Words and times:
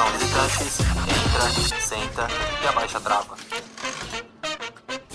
Atenção 0.00 0.18
visitantes, 0.18 0.78
entra, 0.80 1.80
senta 1.80 2.28
e 2.64 2.66
abaixa 2.66 2.96
a 2.96 3.00
trava. 3.02 3.36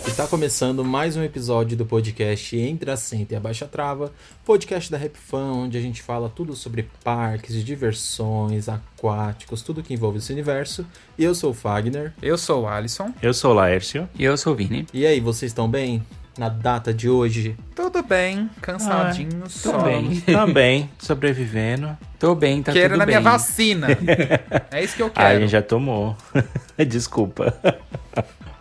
Está 0.06 0.28
começando 0.28 0.86
mais 0.86 1.18
um 1.18 1.24
episódio 1.24 1.76
do 1.76 1.88
podcast 1.88 2.56
Entre 2.56 2.92
a 2.92 2.96
Senta 2.96 3.34
e 3.34 3.38
Abaixa 3.38 3.66
a 3.66 3.68
Trava, 3.68 4.14
podcast 4.46 4.92
da 4.92 4.98
Rap 4.98 5.18
Fan, 5.18 5.54
onde 5.54 5.76
a 5.76 5.82
gente 5.82 6.04
fala 6.04 6.30
tudo 6.30 6.56
sobre 6.56 6.88
parques, 7.04 7.66
diversões, 7.66 8.70
aquáticos, 8.70 9.64
tudo 9.64 9.82
que 9.82 9.94
envolve 9.94 10.20
esse 10.20 10.32
universo. 10.32 10.86
E 11.18 11.24
eu 11.24 11.34
sou 11.34 11.50
o 11.50 11.56
Fagner. 11.56 12.14
Eu 12.22 12.38
sou 12.38 12.64
o 12.64 12.68
Alisson. 12.68 13.12
Eu 13.24 13.34
sou 13.34 13.52
o 13.52 13.56
Laércio. 13.56 14.08
E 14.14 14.24
eu 14.24 14.38
sou 14.38 14.54
o 14.54 14.56
Vini. 14.56 14.86
E 14.94 15.04
aí, 15.04 15.20
vocês 15.20 15.50
estão 15.50 15.68
bem? 15.68 16.06
Na 16.38 16.50
data 16.50 16.94
de 16.94 17.10
hoje? 17.10 17.56
Tudo 17.74 18.04
bem, 18.04 18.50
cansadinho, 18.62 19.44
Ah, 19.46 19.50
só. 19.50 19.72
tô 19.72 19.84
bem. 19.86 20.20
Também, 20.22 20.90
sobrevivendo. 21.00 21.98
Tô 22.20 22.36
bem, 22.36 22.62
tá 22.62 22.74
Querendo 22.74 22.92
tudo 22.94 23.04
a 23.04 23.06
minha 23.06 23.22
vacina. 23.22 23.88
é 24.70 24.84
isso 24.84 24.98
que 24.98 25.02
eu 25.02 25.08
Ah, 25.16 25.22
quero. 25.22 25.38
a 25.38 25.40
gente 25.40 25.52
já 25.52 25.62
tomou. 25.62 26.16
Desculpa. 26.88 27.56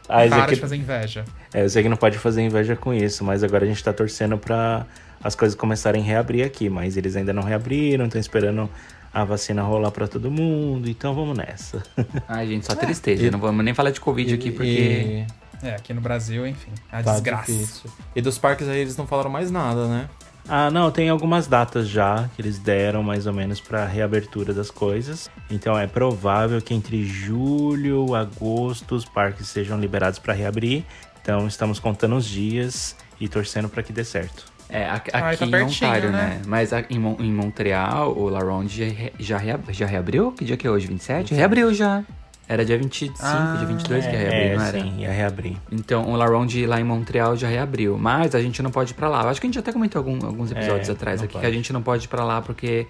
Ah, 0.08 0.28
Para 0.28 0.44
aqui- 0.44 0.54
de 0.54 0.60
fazer 0.60 0.76
inveja. 0.76 1.24
É, 1.52 1.64
eu 1.64 1.68
sei 1.68 1.82
que 1.82 1.88
não 1.88 1.96
pode 1.96 2.16
fazer 2.18 2.42
inveja 2.42 2.76
com 2.76 2.94
isso, 2.94 3.24
mas 3.24 3.42
agora 3.42 3.64
a 3.64 3.68
gente 3.68 3.82
tá 3.82 3.92
torcendo 3.92 4.38
pra 4.38 4.86
as 5.22 5.34
coisas 5.34 5.56
começarem 5.56 6.00
a 6.02 6.04
reabrir 6.04 6.44
aqui, 6.44 6.68
mas 6.68 6.96
eles 6.96 7.16
ainda 7.16 7.32
não 7.32 7.42
reabriram, 7.42 8.04
estão 8.04 8.20
esperando 8.20 8.70
a 9.12 9.24
vacina 9.24 9.62
rolar 9.62 9.90
pra 9.90 10.06
todo 10.06 10.30
mundo, 10.30 10.88
então 10.88 11.12
vamos 11.14 11.36
nessa. 11.36 11.82
Ai, 12.28 12.46
gente, 12.46 12.66
só 12.66 12.74
tristeza. 12.76 13.30
Não 13.32 13.38
vamos 13.40 13.64
nem 13.64 13.74
falar 13.74 13.90
de 13.90 14.00
Covid 14.00 14.32
aqui, 14.34 14.50
porque... 14.52 14.68
E- 14.68 15.26
É, 15.64 15.74
aqui 15.76 15.94
no 15.94 16.00
Brasil, 16.00 16.46
enfim, 16.46 16.70
a 16.92 17.02
Tá 17.02 17.12
desgraça. 17.12 17.50
difícil. 17.50 17.90
E 18.14 18.20
dos 18.20 18.36
parques 18.38 18.68
aí 18.68 18.78
eles 18.80 18.96
não 18.96 19.06
falaram 19.06 19.30
mais 19.30 19.50
nada, 19.50 19.86
né? 19.88 20.08
Ah, 20.46 20.70
não, 20.70 20.90
tem 20.90 21.08
algumas 21.08 21.46
datas 21.46 21.88
já 21.88 22.28
que 22.36 22.42
eles 22.42 22.58
deram 22.58 23.02
mais 23.02 23.26
ou 23.26 23.32
menos 23.32 23.60
pra 23.62 23.86
reabertura 23.86 24.52
das 24.52 24.70
coisas. 24.70 25.30
Então 25.50 25.78
é 25.78 25.86
provável 25.86 26.60
que 26.60 26.74
entre 26.74 27.02
julho, 27.04 28.14
agosto 28.14 28.94
os 28.94 29.06
parques 29.06 29.48
sejam 29.48 29.80
liberados 29.80 30.18
pra 30.18 30.34
reabrir. 30.34 30.84
Então 31.22 31.46
estamos 31.46 31.78
contando 31.78 32.14
os 32.16 32.26
dias 32.26 32.94
e 33.18 33.26
torcendo 33.26 33.70
pra 33.70 33.82
que 33.82 33.90
dê 33.90 34.04
certo. 34.04 34.52
É, 34.68 34.88
aqui, 34.90 35.10
Ai, 35.14 35.36
tá 35.36 35.46
em 35.46 35.62
Ontário, 35.62 36.10
né? 36.10 36.18
né? 36.36 36.42
Mas 36.46 36.72
a- 36.74 36.84
em, 36.90 36.98
Mon- 36.98 37.16
em 37.20 37.32
Montreal, 37.32 38.12
o 38.14 38.28
La 38.28 38.40
Ronde 38.40 38.76
já, 38.86 38.92
re- 38.92 39.12
já, 39.18 39.38
rea- 39.38 39.60
já 39.70 39.86
reabriu? 39.86 40.32
Que 40.32 40.44
dia 40.44 40.56
que 40.58 40.66
é 40.66 40.70
hoje? 40.70 40.86
27? 40.86 41.32
Reabriu 41.34 41.72
já. 41.72 42.02
Era 42.46 42.62
dia 42.64 42.76
25, 42.76 43.14
Ah, 43.22 43.54
dia 43.58 43.66
22 43.66 44.06
que 44.06 44.12
ia 44.12 44.18
é, 44.18 44.28
reabrir, 44.28 44.56
não 44.58 44.64
era? 44.66 44.80
sim, 44.80 44.94
ia 45.00 45.10
reabrir. 45.10 45.56
Então, 45.72 46.10
o 46.10 46.14
La 46.16 46.26
Ronde 46.26 46.66
lá 46.66 46.78
em 46.78 46.84
Montreal 46.84 47.36
já 47.36 47.48
reabriu. 47.48 47.96
Mas 47.96 48.34
a 48.34 48.40
gente 48.42 48.62
não 48.62 48.70
pode 48.70 48.90
ir 48.92 48.94
pra 48.94 49.08
lá. 49.08 49.22
Eu 49.22 49.30
acho 49.30 49.40
que 49.40 49.46
a 49.46 49.48
gente 49.48 49.58
até 49.58 49.72
comentou 49.72 49.98
algum- 50.00 50.24
alguns 50.26 50.50
episódios 50.52 50.88
É, 50.88 50.92
atrás 50.92 51.20
aqui 51.20 51.28
que 51.28 51.34
pode. 51.34 51.46
a 51.46 51.50
gente 51.50 51.72
não 51.72 51.80
pode 51.82 52.04
ir 52.04 52.08
pra 52.08 52.22
lá 52.22 52.42
porque 52.42 52.86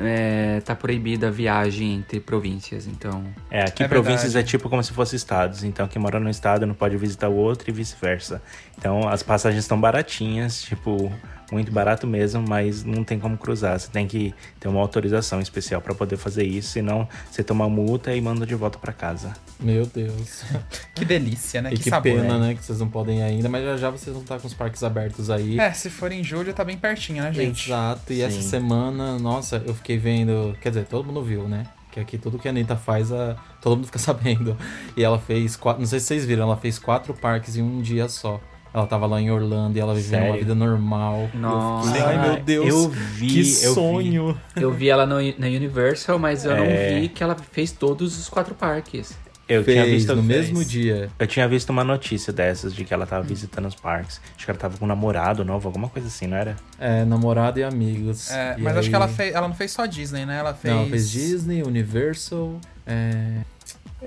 é, 0.00 0.60
tá 0.64 0.74
proibida 0.74 1.28
a 1.28 1.30
viagem 1.30 1.96
entre 1.96 2.20
províncias. 2.20 2.86
Então, 2.86 3.22
É, 3.50 3.64
aqui 3.64 3.82
É 3.82 3.88
províncias 3.88 4.32
verdade. 4.32 4.46
é 4.46 4.50
tipo 4.50 4.70
como 4.70 4.82
se 4.82 4.92
fosse 4.94 5.14
estados. 5.14 5.62
Então, 5.62 5.86
quem 5.86 6.00
mora 6.00 6.18
no 6.18 6.30
estado 6.30 6.64
não 6.64 6.74
pode 6.74 6.96
visitar 6.96 7.28
o 7.28 7.36
outro 7.36 7.68
e 7.68 7.72
vice-versa. 7.74 8.40
Então, 8.78 9.06
as 9.08 9.22
passagens 9.22 9.62
estão 9.62 9.78
baratinhas, 9.78 10.62
tipo, 10.62 11.12
muito 11.50 11.70
barato 11.70 12.06
mesmo, 12.06 12.44
mas 12.46 12.84
não 12.84 13.04
tem 13.04 13.18
como 13.18 13.36
cruzar. 13.36 13.78
Você 13.78 13.90
tem 13.90 14.06
que 14.06 14.34
ter 14.58 14.68
uma 14.68 14.80
autorização 14.80 15.40
especial 15.40 15.80
para 15.80 15.94
poder 15.94 16.16
fazer 16.16 16.44
isso, 16.44 16.70
senão 16.70 17.08
você 17.30 17.42
toma 17.42 17.68
multa 17.68 18.14
e 18.14 18.20
manda 18.20 18.44
de 18.44 18.54
volta 18.54 18.78
para 18.78 18.92
casa. 18.92 19.32
Meu 19.60 19.86
Deus. 19.86 20.44
Que 20.94 21.04
delícia, 21.04 21.60
né? 21.60 21.70
e 21.72 21.76
que, 21.76 21.84
que, 21.84 21.90
sabor. 21.90 22.10
pena, 22.10 22.38
né? 22.38 22.54
Que 22.54 22.64
vocês 22.64 22.80
não 22.80 22.88
podem 22.88 23.18
ir 23.18 23.22
ainda, 23.22 23.50
mas 23.50 23.62
já 23.62 23.76
já 23.76 23.90
vocês 23.90 24.14
vão 24.14 24.22
estar 24.22 24.40
com 24.40 24.46
os 24.46 24.54
parques 24.54 24.82
abertos 24.82 25.28
aí. 25.28 25.60
É, 25.60 25.70
se 25.72 25.90
for 25.90 26.10
em 26.10 26.24
julho, 26.24 26.54
tá 26.54 26.64
bem 26.64 26.78
pertinho, 26.78 27.22
né, 27.22 27.32
gente? 27.32 27.68
Exato. 27.68 28.12
E 28.12 28.22
essa 28.22 28.40
Sim. 28.40 28.48
semana, 28.48 29.18
nossa, 29.18 29.62
eu 29.66 29.74
fiquei 29.74 29.98
vendo. 29.98 30.56
Quer 30.60 30.70
dizer, 30.70 30.86
todo 30.86 31.04
mundo 31.04 31.22
viu, 31.22 31.46
né? 31.46 31.66
Que 31.90 32.00
aqui 32.00 32.18
tudo 32.18 32.38
que 32.38 32.48
a 32.48 32.50
Anitta 32.50 32.76
faz, 32.76 33.12
a, 33.12 33.36
todo 33.60 33.76
mundo 33.76 33.86
fica 33.86 33.98
sabendo. 34.00 34.56
E 34.96 35.04
ela 35.04 35.18
fez 35.18 35.54
quatro. 35.54 35.80
Não 35.80 35.86
sei 35.86 36.00
se 36.00 36.06
vocês 36.06 36.24
viram, 36.24 36.44
ela 36.44 36.56
fez 36.56 36.78
quatro 36.78 37.12
parques 37.12 37.56
em 37.56 37.62
um 37.62 37.82
dia 37.82 38.08
só. 38.08 38.40
Ela 38.76 38.86
tava 38.86 39.06
lá 39.06 39.18
em 39.18 39.30
Orlando 39.30 39.78
e 39.78 39.80
ela 39.80 39.94
uma 39.94 40.00
Sério? 40.02 40.34
vida 40.38 40.54
normal. 40.54 41.30
Eu 41.32 41.40
Nossa. 41.40 42.06
Ai, 42.06 42.28
meu 42.28 42.42
Deus. 42.42 42.68
Eu 42.68 42.88
vi, 42.90 43.26
que 43.26 43.38
eu 43.38 43.42
vi. 43.42 43.74
sonho. 43.74 44.40
eu 44.54 44.70
vi 44.70 44.90
ela 44.90 45.06
no, 45.06 45.14
na 45.38 45.46
Universal, 45.46 46.18
mas 46.18 46.44
eu 46.44 46.52
É. 46.52 46.56
não 46.92 47.00
vi 47.00 47.08
que 47.08 47.22
ela 47.22 47.34
fez 47.52 47.72
todos 47.72 48.18
os 48.18 48.28
quatro 48.28 48.54
parques. 48.54 49.16
Eu 49.48 49.64
tinha 49.64 49.82
Fez 49.84 49.94
visto 49.94 50.14
no 50.14 50.22
fez. 50.22 50.50
mesmo 50.50 50.62
dia. 50.64 51.08
Eu 51.18 51.26
tinha 51.26 51.48
visto 51.48 51.70
uma 51.70 51.84
notícia 51.84 52.32
dessas 52.34 52.74
de 52.74 52.84
que 52.84 52.92
ela 52.92 53.06
tava 53.06 53.22
visitando 53.22 53.66
os 53.66 53.74
parques. 53.76 54.20
Acho 54.36 54.44
que 54.44 54.50
ela 54.50 54.58
tava 54.60 54.76
com 54.76 54.84
um 54.84 54.88
namorado 54.88 55.42
novo, 55.42 55.66
alguma 55.68 55.88
coisa 55.88 56.08
assim, 56.08 56.26
não 56.26 56.36
era? 56.36 56.56
É, 56.78 57.02
namorado 57.06 57.58
e 57.58 57.64
amigos. 57.64 58.30
É, 58.30 58.56
E 58.58 58.60
mas 58.62 58.76
acho 58.76 58.86
aí- 58.86 58.90
que 58.90 58.94
ela, 58.96 59.08
fez, 59.08 59.34
ela 59.34 59.48
não 59.48 59.54
fez 59.54 59.70
só 59.70 59.86
Disney, 59.86 60.26
né? 60.26 60.36
Ela 60.38 60.52
fez. 60.52 60.74
Não, 60.74 60.80
ela 60.82 60.90
fez 60.90 61.08
Disney, 61.10 61.62
Universal. 61.62 62.60
É... 62.86 63.38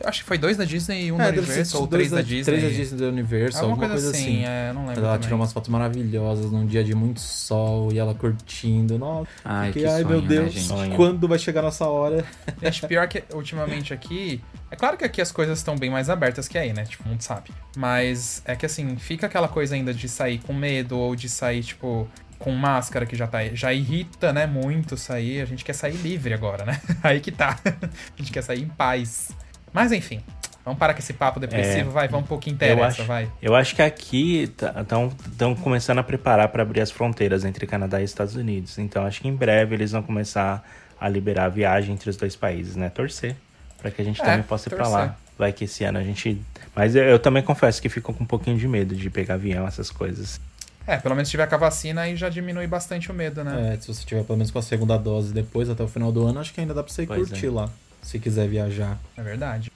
Eu 0.02 0.08
acho 0.08 0.22
que 0.22 0.28
foi 0.28 0.38
dois 0.38 0.56
da 0.56 0.64
Disney 0.64 1.08
e 1.08 1.12
um 1.12 1.20
é, 1.22 1.32
da 1.32 1.42
Universal, 1.42 1.82
ou 1.82 1.88
três 1.88 2.12
da 2.12 2.22
Disney. 2.22 2.44
Três 2.44 2.64
da 2.64 2.70
Disney 2.70 3.00
da 3.00 3.08
Universal, 3.08 3.70
Alguma 3.70 3.90
coisa, 3.90 4.12
assim, 4.12 4.20
assim. 4.22 4.46
é, 4.46 4.72
não 4.74 4.86
lembro. 4.88 5.00
Ela 5.02 5.14
também. 5.14 5.22
tirou 5.22 5.40
umas 5.40 5.52
fotos 5.52 5.70
maravilhosas 5.70 6.52
num 6.52 6.66
dia 6.66 6.84
de 6.84 6.96
muito 6.96 7.20
sol 7.20 7.92
e 7.92 8.00
ela 8.00 8.14
curtindo. 8.14 8.98
Nossa, 8.98 9.30
Ai, 9.44 9.74
fiquei, 9.74 9.86
ai 9.86 10.02
sonho, 10.04 10.08
meu 10.08 10.22
né, 10.22 10.28
Deus, 10.28 10.54
gente? 10.54 10.68
Sonho. 10.68 10.96
quando 10.96 11.28
vai 11.28 11.38
chegar 11.38 11.62
nossa 11.62 11.86
hora? 11.86 12.24
Gente, 12.62 12.88
pior 12.88 13.08
que 13.08 13.24
ultimamente 13.34 13.94
aqui. 13.94 14.42
É 14.72 14.76
claro 14.76 14.96
que 14.98 15.04
aqui 15.04 15.22
as 15.22 15.32
coisas 15.32 15.58
estão 15.58 15.76
bem 15.76 15.90
mais 15.90 16.10
abertas 16.10 16.48
que 16.48 16.58
aí, 16.58 16.72
né? 16.74 16.84
Tipo, 16.84 17.04
todo 17.04 17.12
mundo 17.12 17.22
sabe. 17.22 17.50
Mas 17.76 18.42
é 18.46 18.56
que 18.56 18.66
assim, 18.66 18.96
fica 18.98 19.26
aquela 19.28 19.48
coisa 19.48 19.76
ainda 19.76 19.94
de 19.94 20.08
sair 20.08 20.40
com 20.40 20.54
medo 20.54 20.98
ou 20.98 21.16
de 21.16 21.28
sair, 21.28 21.64
tipo, 21.64 22.08
com 22.38 22.52
máscara 22.52 23.06
que 23.06 23.16
já 23.16 23.28
tá. 23.28 23.40
Já 23.54 23.74
irrita, 23.74 24.32
né? 24.32 24.48
Muito 24.48 24.96
sair. 24.96 25.42
A 25.42 25.46
gente 25.46 25.66
quer 25.66 25.74
sair 25.74 25.96
livre 25.98 26.34
agora, 26.34 26.66
né? 26.66 26.80
Aí 27.04 27.20
que 27.20 27.32
tá. 27.32 27.60
A 27.66 28.18
gente 28.18 28.32
quer 28.32 28.42
sair 28.42 28.64
em 28.64 28.68
paz. 28.70 29.30
Mas 29.74 29.92
enfim. 29.92 30.22
Vamos 30.66 30.78
parar 30.78 30.94
com 30.94 31.00
esse 31.00 31.14
papo 31.14 31.40
depressivo, 31.40 31.90
vai, 31.90 32.08
vamos 32.08 32.26
um 32.26 32.28
pouco 32.28 32.44
que 32.44 32.50
interessa, 32.52 32.78
É. 32.78 32.82
eu 32.82 32.86
acho, 32.86 33.04
vai. 33.06 33.32
Eu 33.42 33.56
acho 33.56 33.76
que 33.76 33.82
aqui 33.82 34.44
estão 34.44 35.56
começando 35.56 35.98
a 36.00 36.04
preparar 36.04 36.50
para 36.50 36.62
abrir 36.62 36.82
as 36.82 36.92
fronteiras 36.92 37.44
entre 37.44 37.66
Canadá 37.66 38.00
e 38.02 38.04
Estados 38.04 38.36
Unidos. 38.36 38.78
Então 38.78 39.04
acho 39.06 39.20
que 39.22 39.28
em 39.28 39.36
breve 39.36 39.74
eles 39.76 39.92
vão 39.94 40.04
começar 40.04 40.64
a 41.00 41.10
liberar 41.10 41.46
a 41.46 41.50
viagem 41.50 41.94
entre 41.94 42.10
os 42.10 42.18
dois 42.18 42.36
países, 42.36 42.76
né? 42.76 42.90
Torcer 42.90 43.36
para 43.82 43.90
que 43.90 44.02
a 44.02 44.06
gente 44.06 44.22
É, 44.22 44.26
também 44.26 44.44
possa 44.44 44.70
ir 44.70 44.76
para 44.76 44.88
lá. 44.88 45.16
Vai 45.38 45.54
que 45.54 45.64
esse 45.64 45.84
ano 45.86 45.98
a 45.98 46.04
gente. 46.04 46.40
Mas 46.76 46.96
eu, 46.96 47.04
eu 47.06 47.18
também 47.18 47.42
confesso 47.42 47.82
que 47.82 47.88
fico 47.90 48.14
com 48.14 48.24
um 48.24 48.28
pouquinho 48.28 48.58
de 48.58 48.68
medo 48.68 48.94
de 48.94 49.10
pegar 49.10 49.36
avião, 49.36 49.66
essas 49.66 49.90
coisas. 49.90 50.40
É, 50.86 50.98
pelo 50.98 51.16
menos 51.16 51.30
se 51.30 51.32
tiver 51.32 51.48
com 51.48 51.56
a 51.56 51.58
vacina 51.58 52.02
aí 52.02 52.16
já 52.16 52.28
diminui 52.30 52.68
bastante 52.68 53.10
o 53.10 53.14
medo, 53.14 53.44
né? 53.44 53.74
É, 53.76 53.80
se 53.80 53.88
você 53.88 54.06
tiver 54.06 54.24
pelo 54.24 54.38
menos 54.38 54.52
com 54.52 54.60
a 54.60 54.62
segunda 54.62 54.98
dose 54.98 55.34
depois, 55.34 55.70
até 55.70 55.82
o 55.82 55.88
final 55.88 56.12
do 56.12 56.26
ano, 56.28 56.40
acho 56.42 56.54
que 56.54 56.60
ainda 56.60 56.74
dá 56.74 56.84
pra 56.84 56.92
você 56.92 57.06
Pois 57.08 57.30
curtir 57.30 57.48
é. 57.48 57.50
lá, 57.52 57.70
se 58.02 58.20
quiser 58.20 58.48
viajar. 58.48 59.00
É, 59.18 59.22
verdade. 59.22 59.72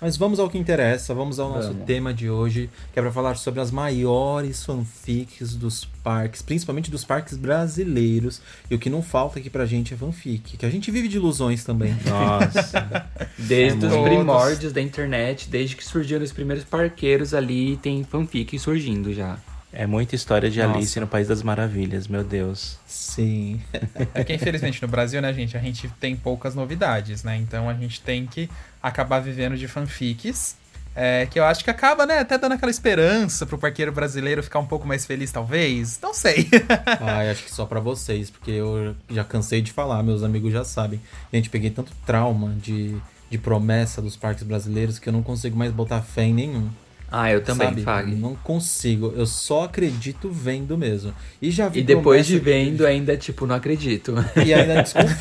Mas 0.00 0.16
vamos 0.16 0.38
ao 0.38 0.48
que 0.48 0.56
interessa, 0.56 1.12
vamos 1.12 1.40
ao 1.40 1.50
nosso 1.50 1.68
Vamos. 1.68 1.84
tema 1.84 2.14
de 2.14 2.30
hoje, 2.30 2.70
que 2.92 2.98
é 3.00 3.02
pra 3.02 3.10
falar 3.10 3.36
sobre 3.36 3.60
as 3.60 3.72
maiores 3.72 4.64
fanfics 4.64 5.56
dos 5.56 5.84
parques, 6.04 6.40
principalmente 6.40 6.88
dos 6.88 7.04
parques 7.04 7.36
brasileiros. 7.36 8.40
E 8.70 8.76
o 8.76 8.78
que 8.78 8.88
não 8.88 9.02
falta 9.02 9.40
aqui 9.40 9.50
pra 9.50 9.66
gente 9.66 9.92
é 9.92 9.96
fanfic, 9.96 10.56
que 10.56 10.64
a 10.64 10.70
gente 10.70 10.88
vive 10.92 11.08
de 11.08 11.16
ilusões 11.16 11.64
também. 11.64 11.96
Nossa. 12.06 13.06
Desde 13.36 13.86
os 13.86 13.96
primórdios 14.02 14.72
da 14.72 14.80
internet, 14.80 15.48
desde 15.48 15.74
que 15.74 15.84
surgiram 15.84 16.22
os 16.24 16.32
primeiros 16.32 16.64
parqueiros 16.64 17.34
ali, 17.34 17.76
tem 17.78 18.04
fanfic 18.04 18.56
surgindo 18.56 19.12
já. 19.12 19.36
É 19.72 19.86
muita 19.86 20.14
história 20.14 20.50
de 20.50 20.60
Nossa. 20.60 20.76
Alice 20.76 21.00
no 21.00 21.06
País 21.06 21.28
das 21.28 21.42
Maravilhas, 21.42 22.08
meu 22.08 22.24
Deus. 22.24 22.78
Sim. 22.86 23.60
É 24.14 24.24
que 24.24 24.32
infelizmente 24.34 24.80
no 24.80 24.88
Brasil, 24.88 25.20
né, 25.20 25.32
gente, 25.32 25.56
a 25.56 25.60
gente 25.60 25.88
tem 26.00 26.16
poucas 26.16 26.54
novidades, 26.54 27.22
né? 27.22 27.36
Então 27.36 27.68
a 27.68 27.74
gente 27.74 28.00
tem 28.00 28.26
que 28.26 28.48
acabar 28.82 29.20
vivendo 29.20 29.56
de 29.56 29.68
fanfics. 29.68 30.56
é, 30.94 31.26
que 31.26 31.38
eu 31.38 31.44
acho 31.44 31.62
que 31.62 31.70
acaba, 31.70 32.04
né, 32.06 32.18
até 32.18 32.36
dando 32.36 32.52
aquela 32.52 32.70
esperança 32.70 33.46
pro 33.46 33.56
parqueiro 33.56 33.92
brasileiro 33.92 34.42
ficar 34.42 34.58
um 34.58 34.66
pouco 34.66 34.86
mais 34.86 35.06
feliz, 35.06 35.30
talvez. 35.30 35.98
Não 36.02 36.12
sei. 36.12 36.48
Ai, 37.00 37.30
acho 37.30 37.44
que 37.44 37.52
só 37.54 37.66
pra 37.66 37.78
vocês, 37.78 38.30
porque 38.30 38.50
eu 38.50 38.96
já 39.08 39.22
cansei 39.22 39.60
de 39.62 39.72
falar, 39.72 40.02
meus 40.02 40.22
amigos 40.24 40.52
já 40.52 40.64
sabem. 40.64 41.00
Gente, 41.32 41.50
peguei 41.50 41.70
tanto 41.70 41.92
trauma 42.04 42.52
de, 42.60 42.96
de 43.30 43.38
promessa 43.38 44.02
dos 44.02 44.16
parques 44.16 44.42
brasileiros 44.42 44.98
que 44.98 45.08
eu 45.08 45.12
não 45.12 45.22
consigo 45.22 45.56
mais 45.56 45.70
botar 45.70 46.00
fé 46.02 46.24
em 46.24 46.34
nenhum. 46.34 46.68
Ah, 47.10 47.32
eu 47.32 47.42
também, 47.42 47.68
sabe? 47.68 47.82
Fag. 47.82 48.14
Não 48.14 48.34
consigo, 48.36 49.12
eu 49.16 49.26
só 49.26 49.64
acredito 49.64 50.30
vendo 50.30 50.76
mesmo. 50.76 51.14
E 51.40 51.50
já 51.50 51.68
vi 51.68 51.80
E 51.80 51.82
depois 51.82 52.26
de 52.26 52.38
vendo, 52.38 52.86
ainda, 52.86 53.16
tipo, 53.16 53.46
não 53.46 53.54
acredito. 53.54 54.14
E 54.44 54.52
ainda 54.52 54.82
desconfio. 54.82 55.16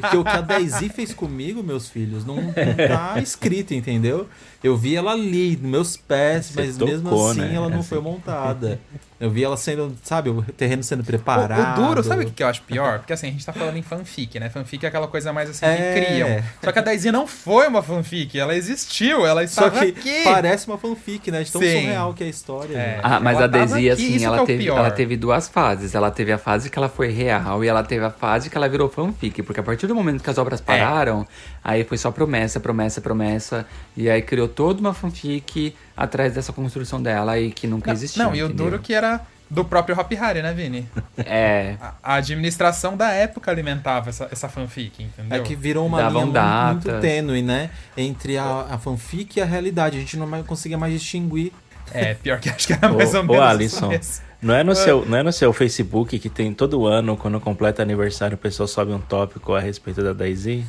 porque 0.00 0.16
o 0.16 0.22
que 0.24 0.30
a 0.30 0.40
Daisy 0.40 0.88
fez 0.88 1.12
comigo, 1.12 1.62
meus 1.62 1.88
filhos, 1.88 2.24
não, 2.24 2.36
não 2.36 2.52
tá 2.52 3.20
escrito, 3.20 3.74
entendeu? 3.74 4.28
Eu 4.64 4.76
vi 4.76 4.96
ela 4.96 5.12
ali, 5.12 5.56
nos 5.60 5.70
meus 5.70 5.96
pés, 5.96 6.46
Você 6.46 6.60
mas 6.62 6.78
mesmo 6.78 7.10
tocou, 7.10 7.30
assim 7.30 7.40
né? 7.42 7.54
ela 7.54 7.68
não 7.68 7.80
Assim. 7.80 7.88
foi 7.90 8.00
montada. 8.00 8.80
Eu 9.20 9.30
vi 9.30 9.44
ela 9.44 9.56
sendo, 9.56 9.94
sabe, 10.02 10.28
o 10.28 10.42
terreno 10.42 10.82
sendo 10.82 11.00
O, 11.00 11.04
preparado. 11.04 11.80
o 11.80 11.86
duro, 11.86 12.02
sabe 12.02 12.24
o 12.24 12.30
que 12.30 12.42
eu 12.42 12.46
acho 12.48 12.60
pior? 12.62 12.98
Porque 12.98 13.12
assim, 13.12 13.28
a 13.28 13.30
gente 13.30 13.46
tá 13.46 13.52
falando 13.52 13.76
em 13.76 13.82
fanfic, 13.82 14.38
né? 14.40 14.50
Fanfic 14.50 14.84
é 14.84 14.88
aquela 14.88 15.06
coisa 15.06 15.32
mais 15.32 15.48
assim 15.48 15.64
É. 15.64 15.94
que 15.94 16.00
criam. 16.06 16.42
Só 16.62 16.72
que 16.72 16.78
a 16.78 16.82
Daisy 16.82 17.12
não 17.12 17.26
foi 17.26 17.68
uma 17.68 17.82
fanfic, 17.82 18.38
ela 18.38 18.54
existiu, 18.54 19.24
ela 19.24 19.46
Só 19.46 19.68
estava 19.68 19.84
que 19.92 19.98
aqui. 19.98 20.24
parece 20.24 20.66
uma 20.66 20.76
fanfic, 20.76 21.30
né? 21.30 21.42
De 21.44 21.52
tão 21.52 21.60
Sim. 21.62 21.70
surreal 21.82 22.12
que 22.12 22.24
é 22.24 22.26
a 22.26 22.30
história. 22.30 22.76
É. 22.76 22.90
gente. 22.96 23.00
Ah, 23.04 23.20
mas 23.20 23.36
Ela 23.36 23.44
a 23.44 23.46
Daisy, 23.48 23.90
assim, 23.90 24.14
isso 24.14 24.24
é 24.24 24.26
ela 24.26 24.42
o 24.42 24.46
teve, 24.46 24.68
ela 24.68 24.90
teve 24.90 25.16
duas 25.16 25.48
fases. 25.48 25.94
Ela 25.94 26.10
teve 26.10 26.32
a 26.32 26.38
fase 26.38 26.68
que 26.68 26.78
ela 26.78 26.88
foi 26.88 27.10
real 27.10 27.62
e 27.64 27.68
ela 27.68 27.82
teve 27.84 28.04
a 28.04 28.10
fase 28.10 28.50
que 28.50 28.56
ela 28.58 28.68
virou 28.68 28.88
fanfic. 28.90 29.42
Porque 29.42 29.60
a 29.60 29.62
partir 29.62 29.86
do 29.86 29.94
momento 29.94 30.22
que 30.22 30.28
as 30.30 30.36
É. 30.36 30.40
obras 30.40 30.60
pararam, 30.60 31.26
aí 31.62 31.84
foi 31.84 31.96
só 31.96 32.10
promessa, 32.10 32.58
promessa, 32.60 33.00
promessa. 33.00 33.64
E 33.96 34.10
aí 34.10 34.20
criou 34.20 34.48
toda 34.54 34.80
uma 34.80 34.94
fanfic 34.94 35.74
atrás 35.96 36.34
dessa 36.34 36.52
construção 36.52 37.02
dela 37.02 37.38
e 37.38 37.50
que 37.50 37.66
nunca 37.66 37.92
existiu. 37.92 38.24
Não, 38.24 38.34
e 38.34 38.42
o 38.42 38.48
duro 38.48 38.78
que 38.78 38.92
era 38.94 39.20
do 39.50 39.64
próprio 39.64 39.98
Hop 39.98 40.10
Harry, 40.12 40.42
né, 40.42 40.52
Vini? 40.52 40.88
É. 41.18 41.76
A, 41.80 41.94
a 42.02 42.14
administração 42.14 42.96
da 42.96 43.10
época 43.10 43.50
alimentava 43.50 44.08
essa, 44.10 44.28
essa 44.30 44.48
fanfic, 44.48 45.02
entendeu? 45.02 45.40
É 45.40 45.42
que 45.42 45.54
virou 45.54 45.86
uma 45.86 45.98
Davam 45.98 46.12
linha 46.12 46.24
muito, 46.24 46.34
datas. 46.34 46.92
muito 46.92 47.00
tênue, 47.00 47.42
né? 47.42 47.70
Entre 47.96 48.36
a, 48.36 48.66
a 48.70 48.78
fanfic 48.78 49.38
e 49.38 49.42
a 49.42 49.44
realidade. 49.44 49.96
A 49.96 50.00
gente 50.00 50.16
não 50.16 50.26
mais 50.26 50.44
conseguia 50.46 50.78
mais 50.78 50.92
distinguir. 50.92 51.52
É, 51.92 52.14
pior 52.14 52.40
que 52.40 52.48
acho 52.48 52.66
que 52.66 52.72
era 52.72 52.90
Ô, 52.90 52.96
mais 52.96 53.14
ou 53.14 53.20
ô, 53.20 53.24
menos 53.24 53.42
Alisson, 53.42 53.92
isso. 53.92 54.22
Não 54.40 54.54
é, 54.54 54.62
no 54.62 54.74
seu, 54.74 55.06
não 55.06 55.16
é 55.16 55.22
no 55.22 55.32
seu 55.32 55.52
Facebook 55.52 56.18
que 56.18 56.28
tem 56.28 56.52
todo 56.52 56.86
ano, 56.86 57.16
quando 57.16 57.40
completa 57.40 57.80
aniversário, 57.80 58.34
o 58.34 58.38
pessoal 58.38 58.66
sobe 58.66 58.92
um 58.92 59.00
tópico 59.00 59.54
a 59.54 59.60
respeito 59.60 60.02
da 60.02 60.12
Daisy? 60.12 60.66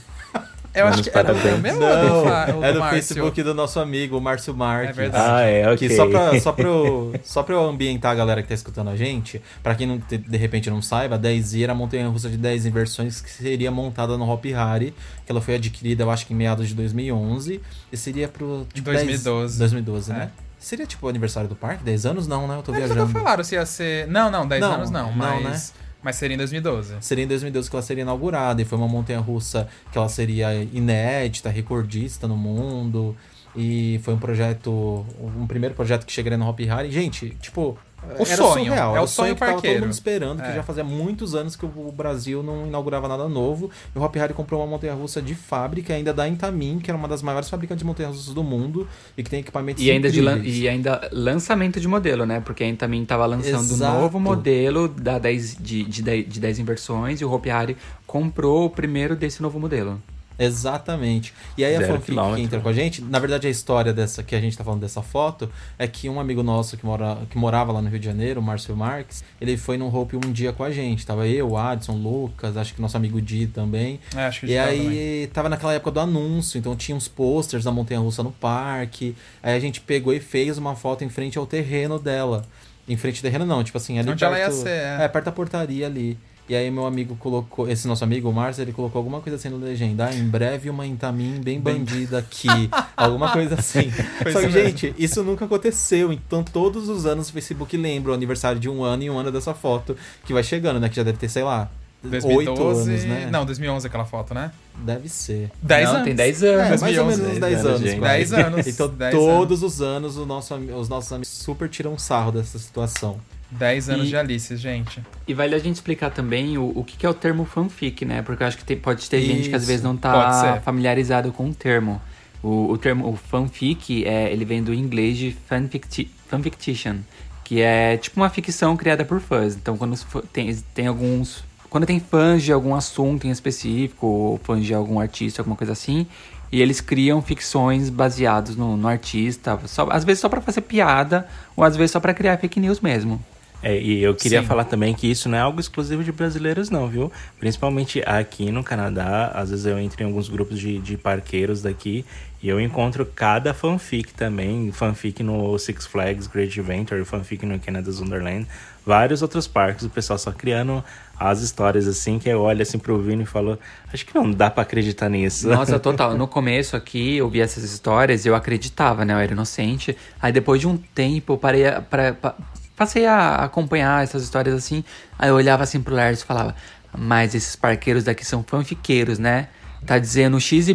Eu 0.75 0.88
acho 0.88 1.04
que 1.04 1.10
era 1.10 1.22
o 1.31 1.36
parabéns. 1.36 1.62
meu 1.62 1.74
ou 1.75 1.80
do, 1.80 2.30
Fa- 2.30 2.54
ou 2.56 2.63
é 2.63 2.68
do 2.68 2.74
do 2.74 2.80
Márcio? 2.80 2.98
Facebook 3.01 3.44
do 3.44 3.54
nosso 3.54 3.80
amigo, 3.80 4.18
o 4.18 4.22
Márcio 4.22 4.54
Marques. 4.56 4.89
É 4.89 4.94
verdade. 4.94 5.25
Ah, 5.30 5.42
é, 5.42 5.72
ok. 5.72 5.88
Que 5.88 5.95
só 5.95 6.07
pra, 6.07 6.39
só, 6.39 6.51
pra 6.51 6.66
eu, 6.68 7.13
só 7.24 7.44
pra 7.44 7.56
eu 7.56 7.63
ambientar 7.66 8.12
a 8.12 8.16
galera 8.16 8.42
que 8.42 8.48
tá 8.50 8.54
escutando 8.54 8.89
a 8.89 8.95
gente, 8.95 9.42
pra 9.63 9.74
quem 9.75 9.88
não, 9.88 9.98
de 9.98 10.38
repente 10.38 10.69
não 10.69 10.81
saiba, 10.81 11.16
a 11.16 11.18
10 11.18 11.56
era 11.56 11.72
a 11.72 11.75
montanha 11.75 12.07
russa 12.07 12.30
de 12.30 12.38
10 12.38 12.66
inversões 12.66 13.22
que 13.22 13.30
seria 13.30 13.72
montada 13.72 14.18
no 14.18 14.30
Hop 14.30 14.44
Harry, 14.45 14.94
que 15.25 15.31
ela 15.31 15.42
foi 15.42 15.56
adquirida, 15.56 16.04
eu 16.04 16.12
acho 16.12 16.25
que 16.27 16.33
em 16.33 16.36
meados 16.36 16.68
de 16.68 16.75
2011, 16.75 17.62
e 17.92 17.98
seria 17.98 18.27
pro. 18.27 18.68
Tipo, 18.74 18.92
2012. 18.92 19.57
10, 19.57 19.72
2012, 19.72 20.12
né? 20.13 20.31
É. 20.42 20.45
Seria 20.60 20.86
tipo 20.88 21.06
o 21.06 21.10
aniversário 21.10 21.48
do 21.48 21.56
parque? 21.56 21.83
10 21.83 22.06
anos? 22.07 22.27
Não, 22.27 22.48
né? 22.48 22.57
Eu 22.57 22.63
tô 22.63 22.72
Eles 22.72 22.86
viajando. 22.86 23.07
nunca 23.07 23.19
falaram 23.19 23.44
se 23.44 23.54
ia 23.54 23.66
ser... 23.68 24.07
Não, 24.07 24.31
não, 24.31 24.48
10 24.48 24.62
Não, 24.62 24.72
anos 24.74 24.89
não, 24.89 25.13
não, 25.16 25.42
mas... 25.44 25.74
Mas 26.06 26.18
seria 26.18 26.36
em 26.36 26.38
2012. 26.38 26.98
Seria 27.02 27.24
em 27.24 27.28
2012 27.28 27.68
que 27.68 27.75
ela 27.75 27.81
seria 27.81 28.04
inaugurada 28.04 28.62
e 28.62 28.66
foi 28.66 28.78
uma 28.78 28.88
montanha 28.88 29.19
russa 29.19 29.68
que 29.92 29.98
ela 29.98 30.07
seria 30.07 30.54
inédita, 30.54 31.50
recordista 31.50 32.28
no 32.28 32.38
mundo. 32.38 33.18
E 33.56 34.00
foi 34.04 34.13
um 34.13 34.19
projeto, 34.19 35.04
um 35.36 35.48
primeiro 35.48 35.74
projeto 35.74 36.06
que 36.06 36.12
chegaria 36.12 36.38
no 36.38 36.48
Hop 36.48 36.60
Harry. 36.60 36.92
Gente, 36.92 37.31
tipo, 37.42 37.75
O 38.13 38.24
era 38.24 38.36
sonho, 38.38 38.66
surreal. 38.66 38.90
é 38.92 38.94
era 38.94 39.02
o 39.04 39.07
sonho 39.07 39.34
que 39.34 39.40
tava 39.40 39.52
todo 39.54 39.62
parqueiro. 39.62 39.81
mundo 39.84 39.92
esperando, 39.94 40.42
que 40.42 40.48
É. 40.50 40.56
já 40.56 40.63
fazia 40.63 40.84
muitos 40.84 41.34
anos 41.36 41.56
que 41.56 41.66
o 41.66 41.92
Brasil 41.92 42.42
não 42.44 42.68
inaugurava 42.68 43.07
nada 43.07 43.28
novo. 43.28 43.69
E 43.96 44.00
o 44.00 44.02
Hop 44.02 44.16
Harry 44.16 44.34
comprou 44.34 44.62
uma 44.62 44.68
montanha 44.68 44.94
russa 44.94 45.22
de 45.22 45.34
fábrica, 45.36 45.94
ainda 45.94 46.13
da 46.13 46.28
Intamin, 46.28 46.80
que 46.80 46.90
era 46.92 46.98
uma 46.98 47.07
das 47.07 47.22
maiores 47.22 47.50
fabricantes 47.50 47.81
de 47.81 47.86
montanhas 47.86 48.16
russas 48.16 48.34
do 48.34 48.44
mundo 48.44 48.88
e 49.18 49.24
que 49.24 49.30
tem 49.30 49.40
equipamentos 49.40 49.84
E 49.84 49.90
ainda, 49.92 50.10
de 50.10 50.19
incríveis. 50.22 50.57
e 50.57 50.68
ainda 50.69 51.10
lançamento 51.12 51.80
de 51.80 51.88
modelo, 51.88 52.25
né? 52.25 52.40
Porque 52.40 52.63
a 52.63 52.68
Intamin 52.68 53.06
tava 53.06 53.25
lançando 53.25 53.72
um 53.72 53.75
Exato. 53.75 54.00
novo 54.00 54.19
modelo 54.19 54.88
da 54.88 55.18
10, 55.19 55.58
de, 55.60 55.84
de, 55.84 56.01
10, 56.01 56.28
de 56.30 56.40
10 56.40 56.60
inversões 56.60 57.22
e 57.22 57.25
o 57.25 57.42
Hari 57.51 57.75
comprou 58.06 58.66
o 58.66 58.69
primeiro 58.69 59.16
desse 59.16 59.42
novo 59.42 59.60
modelo. 59.60 60.01
Exatamente. 60.38 61.34
E 61.58 61.64
aí 61.64 61.76
a 61.76 61.80
Zero 61.80 61.94
fanfic 61.94 62.36
que 62.36 62.42
entra 62.42 62.60
com 62.60 62.70
a 62.70 62.74
gente, 62.74 63.02
na 63.02 63.20
verdade 63.20 63.48
a 63.48 63.50
história 63.50 63.94
dessa 63.94 64.24
que 64.24 64.36
a 64.36 64.42
gente 64.42 64.58
tá 64.58 64.64
falando 64.64 64.82
dessa 64.82 65.02
foto 65.02 65.50
é 65.78 65.88
que 65.88 66.10
um 66.10 66.20
amigo 66.20 66.44
nosso 66.44 66.78
que, 66.78 66.86
mora, 66.86 67.18
que 67.30 67.38
morava 67.38 67.72
lá 67.72 67.82
no 67.82 67.90
Rio 67.90 68.00
de 68.00 68.06
Janeiro, 68.06 68.40
o 68.40 68.44
Márcio 68.44 68.76
Marques, 68.76 69.24
ele 69.40 69.58
foi 69.58 69.78
no 69.78 69.94
Hope 69.94 70.16
um 70.18 70.32
dia 70.32 70.52
com 70.52 70.64
a 70.64 70.72
gente. 70.72 71.06
Tava 71.06 71.28
eu, 71.28 71.52
o 71.52 71.58
Adson, 71.58 71.94
o 71.94 71.98
Lucas, 71.98 72.58
acho 72.58 72.74
que 72.74 72.82
nosso 72.82 72.98
amigo 72.98 73.22
Di 73.22 73.48
também. 73.48 74.00
É, 74.16 74.26
acho 74.26 74.42
que 74.42 74.48
E 74.48 74.58
aí 74.58 74.80
também. 74.80 75.28
tava 75.28 75.50
naquela 75.50 75.74
época 75.74 75.92
do 75.92 76.00
anúncio, 76.00 76.58
então 76.58 76.76
tinha 76.76 76.96
uns 76.96 77.08
posters 77.08 77.64
da 77.64 77.72
Montanha 77.72 78.00
Russa 78.00 78.24
no 78.24 78.32
parque. 78.32 79.16
Aí 79.42 79.56
a 79.56 79.60
gente 79.60 79.82
pegou 79.82 80.14
e 80.14 80.20
fez 80.20 80.58
uma 80.58 80.76
foto 80.76 81.04
em 81.04 81.10
frente 81.10 81.38
ao 81.38 81.46
terreno 81.46 82.00
dela. 82.00 82.46
Em 82.88 82.98
frente 82.98 83.18
ao 83.18 83.22
terreno 83.24 83.46
não, 83.46 83.64
tipo 83.64 83.78
assim, 83.78 83.98
ali 83.98 84.10
Onde 84.10 84.20
perto, 84.20 84.36
ela 84.36 84.46
ia 84.46 84.52
ser, 84.52 84.70
é. 84.70 84.98
é, 85.02 85.08
perto 85.08 85.26
da 85.26 85.32
portaria 85.32 85.86
ali. 85.86 86.18
E 86.47 86.56
aí 86.56 86.69
meu 86.69 86.86
amigo 86.86 87.15
colocou, 87.15 87.67
esse 87.67 87.88
nosso 87.88 88.03
amigo, 88.03 88.29
o 88.29 88.34
Márcio, 88.34 88.62
ele 88.62 88.72
colocou 88.72 89.00
alguma 89.00 89.20
coisa 89.20 89.36
assim 89.36 89.50
no 89.50 89.58
legenda. 89.58 90.05
Ah, 90.05 90.13
em 90.13 90.27
breve 90.27 90.70
uma 90.70 90.86
Intamin 90.86 91.41
bem 91.41 91.60
bandida 91.60 92.20
aqui. 92.20 92.48
alguma 92.96 93.31
coisa 93.31 93.55
assim. 93.55 93.89
Foi 94.22 94.31
Só 94.31 94.39
que, 94.41 94.48
mesmo. 94.48 94.62
gente, 94.62 94.93
isso 94.98 95.24
nunca 95.24 95.46
aconteceu. 95.46 96.13
Então 96.13 96.43
todos 96.43 96.88
os 96.88 97.05
anos 97.08 97.29
o 97.29 97.34
Facebook 97.34 97.75
lembra 97.75 98.12
o 98.12 98.13
aniversário 98.13 98.60
de 98.60 98.70
um 98.70 98.84
ano 98.84 99.01
e 99.03 99.10
um 99.10 99.17
ano 99.17 99.31
dessa 99.31 99.55
foto 99.55 99.98
que 100.24 100.34
vai 100.34 100.43
chegando, 100.43 100.79
né? 100.79 100.88
Que 100.88 100.96
já 100.96 101.03
deve 101.03 101.17
ter, 101.17 101.29
sei 101.29 101.43
lá, 101.43 101.70
2012... 102.03 102.38
oito 102.38 102.63
anos, 102.67 103.03
né? 103.05 103.29
Não, 103.31 103.46
2011 103.46 103.88
aquela 103.88 104.05
foto, 104.05 104.36
né? 104.36 104.51
Deve 104.77 105.10
ser. 105.10 105.50
10 105.63 105.86
Não, 105.86 105.93
anos. 105.96 106.05
tem 106.05 106.15
10 106.15 106.43
anos. 106.43 106.62
É, 106.62 106.70
mais 106.70 106.81
ou 106.81 106.88
2011, 106.88 107.22
menos 107.22 107.34
uns 107.34 107.39
10 107.39 107.39
10 107.39 107.65
anos, 107.65 107.79
anos. 107.79 107.89
gente. 107.89 108.00
quase. 108.00 108.13
10 108.17 108.34
anos, 108.34 108.67
Então 108.67 108.88
10 108.88 109.15
todos 109.15 109.63
os 109.63 109.81
anos 109.81 110.17
o 110.17 110.25
nosso, 110.25 110.53
os 110.55 110.89
nossos 110.89 111.12
amigos 111.12 111.29
super 111.29 111.67
tiram 111.70 111.98
sarro 111.98 112.31
dessa 112.34 112.60
situação. 112.60 113.17
10 113.52 113.90
anos 113.90 114.06
E- 114.08 114.10
de 114.10 114.18
Alice, 114.18 114.58
gente. 114.58 115.02
E 115.28 115.34
vale 115.34 115.56
a 115.56 115.60
gente 115.60 115.75
explicar 115.75 116.10
também 116.10 116.58
o, 116.58 116.72
o 116.75 116.84
que, 116.84 116.98
que 116.98 117.06
é 117.06 117.10
o 117.10 117.14
termo 117.14 117.46
fanfic, 117.46 118.04
né? 118.06 118.22
Porque 118.22 118.44
eu 118.44 118.48
acho 118.48 118.58
que 118.58 118.75
pode 118.75 119.10
ter 119.10 119.22
gente 119.22 119.50
que 119.50 119.56
às 119.56 119.62
Isso, 119.62 119.68
vezes 119.68 119.84
não 119.84 119.96
tá 119.96 120.62
familiarizado 120.64 121.32
com 121.32 121.50
o 121.50 121.54
termo. 121.54 122.02
O, 122.44 122.72
o 122.72 122.78
termo 122.78 123.08
o 123.10 123.16
fanfic, 123.16 124.06
é, 124.06 124.32
ele 124.32 124.46
vem 124.46 124.62
do 124.64 124.74
inglês 124.74 125.18
de 125.18 125.32
fanficti 125.48 126.10
fanfiction, 126.28 126.98
que 127.44 127.62
é 127.62 127.98
tipo 127.98 128.20
uma 128.20 128.30
ficção 128.30 128.75
criada 128.75 129.06
por 129.06 129.20
fãs. 129.20 129.56
Então, 129.56 129.78
quando 129.78 129.96
tem, 130.34 130.54
tem 130.74 130.88
alguns... 130.88 131.44
Quando 131.70 131.86
tem 131.86 132.00
fãs 132.00 132.42
de 132.44 132.52
algum 132.52 132.74
assunto 132.75 133.28
em 133.28 133.32
específico, 133.32 134.06
ou 134.08 134.38
fãs 134.44 134.64
de 134.64 134.74
algum 134.74 135.00
artista, 135.00 135.42
alguma 135.42 135.56
coisa 135.58 135.74
assim, 135.74 136.08
e 136.52 136.62
eles 136.62 136.80
criam 136.80 137.22
ficções 137.22 137.90
baseadas 137.90 138.56
no, 138.56 138.78
no 138.78 138.88
artista, 138.88 139.60
só- 139.66 139.88
às 139.92 140.04
vezes 140.06 140.22
só 140.22 140.30
pra 140.30 140.40
fazer 140.40 140.62
piada, 140.62 141.28
ou 141.56 141.64
às 141.64 141.75
vezes 141.75 141.92
só 141.92 142.00
pra 142.00 142.14
criar 142.14 142.38
fake 142.38 142.60
news 142.60 142.80
mesmo. 142.80 143.22
É, 143.67 143.81
e 143.81 144.03
eu 144.03 144.13
queria 144.13 144.41
Sim. 144.41 144.45
falar 144.48 144.65
também 144.65 144.93
que 144.93 145.10
isso 145.10 145.27
não 145.27 145.36
é 145.39 145.41
algo 145.41 145.60
exclusivo 145.60 146.03
de 146.03 146.12
brasileiros, 146.12 146.69
não, 146.69 146.88
viu? 146.88 147.12
Principalmente 147.39 148.00
aqui 148.05 148.51
no 148.51 148.63
Canadá, 148.63 149.31
às 149.34 149.50
vezes 149.50 149.65
eu 149.65 149.79
entro 149.79 150.03
em 150.03 150.05
alguns 150.05 150.29
grupos 150.29 150.60
de, 150.60 150.77
de 150.77 150.95
parqueiros 150.98 151.63
daqui 151.63 152.05
e 152.43 152.48
eu 152.48 152.62
encontro 152.62 153.03
cada 153.07 153.55
fanfic 153.55 154.13
também, 154.13 154.72
fanfic 154.72 155.24
no 155.24 155.57
Six 155.57 155.88
Flags 155.88 156.27
Great 156.27 156.60
Adventure, 156.60 157.03
fanfic 157.05 157.43
no 157.43 157.57
Canada's 157.60 158.00
Wonderland, 158.00 158.45
vários 158.86 159.24
outros 159.24 159.48
parques, 159.48 159.84
o 159.84 159.89
pessoal 159.89 160.19
só 160.19 160.31
criando 160.31 160.84
as 161.19 161.41
histórias 161.41 161.88
assim, 161.88 162.19
que 162.19 162.29
eu 162.29 162.41
olho 162.41 162.62
assim 162.62 162.77
pro 162.77 163.01
Vini 163.01 163.24
e 163.24 163.25
falo, 163.25 163.57
acho 163.91 164.05
que 164.05 164.13
não 164.13 164.29
dá 164.29 164.51
pra 164.51 164.62
acreditar 164.62 165.10
nisso. 165.10 165.48
Nossa, 165.48 165.79
total. 165.79 166.15
No 166.15 166.27
começo 166.29 166.75
aqui, 166.75 167.17
eu 167.17 167.27
vi 167.27 167.41
essas 167.41 167.63
histórias 167.63 168.25
e 168.25 168.27
eu 168.27 168.36
acreditava, 168.36 169.03
né? 169.05 169.13
Eu 169.13 169.17
era 169.17 169.31
inocente. 169.31 169.98
Aí 170.22 170.31
depois 170.31 170.62
de 170.62 170.67
um 170.67 170.77
tempo, 170.77 171.34
eu 171.34 171.38
parei 171.39 171.65
a- 171.65 171.81
pra, 171.81 172.13
pra- 172.13 172.36
passei 172.75 173.05
a 173.05 173.36
acompanhar 173.44 174.03
essas 174.03 174.24
histórias 174.24 174.55
assim. 174.55 174.84
Aí 175.17 175.29
eu 175.29 175.36
olhava 175.36 175.63
assim 175.63 175.82
pro 175.82 175.96
Lars 175.96 176.22
e 176.22 176.25
falava, 176.25 176.55
mas 176.98 177.36
esses 177.36 177.55
parqueiros 177.55 178.03
daqui 178.03 178.25
são 178.25 178.44
fanfiqueiros, 178.44 179.20
né? 179.20 179.48
Tá 179.86 180.00
dizendo 180.00 180.39
XYZ 180.39 180.70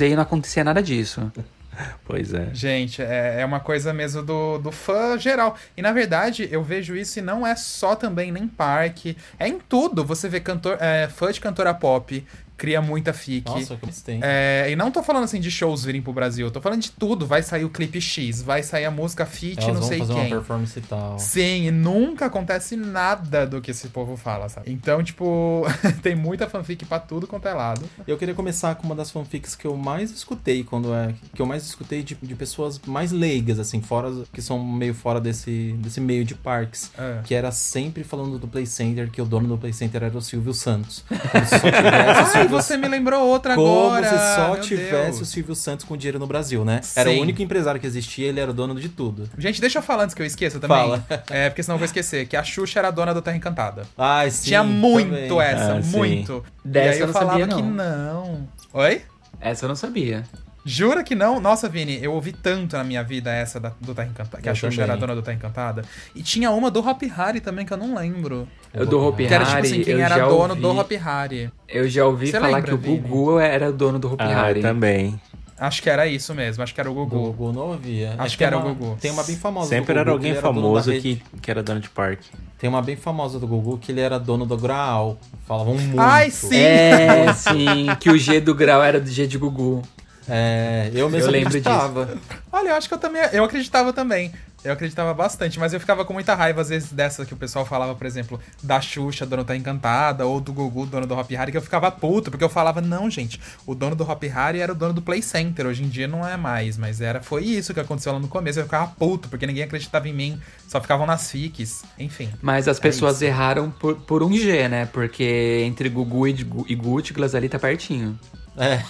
e 0.00 0.14
não 0.14 0.22
acontecia 0.22 0.64
nada 0.64 0.82
disso. 0.82 1.30
Pois 2.04 2.32
é. 2.32 2.48
Gente, 2.54 3.02
é, 3.02 3.40
é 3.40 3.44
uma 3.44 3.60
coisa 3.60 3.92
mesmo 3.92 4.22
do, 4.22 4.58
do 4.58 4.72
fã 4.72 5.18
geral. 5.18 5.58
E 5.76 5.82
na 5.82 5.92
verdade, 5.92 6.48
eu 6.50 6.62
vejo 6.62 6.96
isso 6.96 7.18
e 7.18 7.22
não 7.22 7.46
é 7.46 7.54
só 7.54 7.94
também 7.94 8.32
nem 8.32 8.48
parque. 8.48 9.16
É 9.38 9.46
em 9.46 9.58
tudo. 9.58 10.04
Você 10.04 10.28
vê 10.28 10.40
cantor, 10.40 10.78
é, 10.80 11.08
fã 11.08 11.30
de 11.30 11.40
cantora 11.40 11.74
pop, 11.74 12.24
cria 12.56 12.80
muita 12.80 13.12
fic. 13.12 13.46
Nossa, 13.46 13.76
que 13.76 13.84
eles 13.84 14.00
têm. 14.02 14.20
É, 14.22 14.68
e 14.70 14.76
não 14.76 14.90
tô 14.90 15.02
falando 15.02 15.24
assim 15.24 15.40
de 15.40 15.50
shows 15.50 15.84
virem 15.84 16.00
pro 16.02 16.12
Brasil, 16.12 16.46
eu 16.46 16.50
tô 16.50 16.60
falando 16.60 16.80
de 16.80 16.90
tudo. 16.90 17.26
Vai 17.26 17.42
sair 17.42 17.64
o 17.64 17.70
clipe 17.70 18.00
X, 18.00 18.42
vai 18.42 18.62
sair 18.62 18.84
a 18.84 18.90
música 18.90 19.26
feat, 19.26 19.62
Elas 19.62 19.80
não 19.80 19.82
sei 19.82 19.98
fazer 19.98 20.14
quem. 20.14 20.22
uma 20.22 20.30
performance 20.30 20.78
e 20.78 20.82
tal. 20.82 21.18
Sim, 21.18 21.66
e 21.66 21.70
nunca 21.70 22.26
acontece 22.26 22.76
nada 22.76 23.46
do 23.46 23.60
que 23.60 23.70
esse 23.70 23.88
povo 23.88 24.16
fala, 24.16 24.48
sabe? 24.48 24.70
Então, 24.70 25.02
tipo, 25.02 25.64
tem 26.02 26.14
muita 26.14 26.48
fanfic 26.48 26.84
pra 26.84 26.98
tudo 26.98 27.26
quanto 27.26 27.46
é 27.48 27.54
lado. 27.54 27.82
Eu 28.06 28.16
queria 28.16 28.34
começar 28.34 28.74
com 28.74 28.84
uma 28.84 28.94
das 28.94 29.10
fanfics 29.10 29.54
que 29.54 29.66
eu 29.66 29.76
mais 29.76 30.10
escutei 30.10 30.64
quando 30.64 30.94
é. 30.94 31.14
Que 31.34 31.42
eu 31.42 31.46
mais 31.46 31.64
escutei 31.64 32.02
de, 32.02 32.14
de 32.14 32.34
pessoas 32.34 32.80
mais 32.86 33.12
leigas, 33.12 33.58
assim, 33.58 33.80
fora. 33.82 34.06
Que 34.32 34.40
são 34.40 34.58
meio 34.64 34.94
fora 34.94 35.20
desse, 35.20 35.74
desse 35.78 36.00
meio 36.00 36.24
de 36.24 36.34
parques. 36.34 36.90
É. 36.96 37.20
Que 37.24 37.34
era 37.34 37.50
sempre 37.50 38.04
falando 38.04 38.38
do 38.38 38.48
Play 38.48 38.66
Center, 38.66 39.10
que 39.10 39.20
o 39.20 39.24
dono 39.24 39.48
do 39.48 39.58
Play 39.58 39.72
Center 39.72 40.02
era 40.02 40.16
o 40.16 40.22
Silvio 40.22 40.54
Santos. 40.54 41.04
Se 41.48 41.58
só 41.58 41.70
tivesse 41.70 42.38
o 42.45 42.45
Ai, 42.46 42.62
você 42.62 42.76
me 42.76 42.88
lembrou 42.88 43.26
outra 43.26 43.54
Como 43.54 43.86
agora. 43.94 44.08
se 44.08 44.34
só 44.36 44.52
meu 44.52 44.60
tivesse 44.60 45.18
Deus. 45.18 45.20
o 45.20 45.24
Silvio 45.26 45.54
Santos 45.54 45.84
com 45.84 45.96
dinheiro 45.96 46.18
no 46.18 46.26
Brasil, 46.26 46.64
né? 46.64 46.80
Era 46.96 47.10
Sim. 47.10 47.18
o 47.18 47.22
único 47.22 47.42
empresário 47.42 47.80
que 47.80 47.86
existia, 47.86 48.28
ele 48.28 48.40
era 48.40 48.50
o 48.50 48.54
dono 48.54 48.74
de 48.80 48.88
tudo. 48.88 49.28
Gente, 49.38 49.60
deixa 49.60 49.78
eu 49.78 49.82
falar 49.82 50.04
antes 50.04 50.14
que 50.14 50.22
eu 50.22 50.26
esqueça 50.26 50.58
também. 50.58 50.76
Fala. 50.76 51.04
É, 51.30 51.48
porque 51.50 51.62
senão 51.62 51.74
eu 51.76 51.78
vou 51.78 51.86
esquecer. 51.86 52.26
Que 52.26 52.36
a 52.36 52.42
Xuxa 52.42 52.78
era 52.78 52.88
a 52.88 52.90
dona 52.90 53.12
do 53.12 53.20
Terra 53.22 53.36
Encantada. 53.36 53.82
Ai, 53.96 54.30
sim. 54.30 54.44
Tinha 54.46 54.62
muito 54.62 55.10
também. 55.28 55.40
essa, 55.46 55.74
Ah, 55.76 55.82
sim. 55.82 55.96
muito. 55.96 56.44
Dessa 56.64 56.86
e 56.86 56.88
aí 56.90 56.96
eu 56.96 57.00
eu 57.02 57.06
não 57.06 57.12
falava 57.12 57.38
sabia, 57.40 57.54
que 57.56 57.62
não. 57.62 57.70
não. 57.72 58.48
Oi? 58.72 59.02
Essa 59.40 59.64
eu 59.64 59.68
não 59.68 59.76
sabia. 59.76 60.24
Jura 60.68 61.04
que 61.04 61.14
não? 61.14 61.38
Nossa, 61.40 61.68
Vini, 61.68 61.98
eu 62.02 62.12
ouvi 62.12 62.32
tanto 62.32 62.76
na 62.76 62.82
minha 62.82 63.02
vida 63.04 63.32
essa 63.32 63.60
da- 63.60 63.72
do 63.80 63.94
Terra 63.94 64.08
Encantada. 64.08 64.42
Que 64.42 64.48
Eu 64.48 64.52
a 64.52 64.54
Xuxa 64.54 64.68
também. 64.70 64.82
era 64.82 64.92
a 64.94 64.96
dona 64.96 65.14
do 65.14 65.22
Terra 65.22 65.36
Encantada. 65.36 65.82
E 66.14 66.22
tinha 66.22 66.50
uma 66.50 66.70
do 66.72 66.80
Hop 66.86 67.00
Harry 67.04 67.38
também, 67.40 67.64
que 67.64 67.72
eu 67.72 67.76
não 67.76 67.94
lembro. 67.94 68.48
Eu 68.74 68.84
do 68.84 69.00
Hopi 69.00 69.26
Que 69.28 69.32
era 69.34 69.44
tipo 69.44 69.56
Hari, 69.58 69.66
assim, 69.68 69.82
quem 69.84 70.00
era 70.00 70.18
dono 70.26 70.50
ouvi, 70.50 70.60
do 70.62 70.70
Hop 70.76 70.90
Harry. 70.92 71.50
Eu 71.68 71.88
já 71.88 72.04
ouvi 72.04 72.26
Você 72.26 72.32
falar 72.32 72.48
lembra, 72.56 72.62
que 72.62 72.74
o 72.74 72.78
Vini? 72.78 72.98
Gugu 72.98 73.38
era 73.38 73.70
o 73.70 73.72
dono 73.72 73.98
do 74.00 74.12
Hopi 74.12 74.24
Ah, 74.24 74.42
Hari. 74.42 74.60
também. 74.60 75.20
Acho 75.58 75.82
que 75.82 75.88
era 75.88 76.06
isso 76.06 76.34
mesmo, 76.34 76.62
acho 76.62 76.74
que 76.74 76.80
era 76.80 76.90
o 76.90 76.92
Gugu. 76.92 77.32
Gugu 77.32 77.52
não 77.52 77.62
ouvia. 77.68 78.14
Acho 78.18 78.34
É 78.34 78.38
que 78.38 78.44
era 78.44 78.58
o 78.58 78.60
uma- 78.60 78.74
Gugu. 78.74 78.98
Tem 79.00 79.10
uma 79.10 79.22
bem 79.24 79.36
famosa 79.36 79.68
Sempre 79.70 79.86
do 79.94 79.98
Gugu, 79.98 80.00
era 80.00 80.10
alguém 80.10 80.34
da 80.34 80.40
famoso 80.42 80.92
que, 80.92 81.22
que 81.40 81.50
era 81.50 81.62
dono 81.62 81.80
de 81.80 81.88
parque. 81.88 82.28
Tem 82.58 82.68
uma 82.68 82.82
bem 82.82 82.94
famosa 82.96 83.38
do 83.38 83.46
Gugu 83.46 83.78
que 83.78 83.90
ele 83.92 84.00
era 84.02 84.18
dono 84.18 84.44
do 84.44 84.56
Graal. 84.58 85.16
Falavam 85.46 85.74
muito. 85.78 85.98
Ai, 85.98 86.30
sim! 86.30 86.56
É, 86.60 87.32
sim, 87.32 87.86
que 88.00 88.10
o 88.10 88.18
G 88.18 88.38
do 88.40 88.54
grau 88.54 88.82
era 88.82 89.00
do 89.00 89.08
G 89.08 89.26
de 89.26 89.38
Gugu. 89.38 89.80
É, 90.28 90.90
eu 90.94 91.08
mesmo 91.08 91.28
Eu 91.28 91.32
lembro 91.32 91.48
acreditava. 91.48 92.18
Olha, 92.52 92.70
eu 92.70 92.74
acho 92.74 92.88
que 92.88 92.94
eu 92.94 92.98
também. 92.98 93.22
Eu 93.32 93.44
acreditava 93.44 93.92
também. 93.92 94.32
Eu 94.64 94.72
acreditava 94.72 95.14
bastante, 95.14 95.60
mas 95.60 95.72
eu 95.72 95.78
ficava 95.78 96.04
com 96.04 96.12
muita 96.12 96.34
raiva, 96.34 96.60
às 96.60 96.70
vezes, 96.70 96.90
dessa 96.90 97.24
que 97.24 97.32
o 97.32 97.36
pessoal 97.36 97.64
falava, 97.64 97.94
por 97.94 98.04
exemplo, 98.04 98.40
da 98.60 98.80
Xuxa, 98.80 99.24
dono 99.24 99.44
tá 99.44 99.54
encantada, 99.54 100.26
ou 100.26 100.40
do 100.40 100.52
Gugu, 100.52 100.86
dono 100.86 101.06
do 101.06 101.14
Hop 101.14 101.30
Harry, 101.30 101.52
que 101.52 101.58
eu 101.58 101.62
ficava 101.62 101.88
puto, 101.88 102.32
porque 102.32 102.42
eu 102.42 102.48
falava, 102.48 102.80
não, 102.80 103.08
gente, 103.08 103.40
o 103.64 103.76
dono 103.76 103.94
do 103.94 104.02
Hop 104.02 104.20
Harry 104.24 104.58
era 104.58 104.72
o 104.72 104.74
dono 104.74 104.92
do 104.92 105.00
Play 105.00 105.22
Center, 105.22 105.66
hoje 105.66 105.84
em 105.84 105.88
dia 105.88 106.08
não 106.08 106.26
é 106.26 106.36
mais, 106.36 106.76
mas 106.76 107.00
era, 107.00 107.22
foi 107.22 107.44
isso 107.44 107.72
que 107.72 107.78
aconteceu 107.78 108.12
lá 108.12 108.18
no 108.18 108.26
começo, 108.26 108.58
eu 108.58 108.64
ficava 108.64 108.88
puto, 108.88 109.28
porque 109.28 109.46
ninguém 109.46 109.62
acreditava 109.62 110.08
em 110.08 110.12
mim, 110.12 110.40
só 110.66 110.80
ficavam 110.80 111.06
nas 111.06 111.30
fics, 111.30 111.84
enfim. 111.96 112.32
Mas 112.42 112.66
as 112.66 112.80
pessoas 112.80 113.16
isso. 113.16 113.24
erraram 113.26 113.70
por, 113.70 113.94
por 113.94 114.20
um 114.20 114.32
G, 114.32 114.68
né? 114.68 114.86
Porque 114.86 115.62
entre 115.64 115.88
Gugu 115.88 116.26
e, 116.26 116.46
e 116.66 116.74
Gutglas 116.74 117.36
ali 117.36 117.48
tá 117.48 117.58
pertinho. 117.58 118.18
É, 118.56 118.80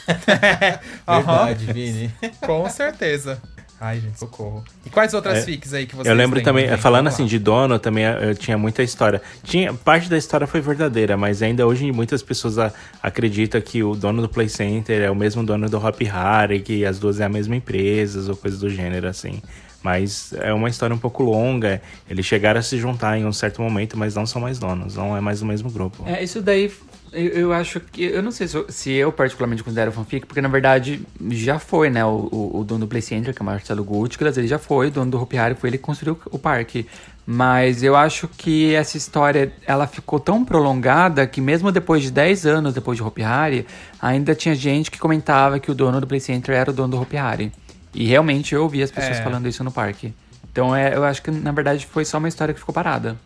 Aham. 1.06 1.46
verdade, 1.46 1.72
Vini. 1.72 2.10
Com 2.40 2.68
certeza. 2.68 3.40
Ai, 3.78 4.00
gente, 4.00 4.18
socorro. 4.18 4.64
E 4.86 4.90
quais 4.90 5.12
outras 5.12 5.38
É, 5.38 5.42
fics 5.42 5.74
aí 5.74 5.86
que 5.86 5.94
vocês 5.94 6.06
Eu 6.06 6.14
lembro 6.14 6.36
lembram, 6.38 6.42
também, 6.54 6.66
gente? 6.68 6.80
falando 6.80 7.08
assim 7.08 7.26
de 7.26 7.38
dono, 7.38 7.78
também 7.78 8.04
eu 8.04 8.34
tinha 8.34 8.56
muita 8.56 8.82
história. 8.82 9.20
Tinha 9.44 9.74
parte 9.74 10.08
da 10.08 10.16
história 10.16 10.46
foi 10.46 10.62
verdadeira, 10.62 11.14
mas 11.14 11.42
ainda 11.42 11.66
hoje 11.66 11.92
muitas 11.92 12.22
pessoas 12.22 12.58
a- 12.58 12.72
acreditam 13.02 13.60
que 13.60 13.82
o 13.82 13.94
dono 13.94 14.22
do 14.22 14.30
Play 14.30 14.48
Center 14.48 15.02
é 15.02 15.10
o 15.10 15.14
mesmo 15.14 15.44
dono 15.44 15.68
do 15.68 15.76
Hop 15.76 16.00
Harry, 16.04 16.60
que 16.60 16.86
as 16.86 16.98
duas 16.98 17.20
é 17.20 17.24
a 17.24 17.28
mesma 17.28 17.54
empresa 17.54 18.30
ou 18.30 18.36
coisa 18.36 18.56
do 18.56 18.70
gênero 18.70 19.08
assim. 19.08 19.42
Mas 19.82 20.32
é 20.32 20.54
uma 20.54 20.70
história 20.70 20.96
um 20.96 20.98
pouco 20.98 21.22
longa. 21.22 21.82
Eles 22.08 22.24
chegaram 22.24 22.58
a 22.58 22.62
se 22.62 22.78
juntar 22.78 23.18
em 23.18 23.26
um 23.26 23.32
certo 23.32 23.60
momento, 23.60 23.94
mas 23.96 24.14
não 24.14 24.24
são 24.26 24.40
mais 24.40 24.58
donos, 24.58 24.96
não 24.96 25.14
é 25.14 25.20
mais 25.20 25.42
o 25.42 25.46
mesmo 25.46 25.70
grupo. 25.70 26.02
É, 26.08 26.24
isso 26.24 26.40
daí 26.40 26.72
eu, 27.16 27.28
eu 27.28 27.52
acho 27.52 27.80
que. 27.80 28.04
Eu 28.04 28.22
não 28.22 28.30
sei 28.30 28.46
se 28.46 28.56
eu, 28.56 28.66
se 28.68 28.90
eu 28.92 29.10
particularmente 29.10 29.62
considero 29.64 29.90
fanfic, 29.90 30.26
porque 30.26 30.40
na 30.40 30.48
verdade 30.48 31.00
já 31.30 31.58
foi, 31.58 31.90
né? 31.90 32.04
O, 32.04 32.28
o, 32.30 32.60
o 32.60 32.64
dono 32.64 32.80
do 32.80 32.88
Play 32.88 33.02
Center, 33.02 33.34
que 33.34 33.40
é 33.40 33.42
o 33.42 33.46
Marcelo 33.46 33.82
Gutglas, 33.82 34.36
ele 34.36 34.46
já 34.46 34.58
foi, 34.58 34.88
o 34.88 34.90
dono 34.90 35.10
do 35.10 35.20
Hopi 35.20 35.38
Hari 35.38 35.54
foi 35.54 35.70
ele 35.70 35.78
que 35.78 35.84
construiu 35.84 36.18
o 36.30 36.38
parque. 36.38 36.86
Mas 37.26 37.82
eu 37.82 37.96
acho 37.96 38.28
que 38.28 38.72
essa 38.74 38.96
história 38.96 39.52
ela 39.66 39.86
ficou 39.88 40.20
tão 40.20 40.44
prolongada 40.44 41.26
que 41.26 41.40
mesmo 41.40 41.72
depois 41.72 42.02
de 42.04 42.10
10 42.12 42.46
anos 42.46 42.72
depois 42.72 42.96
de 42.96 43.02
Hopi 43.02 43.22
Hari, 43.22 43.66
ainda 44.00 44.32
tinha 44.34 44.54
gente 44.54 44.90
que 44.92 44.98
comentava 44.98 45.58
que 45.58 45.68
o 45.70 45.74
dono 45.74 46.00
do 46.00 46.06
Play 46.06 46.20
Center 46.20 46.54
era 46.54 46.70
o 46.70 46.72
dono 46.74 46.88
do 46.96 47.00
Hopi 47.02 47.16
Hari. 47.16 47.52
E 47.92 48.06
realmente 48.06 48.54
eu 48.54 48.62
ouvi 48.62 48.80
as 48.82 48.92
pessoas 48.92 49.18
É. 49.18 49.22
falando 49.22 49.48
isso 49.48 49.64
no 49.64 49.72
parque. 49.72 50.14
Então 50.52 50.74
é, 50.74 50.94
eu 50.94 51.04
acho 51.04 51.20
que 51.20 51.30
na 51.30 51.50
verdade 51.50 51.84
foi 51.84 52.04
só 52.04 52.18
uma 52.18 52.28
história 52.28 52.54
que 52.54 52.60
ficou 52.60 52.72
parada. 52.72 53.16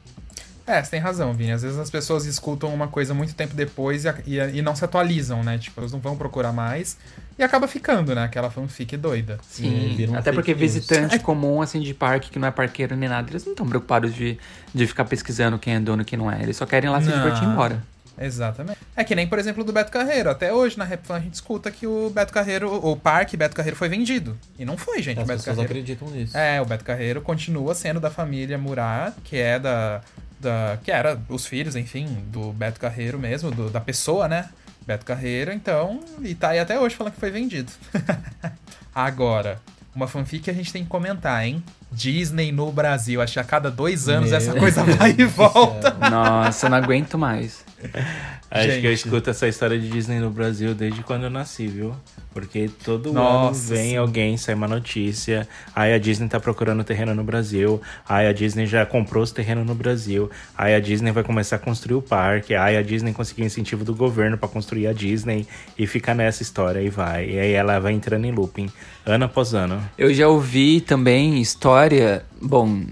É, 0.70 0.82
você 0.82 0.90
tem 0.92 1.00
razão, 1.00 1.32
Vini. 1.34 1.52
Às 1.52 1.62
vezes 1.62 1.78
as 1.78 1.90
pessoas 1.90 2.24
escutam 2.26 2.72
uma 2.72 2.86
coisa 2.86 3.12
muito 3.12 3.34
tempo 3.34 3.54
depois 3.54 4.04
e, 4.04 4.08
e, 4.26 4.36
e 4.58 4.62
não 4.62 4.76
se 4.76 4.84
atualizam, 4.84 5.42
né? 5.42 5.58
Tipo, 5.58 5.80
elas 5.80 5.90
não 5.92 5.98
vão 5.98 6.16
procurar 6.16 6.52
mais 6.52 6.96
e 7.38 7.42
acaba 7.42 7.66
ficando, 7.66 8.14
né? 8.14 8.22
Aquela 8.24 8.50
fanfic 8.50 8.96
doida. 8.96 9.38
Sim, 9.48 9.94
vira 9.96 10.12
um 10.12 10.16
até 10.16 10.30
porque 10.30 10.52
news. 10.54 10.60
visitante 10.60 11.18
comum, 11.18 11.60
assim, 11.60 11.80
de 11.80 11.92
parque, 11.92 12.30
que 12.30 12.38
não 12.38 12.46
é 12.46 12.50
parqueiro 12.50 12.94
nem 12.94 13.08
nada, 13.08 13.30
eles 13.30 13.44
não 13.44 13.52
estão 13.52 13.66
preocupados 13.66 14.14
de, 14.14 14.38
de 14.74 14.86
ficar 14.86 15.04
pesquisando 15.04 15.58
quem 15.58 15.74
é 15.74 15.80
dono 15.80 16.02
e 16.02 16.04
quem 16.04 16.18
não 16.18 16.30
é. 16.30 16.42
Eles 16.42 16.56
só 16.56 16.64
querem 16.66 16.88
lá 16.88 17.00
se 17.00 17.08
Não. 17.08 17.16
divertir 17.16 17.42
e 17.42 17.46
ir 17.46 17.50
embora. 17.50 17.82
Exatamente. 18.22 18.78
É 18.94 19.02
que 19.02 19.14
nem, 19.14 19.26
por 19.26 19.38
exemplo, 19.38 19.64
do 19.64 19.72
Beto 19.72 19.90
Carreiro. 19.90 20.28
Até 20.28 20.52
hoje 20.52 20.76
na 20.76 20.84
Rap 20.84 21.06
Fan 21.06 21.16
a 21.16 21.20
gente 21.20 21.34
escuta 21.34 21.70
que 21.70 21.86
o 21.86 22.10
Beto 22.10 22.32
Carreiro, 22.34 22.70
o 22.86 22.94
parque 22.94 23.34
Beto 23.36 23.56
Carreiro 23.56 23.76
foi 23.76 23.88
vendido. 23.88 24.36
E 24.58 24.64
não 24.64 24.76
foi, 24.76 25.00
gente. 25.00 25.18
As 25.18 25.24
o 25.24 25.26
Beto 25.26 25.38
pessoas 25.38 25.56
Carreiro. 25.56 25.72
acreditam 25.72 26.08
nisso. 26.10 26.36
É, 26.36 26.60
o 26.60 26.66
Beto 26.66 26.84
Carreiro 26.84 27.22
continua 27.22 27.74
sendo 27.74 27.98
da 27.98 28.10
família 28.10 28.58
Murat, 28.58 29.14
que 29.24 29.36
é 29.36 29.58
da. 29.58 30.02
Da 30.40 30.78
que 30.82 30.90
era 30.90 31.20
os 31.28 31.47
filhos, 31.47 31.76
enfim, 31.76 32.06
do 32.28 32.52
Beto 32.52 32.80
Carreiro 32.80 33.18
mesmo, 33.18 33.50
do- 33.50 33.70
da 33.70 33.80
pessoa, 33.80 34.26
né? 34.28 34.49
Beto 34.87 35.04
Carreiro, 35.04 35.52
então. 35.52 36.00
E 36.23 36.35
tá 36.35 36.49
aí 36.50 36.59
até 36.59 36.78
hoje 36.80 36.94
falando 36.97 37.12
que 37.12 37.20
foi 37.20 37.30
vendido. 37.30 37.70
Agora, 38.94 39.61
uma 39.94 40.06
fanfic 40.09 40.44
que 40.44 40.50
a 40.50 40.54
gente 40.54 40.73
tem 40.73 40.82
que 40.85 40.88
comentar, 40.90 41.44
hein? 41.44 41.62
Disney 41.92 42.50
no 42.52 42.70
Brasil. 42.73 43.20
Acho 43.20 43.35
que 43.35 43.38
a 43.40 43.44
cada 43.44 43.70
dois 43.70 44.09
anos 44.09 44.30
Meu 44.30 44.38
essa 44.38 44.54
coisa 44.54 44.82
Deus 44.85 44.97
vai 44.97 45.11
e 45.11 45.14
do 45.14 45.28
volta. 45.28 45.90
Nossa, 46.11 46.66
eu 46.66 46.70
não 46.70 46.78
aguento 46.78 47.18
mais. 47.18 47.64
Acho 48.50 48.66
que 48.66 48.87
eu 48.87 48.90
Gente. 48.90 48.94
escuto 48.94 49.30
essa 49.30 49.46
história 49.46 49.78
de 49.78 49.88
Disney 49.88 50.18
no 50.18 50.30
Brasil 50.30 50.75
desde 50.75 51.02
quando 51.02 51.25
eu 51.25 51.30
nasci, 51.30 51.68
viu? 51.68 51.94
Porque 52.34 52.68
todo 52.84 53.12
Nossa, 53.12 53.49
ano 53.49 53.68
vem 53.68 53.90
sim. 53.90 53.96
alguém, 53.96 54.37
sai 54.37 54.54
uma 54.54 54.66
notícia. 54.66 55.49
Aí 55.75 55.92
a 55.92 55.99
Disney 55.99 56.28
tá 56.28 56.40
procurando 56.40 56.82
terreno 56.82 57.14
no 57.14 57.22
Brasil. 57.22 57.80
Aí 58.08 58.26
a 58.26 58.32
Disney 58.32 58.66
já 58.66 58.84
comprou 58.84 59.22
os 59.22 59.30
terrenos 59.30 59.64
no 59.66 59.75
Brasil. 59.75 60.30
Aí 60.56 60.75
a 60.75 60.80
Disney 60.80 61.12
vai 61.12 61.22
começar 61.22 61.56
a 61.56 61.58
construir 61.58 61.94
o 61.96 62.02
parque. 62.02 62.54
Aí 62.54 62.76
a 62.76 62.82
Disney 62.82 63.12
conseguiu 63.12 63.46
incentivo 63.46 63.84
do 63.84 63.94
governo 63.94 64.37
pra 64.37 64.49
construir 64.49 64.87
a 64.88 64.92
Disney. 64.92 65.46
E 65.78 65.87
fica 65.87 66.12
nessa 66.12 66.42
história 66.42 66.80
e 66.80 66.88
vai. 66.88 67.30
E 67.30 67.38
aí 67.38 67.52
ela 67.52 67.78
vai 67.78 67.92
entrando 67.92 68.25
em 68.25 68.32
looping, 68.32 68.68
ano 69.06 69.25
após 69.25 69.54
ano. 69.54 69.80
Eu 69.96 70.12
já 70.12 70.28
ouvi 70.28 70.80
também 70.80 71.40
história. 71.40 72.25
Bom, 72.40 72.84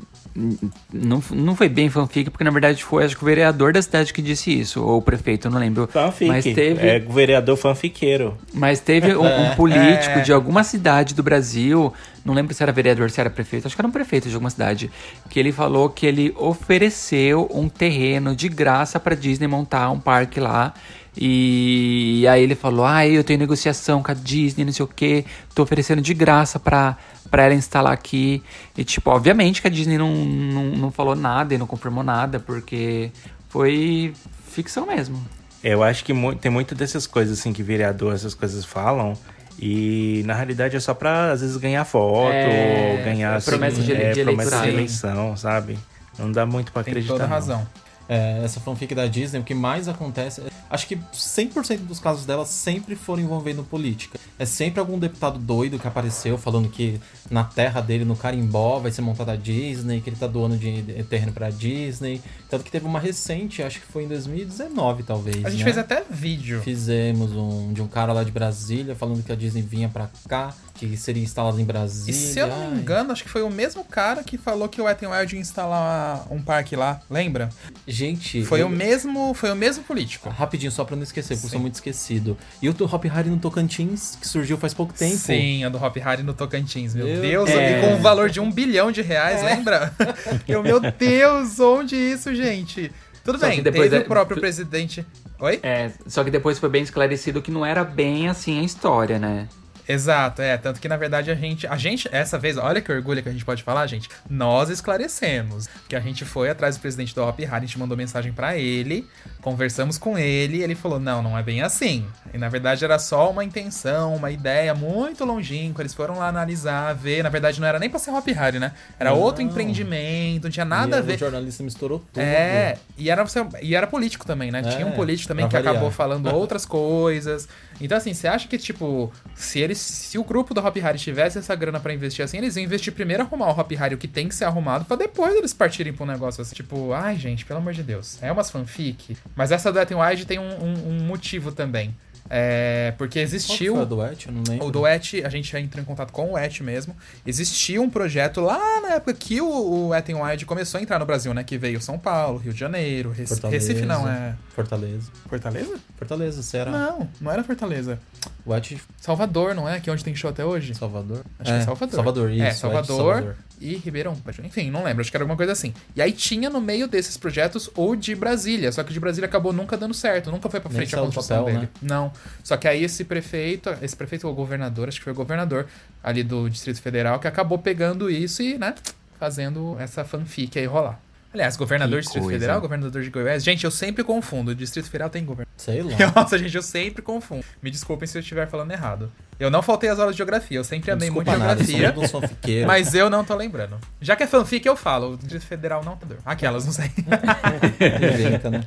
não, 0.93 1.23
não 1.31 1.57
foi 1.57 1.69
bem 1.69 1.89
fanfic, 1.91 2.31
porque 2.31 2.45
na 2.45 2.51
verdade 2.51 2.85
foi 2.85 3.05
acho 3.05 3.17
que 3.17 3.23
o 3.23 3.27
vereador 3.27 3.73
da 3.73 3.83
cidade 3.83 4.13
que 4.13 4.23
disse 4.23 4.57
isso, 4.57 4.83
ou 4.85 4.99
o 4.99 5.03
prefeito, 5.03 5.49
eu 5.49 5.51
não 5.51 5.59
lembro. 5.59 5.89
Fanfic. 5.91 6.29
Mas 6.29 6.45
teve. 6.45 6.87
É 6.87 6.99
vereador 6.99 7.57
fanfiqueiro. 7.57 8.37
Mas 8.55 8.81
teve 8.81 9.17
um, 9.17 9.25
um 9.25 9.55
político 9.57 10.19
É. 10.19 10.21
de 10.21 10.33
alguma 10.33 10.63
cidade 10.63 11.15
do 11.15 11.23
Brasil, 11.23 11.93
não 12.25 12.35
lembro 12.35 12.55
se 12.55 12.63
era 12.63 12.71
vereador, 12.71 13.11
se 13.11 13.21
era 13.21 13.31
prefeito, 13.31 13.67
acho 13.67 13.75
que 13.75 13.81
era 13.81 13.89
um 13.89 13.93
prefeito 13.93 14.29
de 14.29 14.35
alguma 14.35 14.51
cidade, 14.51 14.91
que 15.29 15.39
ele 15.41 15.51
falou 15.53 15.89
que 15.91 16.07
ele 16.07 16.33
ofereceu 16.37 17.49
um 17.53 17.69
terreno 17.69 18.37
de 18.37 18.49
graça 18.49 19.01
pra 19.01 19.15
Disney 19.15 19.49
montar 19.49 19.91
um 19.91 19.99
parque 19.99 20.39
lá. 20.39 20.73
E 21.21 22.27
aí 22.29 22.43
ele 22.43 22.55
falou: 22.55 22.87
Ah, 22.87 23.07
eu 23.07 23.25
tenho 23.25 23.39
negociação 23.41 24.03
com 24.03 24.11
a 24.11 24.15
Disney, 24.15 24.65
não 24.65 24.73
sei 24.73 24.85
o 24.85 24.89
que, 24.89 25.25
tô 25.55 25.63
oferecendo 25.63 26.01
de 26.01 26.15
graça 26.15 26.59
pra, 26.61 26.97
pra 27.31 27.45
ela 27.45 27.55
instalar 27.55 27.93
aqui. 27.93 28.43
E, 28.77 28.85
tipo, 28.85 29.11
obviamente 29.11 29.61
que 29.61 29.67
a 29.67 29.71
Disney 29.71 29.99
não, 29.99 30.15
não, 30.15 30.65
não 30.77 30.91
falou 30.91 31.15
nada 31.17 31.55
e 31.55 31.59
não 31.59 31.67
confirmou 31.67 32.05
nada, 32.05 32.39
porque 32.39 33.11
foi 33.49 34.13
ficção 34.49 34.87
mesmo. 34.87 35.21
Eu 35.63 35.83
acho 35.83 36.05
que 36.05 36.13
mu- 36.13 36.35
tem 36.37 36.51
muito 36.53 36.75
dessas 36.75 37.07
coisas 37.07 37.39
assim 37.41 37.53
que 37.53 37.63
vereador, 37.63 38.15
essas 38.15 38.35
coisas 38.35 38.65
falam. 38.65 39.15
E 39.61 40.23
na 40.25 40.35
realidade 40.35 40.77
é 40.77 40.81
só 40.81 40.95
pra 40.95 41.33
às 41.33 41.41
vezes 41.41 41.57
ganhar 41.57 41.85
foto, 41.85 42.33
É, 42.33 42.97
ou 42.97 43.05
ganhar 43.05 43.37
é 43.37 43.41
promessa 43.41 43.79
assim, 43.79 43.87
de 43.87 43.91
ele- 43.93 44.03
é, 44.03 44.13
de 44.13 44.23
promessa 44.23 44.61
de 44.63 44.69
eleição, 44.69 45.37
sabe? 45.37 45.77
Não 46.17 46.31
dá 46.31 46.47
muito 46.47 46.71
pra 46.71 46.85
Tem 46.85 46.93
acreditar. 46.93 47.15
toda 47.15 47.25
não. 47.27 47.31
razão. 47.35 47.67
É, 48.09 48.41
essa 48.45 48.61
fanfic 48.61 48.95
da 48.95 49.07
Disney, 49.09 49.41
o 49.41 49.43
que 49.45 49.53
mais 49.55 49.89
acontece. 49.89 50.43
Acho 50.71 50.87
que 50.87 50.97
100% 50.97 51.79
dos 51.81 51.99
casos 51.99 52.27
dela 52.27 52.45
sempre 52.45 52.95
foram 52.95 53.23
envolvendo 53.23 53.63
política. 53.63 54.19
É 54.39 54.45
sempre 54.45 54.81
algum 54.81 54.99
deputado 54.99 55.39
doido 55.39 55.79
que 55.79 55.87
apareceu 55.89 56.37
falando 56.39 56.69
que 56.69 57.01
na 57.31 57.45
terra 57.45 57.81
dele, 57.81 58.05
no 58.05 58.17
Carimbó, 58.17 58.79
vai 58.79 58.91
ser 58.91 59.01
montada 59.03 59.33
a 59.33 59.37
Disney, 59.37 60.01
que 60.01 60.11
ele 60.11 60.17
tá 60.17 60.27
doando 60.27 60.57
de 60.57 60.83
terreno 61.05 61.33
pra 61.33 61.51
Disney. 61.51 62.21
Tanto 62.49 62.65
que 62.65 62.71
teve 62.71 62.87
uma 62.87 63.01
recente, 63.01 63.63
acho 63.63 63.81
que 63.81 63.87
foi 63.87 64.05
em 64.05 64.09
2019, 64.09 65.03
talvez. 65.03 65.45
A 65.45 65.51
gente 65.51 65.59
né? 65.61 65.65
fez 65.65 65.79
até 65.79 66.03
vídeo. 66.09 66.61
Fizemos 66.63 67.33
um 67.33 67.73
de 67.73 67.83
um 67.83 67.89
cara 67.89 68.13
lá 68.13 68.23
de 68.25 68.31
Brasília 68.31 68.95
falando 68.95 69.23
que 69.23 69.33
a 69.33 69.37
Disney 69.37 69.63
vinha 69.63 69.89
pra 69.89 70.09
cá, 70.29 70.55
que 70.75 70.97
seria 70.97 71.23
instalada 71.23 71.61
em 71.61 71.65
Brasília. 71.65 72.11
E 72.11 72.15
se 72.15 72.39
eu 72.39 72.47
não 72.47 72.71
me 72.71 72.81
engano, 72.81 73.13
acho 73.13 73.25
que 73.25 73.31
foi 73.31 73.43
o 73.43 73.51
mesmo 73.51 73.83
cara 73.85 74.23
que 74.23 74.39
falou 74.39 74.69
que 74.69 74.81
o 74.81 74.85
Wet 74.85 75.03
n 75.05 75.13
Wild 75.13 75.35
ia 75.35 75.41
instalar 75.41 76.27
um 76.31 76.41
parque 76.41 76.77
lá, 76.77 77.01
lembra? 77.11 77.49
Gente, 77.87 78.45
Foi 78.45 78.63
eu- 78.63 78.67
o 78.67 78.71
mesmo, 78.71 79.35
foi 79.35 79.51
o 79.51 79.57
mesmo 79.57 79.83
político. 79.85 80.29
Rapidinho, 80.29 80.58
só 80.71 80.85
pra 80.85 80.97
não 80.97 81.03
esquecer, 81.03 81.35
porque 81.35 81.47
eu 81.47 81.51
sou 81.51 81.61
muito 81.61 81.75
esquecido. 81.75 82.37
E 82.61 82.69
o 82.69 82.75
do 82.75 82.85
Hop 82.85 83.05
Harry 83.05 83.31
no 83.31 83.39
Tocantins, 83.39 84.17
que 84.21 84.27
surgiu 84.27 84.57
faz 84.59 84.75
pouco 84.75 84.93
tempo. 84.93 85.17
Sim, 85.17 85.65
a 85.65 85.69
do 85.69 85.79
Hop 85.79 85.97
Harry 85.97 86.23
no 86.23 86.35
Tocantins, 86.35 86.95
meu 86.95 87.07
Meu 87.07 87.21
Deus, 87.21 87.51
ali 87.51 87.81
com 87.81 87.95
um 87.95 88.03
valor 88.03 88.29
de 88.29 88.41
um 88.41 88.51
bilhão 88.51 88.91
de 88.91 89.03
reais, 89.03 89.43
lembra? 89.43 89.93
Eu, 90.49 90.63
meu 90.63 90.81
Deus, 90.81 91.61
onde 91.61 91.95
isso, 91.95 92.35
gente? 92.35 92.91
Tudo 93.23 93.39
Só 93.39 93.47
bem, 93.47 93.63
depois 93.63 93.91
teve 93.91 94.03
é- 94.03 94.07
o 94.07 94.09
próprio 94.09 94.41
presidente. 94.41 95.07
Oi? 95.39 95.61
É, 95.63 95.91
só 96.07 96.25
que 96.25 96.31
depois 96.31 96.59
foi 96.59 96.69
bem 96.69 96.83
esclarecido 96.83 97.41
que 97.41 97.51
não 97.51 97.65
era 97.65 97.85
bem 97.85 98.29
assim 98.29 98.59
a 98.59 98.63
história, 98.63 99.19
né? 99.19 99.47
Exato, 99.89 100.43
é. 100.43 100.57
Tanto 100.59 100.81
que 100.81 100.89
na 100.89 100.97
verdade 100.97 101.31
a 101.31 101.35
gente. 101.35 101.67
A 101.67 101.77
gente, 101.77 102.09
essa 102.13 102.39
vez, 102.39 102.57
olha 102.59 102.81
que 102.83 102.93
orgulho 102.93 103.23
que 103.23 103.29
a 103.29 103.33
gente 103.33 103.45
pode 103.45 103.63
falar, 103.63 103.87
gente. 103.87 104.09
Nós 104.29 104.69
esclarecemos. 104.69 105.69
Que 105.89 105.97
a 105.97 106.01
gente 106.01 106.25
foi 106.25 106.51
atrás 106.51 106.77
do 106.77 106.81
presidente 106.81 107.15
do 107.15 107.23
Hop 107.25 107.39
Hari, 107.41 107.51
a 107.51 107.61
gente 107.61 107.79
mandou 107.79 107.97
mensagem 107.97 108.33
pra 108.33 108.57
ele, 108.57 109.09
conversamos 109.41 109.97
com 109.97 110.19
ele, 110.19 110.59
e 110.59 110.63
ele 110.63 110.75
falou: 110.75 111.01
não, 111.01 111.23
não 111.23 111.39
é 111.39 111.43
bem 111.43 111.63
assim. 111.63 112.07
E 112.35 112.39
na 112.39 112.49
verdade 112.49 112.85
era 112.85 112.99
só 112.99 113.31
uma 113.31 113.43
intenção, 113.45 114.15
uma 114.15 114.31
ideia 114.31 114.75
muito 114.75 115.25
longínqua. 115.25 115.83
Eles 115.83 115.95
foram 115.95 116.19
lá 116.19 116.29
analisar, 116.29 116.93
ver. 116.95 117.23
Na 117.23 117.31
verdade 117.31 117.61
não 117.61 117.67
era 117.67 117.79
nem 117.79 117.89
pra 117.89 117.99
ser 117.99 118.11
Hop 118.11 118.27
Hari, 118.29 118.59
né? 118.59 118.73
Era 118.99 119.11
Não. 119.11 119.19
outro 119.19 119.43
empreendimento, 119.43 120.45
não 120.45 120.51
tinha 120.51 120.65
nada 120.67 120.97
E 120.97 120.99
a 120.99 121.03
ver. 121.03 121.15
O 121.15 121.19
jornalista 121.19 121.63
misturou 121.63 122.01
tudo. 122.13 122.23
É, 122.23 122.77
e 122.97 123.09
era, 123.11 123.25
e 123.63 123.75
era 123.75 123.87
político 123.87 124.27
também, 124.27 124.51
né? 124.51 124.61
É, 124.61 124.63
Tinha 124.63 124.87
um 124.87 124.93
político 124.93 125.29
também 125.29 125.47
que 125.49 125.53
variar. 125.55 125.73
acabou 125.73 125.91
falando 125.91 126.27
outras 126.35 126.65
coisas. 126.67 127.49
Então, 127.81 127.97
assim, 127.99 128.13
você 128.15 128.27
acha 128.29 128.49
que, 128.49 128.59
tipo, 128.59 129.13
se 129.35 129.59
eles. 129.61 129.79
Se 129.79 130.19
o 130.19 130.25
grupo 130.25 130.53
do 130.55 130.61
Hop 130.61 130.77
Harry 130.77 130.99
tivesse 130.99 131.39
essa 131.39 131.55
grana 131.55 131.79
pra 131.81 131.93
investir 131.93 132.25
assim, 132.25 132.39
eles 132.39 132.57
iam 132.57 132.65
investir 132.65 132.93
primeiro 132.93 133.23
arrumar 133.23 133.49
o 133.49 133.61
Hop 133.61 133.71
Harry, 133.73 133.95
o 133.95 133.99
que 133.99 134.09
tem 134.09 134.29
que 134.29 134.35
ser 134.35 134.45
arrumado, 134.45 134.85
pra 134.85 134.97
depois 134.97 135.35
eles 135.37 135.53
partirem 135.55 135.93
um 136.05 136.07
negócio 136.07 136.43
assim. 136.43 136.55
Tipo, 136.55 136.93
ai, 136.93 137.17
gente, 137.17 137.45
pelo 137.45 137.61
amor 137.61 137.73
de 137.73 137.83
Deus. 137.83 138.19
É 138.23 138.31
umas 138.33 138.51
fanfic. 138.51 139.17
Mas 139.37 139.53
essa 139.53 139.71
n 139.71 139.95
Wild 139.95 140.27
tem 140.27 140.39
um, 140.39 140.65
um- 140.65 140.89
um 140.91 141.01
motivo 141.05 141.53
também. 141.53 141.95
É. 142.31 142.93
Porque 142.99 143.19
Qual 143.21 143.29
que 143.29 143.35
existiu. 143.37 143.75
foi 143.75 143.83
a 143.83 143.85
do 143.87 144.05
Et? 144.05 144.27
Eu 144.27 144.33
não 144.33 144.43
lembro. 144.49 144.67
O 144.67 144.71
do 144.71 144.87
Et, 144.87 145.23
a 145.25 145.29
gente 145.29 145.51
já 145.51 145.61
entrou 145.61 145.83
em 145.83 145.85
contato 145.85 146.13
com 146.13 146.33
o 146.33 146.39
Et 146.39 146.61
mesmo. 146.63 146.97
Existia 147.27 147.81
um 147.81 147.89
projeto 147.91 148.41
lá 148.41 148.81
na 148.81 148.95
época 148.95 149.15
que 149.15 149.41
o, 149.41 149.47
o 149.49 149.89
Wet 149.89 150.11
n 150.13 150.21
Wild 150.23 150.45
começou 150.47 150.79
a 150.79 150.83
entrar 150.83 150.99
no 150.99 151.07
Brasil, 151.07 151.33
né? 151.35 151.43
Que 151.45 151.57
veio 151.59 151.81
São 151.81 151.99
Paulo, 151.99 152.39
Rio 152.39 152.53
de 152.53 152.59
Janeiro, 152.61 153.11
Rec- 153.11 153.29
Fortaleza. 153.29 153.67
Recife 153.69 153.87
não, 153.87 154.09
é... 154.09 154.35
Fortaleza. 154.55 155.11
Fortaleza? 155.29 155.77
Fortaleza, 155.97 156.43
será? 156.43 156.71
Não, 156.71 157.09
não 157.21 157.31
era 157.31 157.43
Fortaleza. 157.45 157.99
O 158.45 158.55
Et 158.55 158.77
Salvador, 158.99 159.55
não 159.55 159.69
é? 159.69 159.79
Que 159.81 159.91
é 159.91 159.93
onde 159.93 160.03
tem 160.03 160.15
show 160.15 160.31
até 160.31 160.45
hoje? 160.45 160.75
Salvador? 160.75 161.23
Acho 161.39 161.53
que 161.53 161.59
é 161.59 161.63
Salvador. 161.63 161.95
Salvador, 161.95 162.31
isso. 162.31 162.43
É, 162.43 162.49
Et 162.49 162.55
Salvador, 162.55 162.97
Salvador. 162.97 163.37
e 163.61 163.77
Ribeirão. 163.77 164.17
Enfim, 164.45 164.71
não 164.71 164.83
lembro, 164.85 165.01
acho 165.03 165.11
que 165.11 165.17
era 165.17 165.25
alguma 165.25 165.37
coisa 165.37 165.53
assim. 165.53 165.75
E 165.95 166.01
aí 166.01 166.13
tinha 166.13 166.49
no 166.49 166.61
meio 166.61 166.89
desses 166.89 167.17
projetos 167.17 167.71
o 167.77 167.95
de 167.95 168.15
Brasília, 168.15 168.73
só 168.73 168.83
que 168.83 168.91
o 168.91 168.93
de 168.93 169.01
Brasília 169.01 169.27
acabou 169.29 169.53
nunca 169.53 169.77
dando 169.77 169.93
certo, 169.95 170.31
nunca 170.31 170.49
foi 170.49 170.61
pra 170.61 170.71
Nem 170.71 170.79
frente 170.79 170.89
a 170.95 170.99
saiu 170.99 171.03
do 171.03 171.07
construção 171.15 171.39
papel, 171.45 171.55
dele. 171.61 171.69
né? 171.83 171.89
Não. 171.95 172.13
Só 172.43 172.57
que 172.57 172.67
aí 172.67 172.85
esse 172.85 173.05
prefeito, 173.05 173.71
esse 173.83 173.97
prefeito 173.97 174.27
ou 174.27 174.35
governador, 174.35 174.89
acho 174.89 174.99
que 174.99 175.05
foi 175.05 175.13
o 175.13 175.17
governador 175.17 175.67
ali 176.03 176.23
do 176.23 176.49
Distrito 176.49 176.81
Federal, 176.81 177.19
que 177.19 177.29
acabou 177.29 177.59
pegando 177.59 178.11
isso 178.11 178.43
e, 178.43 178.57
né, 178.59 178.75
fazendo 179.19 179.77
essa 179.79 180.05
fanfic 180.05 180.59
aí 180.59 180.67
rolar. 180.67 181.01
Aliás, 181.33 181.57
governador 181.57 181.99
Que 181.99 182.01
do 182.01 182.05
Distrito 182.05 182.25
coisa. 182.25 182.39
Federal, 182.39 182.61
governador 182.61 183.03
de 183.03 183.11
Goiás. 183.11 183.45
Gente, 183.45 183.65
eu 183.65 183.71
sempre 183.71 184.03
confundo. 184.03 184.53
O 184.53 184.55
Distrito 184.55 184.87
Federal 184.87 185.11
tem 185.11 185.25
governador. 185.25 185.53
Sei 185.59 185.83
lá. 185.83 185.93
Nossa, 186.17 186.39
gente, 186.39 186.57
eu 186.57 186.63
sempre 186.63 187.03
confundo. 187.03 187.45
Me 187.63 187.71
desculpem 187.71 188.09
se 188.09 188.17
eu 188.17 188.21
estiver 188.21 188.49
falando 188.49 188.71
errado. 188.71 189.13
Eu 189.39 189.51
não 189.51 189.63
faltei 189.63 189.91
as 189.91 189.99
aulas 189.99 190.15
de 190.15 190.19
geografia, 190.19 190.59
eu 190.59 190.65
sempre 190.65 190.91
amei 190.91 191.11
muito 191.11 191.31
nada, 191.31 191.63
geografia. 191.63 192.09
fanfiqueiros. 192.09 192.67
Mas 192.67 192.95
eu 192.95 193.09
não 193.09 193.25
tô 193.25 193.37
lembrando. 193.37 193.79
Já 194.01 194.17
que 194.17 194.23
é 194.23 194.27
fanfic, 194.27 194.67
eu 194.67 194.75
falo. 194.75 195.13
O 195.13 195.17
Distrito 195.17 195.47
Federal 195.47 195.85
não 195.85 195.97
tá. 195.97 196.07
Aquelas, 196.25 196.65
não 196.65 196.73
sei. 196.73 196.91
Inventa, 196.97 198.51
né? 198.51 198.65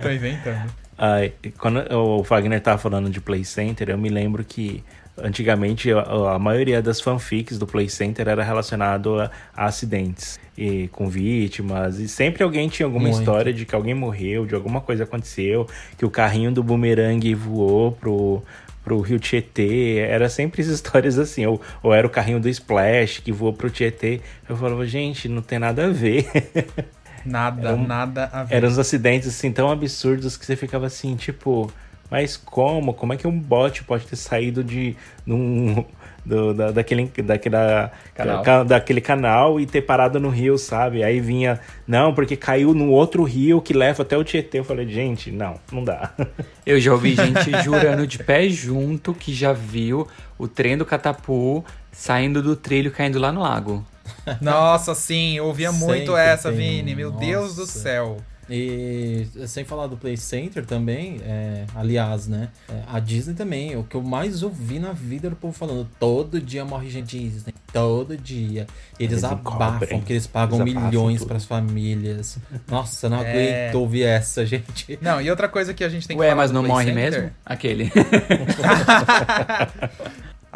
tô 0.00 0.08
inventando. 0.08 0.72
Ai, 0.96 1.32
quando 1.58 1.80
o 1.92 2.22
Wagner 2.22 2.60
tava 2.60 2.78
falando 2.78 3.10
de 3.10 3.20
Play 3.20 3.44
Center, 3.44 3.90
eu 3.90 3.98
me 3.98 4.08
lembro 4.08 4.44
que 4.44 4.82
antigamente 5.16 5.92
a, 5.92 6.34
a 6.34 6.38
maioria 6.38 6.82
das 6.82 7.00
fanfics 7.00 7.58
do 7.58 7.66
Play 7.66 7.88
Center 7.88 8.28
era 8.28 8.42
relacionado 8.42 9.20
a, 9.20 9.30
a 9.56 9.66
acidentes 9.66 10.38
e 10.56 10.88
com 10.88 11.08
vítimas 11.08 11.98
e 11.98 12.08
sempre 12.08 12.42
alguém 12.42 12.68
tinha 12.68 12.86
alguma 12.86 13.08
Muito. 13.08 13.20
história 13.20 13.52
de 13.52 13.64
que 13.64 13.74
alguém 13.74 13.94
morreu, 13.94 14.46
de 14.46 14.54
alguma 14.54 14.80
coisa 14.80 15.04
aconteceu, 15.04 15.68
que 15.96 16.04
o 16.04 16.10
carrinho 16.10 16.52
do 16.52 16.62
bumerangue 16.62 17.34
voou 17.34 17.92
pro 17.92 18.42
pro 18.84 19.00
Rio 19.00 19.18
Tietê, 19.18 19.96
era 19.96 20.28
sempre 20.28 20.60
as 20.60 20.68
histórias 20.68 21.18
assim, 21.18 21.46
ou, 21.46 21.58
ou 21.82 21.94
era 21.94 22.06
o 22.06 22.10
carrinho 22.10 22.38
do 22.38 22.50
Splash 22.50 23.20
que 23.20 23.32
voou 23.32 23.52
pro 23.52 23.70
Tietê. 23.70 24.20
Eu 24.46 24.56
falava, 24.58 24.86
gente, 24.86 25.26
não 25.26 25.40
tem 25.40 25.58
nada 25.58 25.86
a 25.86 25.88
ver. 25.88 26.26
Nada, 27.24 27.68
Era 27.68 27.76
um- 27.76 27.86
nada 27.86 28.28
a 28.32 28.44
ver. 28.44 28.54
Eram 28.56 28.68
uns 28.68 28.78
acidentes 28.78 29.28
assim 29.28 29.50
tão 29.52 29.70
absurdos 29.70 30.36
que 30.36 30.44
você 30.44 30.56
ficava 30.56 30.86
assim, 30.86 31.16
tipo, 31.16 31.70
mas 32.10 32.36
como? 32.36 32.92
Como 32.94 33.12
é 33.12 33.16
que 33.16 33.26
um 33.26 33.38
bot 33.38 33.82
pode 33.84 34.06
ter 34.06 34.16
saído 34.16 34.62
de 34.62 34.94
num, 35.26 35.84
do, 36.24 36.54
da, 36.54 36.70
daquele, 36.70 37.10
daquela, 37.22 37.90
Canal. 38.14 38.42
ca- 38.42 38.62
daquele 38.64 39.00
canal 39.00 39.58
e 39.60 39.66
ter 39.66 39.82
parado 39.82 40.18
no 40.20 40.28
rio, 40.28 40.56
sabe? 40.56 41.02
Aí 41.02 41.20
vinha, 41.20 41.60
não, 41.86 42.14
porque 42.14 42.36
caiu 42.36 42.72
no 42.74 42.90
outro 42.90 43.22
rio 43.24 43.60
que 43.60 43.72
leva 43.74 44.02
até 44.02 44.16
o 44.16 44.24
Tietê. 44.24 44.58
Eu 44.58 44.64
falei, 44.64 44.86
gente, 44.88 45.30
não, 45.30 45.56
não 45.72 45.82
dá. 45.84 46.12
Eu 46.64 46.80
já 46.80 46.92
ouvi 46.92 47.14
gente 47.14 47.50
jurando 47.62 48.06
de 48.06 48.18
pé 48.18 48.48
junto 48.48 49.12
que 49.12 49.34
já 49.34 49.52
viu 49.52 50.06
o 50.38 50.48
trem 50.48 50.76
do 50.78 50.84
Catapu 50.86 51.62
saindo 51.92 52.42
do 52.42 52.56
trilho 52.56 52.88
e 52.88 52.90
caindo 52.90 53.18
lá 53.18 53.30
no 53.30 53.40
lago. 53.42 53.84
Nossa, 54.40 54.94
sim, 54.94 55.36
eu 55.36 55.46
ouvia 55.46 55.72
muito 55.72 56.12
Sempre 56.12 56.20
essa, 56.20 56.48
tem, 56.50 56.58
Vini. 56.58 56.94
Meu 56.94 57.10
Deus 57.10 57.54
do 57.56 57.60
nossa. 57.62 57.78
céu. 57.78 58.16
E 58.50 59.26
sem 59.46 59.64
falar 59.64 59.86
do 59.86 59.96
Play 59.96 60.18
Center 60.18 60.66
também, 60.66 61.18
é, 61.24 61.64
aliás, 61.74 62.28
né? 62.28 62.50
é, 62.68 62.82
a 62.92 63.00
Disney 63.00 63.32
também, 63.32 63.74
o 63.74 63.84
que 63.84 63.94
eu 63.94 64.02
mais 64.02 64.42
ouvi 64.42 64.78
na 64.78 64.92
vida 64.92 65.28
era 65.28 65.34
o 65.34 65.36
povo 65.38 65.54
falando: 65.54 65.88
todo 65.98 66.38
dia 66.38 66.62
morre 66.62 66.90
gente 66.90 67.16
Disney, 67.16 67.54
todo 67.72 68.18
dia. 68.18 68.66
Eles, 69.00 69.12
Eles 69.12 69.24
abafam, 69.24 69.40
encobrem. 69.78 69.98
porque 69.98 70.12
eles 70.12 70.26
pagam 70.26 70.60
Eles 70.60 70.74
milhões 70.74 71.20
tudo. 71.20 71.28
pras 71.28 71.46
famílias. 71.46 72.36
Nossa, 72.68 73.08
não 73.08 73.22
É. 73.24 73.68
aguento 73.68 73.80
ouvir 73.80 74.02
essa, 74.02 74.44
gente. 74.46 74.98
Não, 75.00 75.22
e 75.22 75.30
outra 75.30 75.48
coisa 75.48 75.72
que 75.72 75.82
a 75.82 75.88
gente 75.88 76.06
tem 76.06 76.14
que 76.14 76.20
Ué, 76.20 76.28
falar 76.28 76.42
mas 76.42 76.50
não 76.50 76.60
Play 76.60 76.70
morre 76.72 76.84
Center, 76.84 77.02
mesmo? 77.22 77.30
Aquele. 77.46 77.90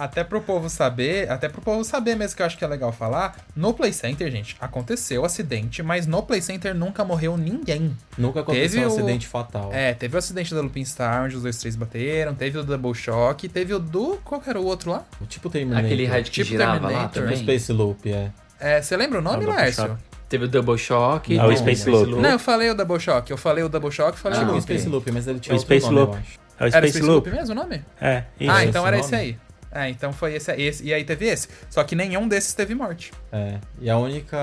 Até 0.00 0.22
pro 0.22 0.40
povo 0.40 0.68
saber, 0.70 1.28
até 1.28 1.48
pro 1.48 1.60
povo 1.60 1.82
saber 1.82 2.14
mesmo 2.14 2.36
que 2.36 2.42
eu 2.42 2.46
acho 2.46 2.56
que 2.56 2.64
é 2.64 2.68
legal 2.68 2.92
falar, 2.92 3.36
no 3.56 3.74
Play 3.74 3.92
Center, 3.92 4.30
gente, 4.30 4.56
aconteceu 4.60 5.24
acidente, 5.24 5.82
mas 5.82 6.06
no 6.06 6.22
Play 6.22 6.40
Center 6.40 6.72
nunca 6.72 7.04
morreu 7.04 7.36
ninguém. 7.36 7.96
Nunca 8.16 8.40
aconteceu 8.40 8.68
Teve 8.70 8.86
um 8.86 8.88
o- 8.88 8.92
acidente 8.92 9.26
fatal. 9.26 9.70
É, 9.72 9.92
teve 9.94 10.14
o 10.14 10.18
acidente 10.18 10.54
da 10.54 10.60
Lupin 10.60 10.84
Star, 10.84 11.24
onde 11.24 11.34
os 11.34 11.42
dois 11.42 11.58
três 11.58 11.74
bateram, 11.74 12.32
teve 12.32 12.56
o 12.58 12.62
Double 12.62 12.94
Shock, 12.94 13.48
teve 13.48 13.74
o 13.74 13.80
do. 13.80 14.18
Qual 14.24 14.40
que 14.40 14.48
era 14.48 14.60
o 14.60 14.64
outro 14.64 14.92
lá? 14.92 15.04
Tipo 15.28 15.50
Terminator. 15.50 15.84
Aquele 15.86 16.06
rádio 16.06 16.24
que 16.26 16.30
Tipo 16.30 16.50
girava 16.50 16.74
lá 16.74 16.80
Terminator. 16.80 17.08
Tipo 17.12 17.24
também. 17.26 17.36
Space 17.42 17.72
Loop, 17.72 18.12
é. 18.12 18.30
É, 18.60 18.80
você 18.82 18.96
lembra 18.96 19.18
o 19.18 19.22
nome, 19.22 19.36
Ah, 19.36 19.38
o 19.38 19.44
Double 19.46 19.62
Lércio? 19.62 19.86
Shock. 19.86 19.98
Teve 20.28 20.44
o 20.44 20.48
Double 20.48 20.78
Shock. 20.78 21.34
Não, 21.36 21.48
o 21.48 21.56
Space 21.56 21.90
Loop. 21.90 22.10
Não, 22.22 22.30
eu 22.30 22.38
falei 22.38 22.70
o 22.70 22.74
Double 22.74 23.00
Shock. 23.00 23.30
Eu 23.30 23.36
falei 23.36 23.64
o 23.64 23.68
Double 23.68 23.90
Shock, 23.90 24.16
falei 24.16 24.38
Ah, 24.38 24.42
o 24.42 24.46
Loop. 24.46 24.62
Space 24.62 24.88
Loop, 24.88 25.10
mas 25.10 25.26
ele 25.26 25.40
tinha 25.40 25.54
O 25.54 25.58
outro 25.58 25.66
Space 25.74 25.86
nome, 25.92 25.98
Loop. 25.98 26.12
eu 26.12 26.18
acho. 26.20 26.38
É 26.60 26.64
o 26.64 26.66
Era 26.76 26.88
Space 26.88 27.02
Loop. 27.04 27.30
mesmo 27.30 27.52
o 27.52 27.54
nome? 27.56 27.82
É, 28.00 28.24
isso. 28.38 28.50
ah, 28.52 28.58
esse 28.60 28.68
então 28.70 28.86
era 28.86 28.96
nome? 28.96 29.06
esse 29.06 29.14
aí. 29.16 29.38
É, 29.78 29.88
então 29.90 30.12
foi 30.12 30.34
esse, 30.34 30.50
esse. 30.52 30.84
E 30.84 30.92
aí 30.92 31.04
teve 31.04 31.26
esse. 31.26 31.48
Só 31.70 31.84
que 31.84 31.94
nenhum 31.94 32.26
desses 32.26 32.54
teve 32.54 32.74
morte. 32.74 33.12
É, 33.30 33.58
e 33.80 33.88
a 33.88 33.96
única, 33.98 34.36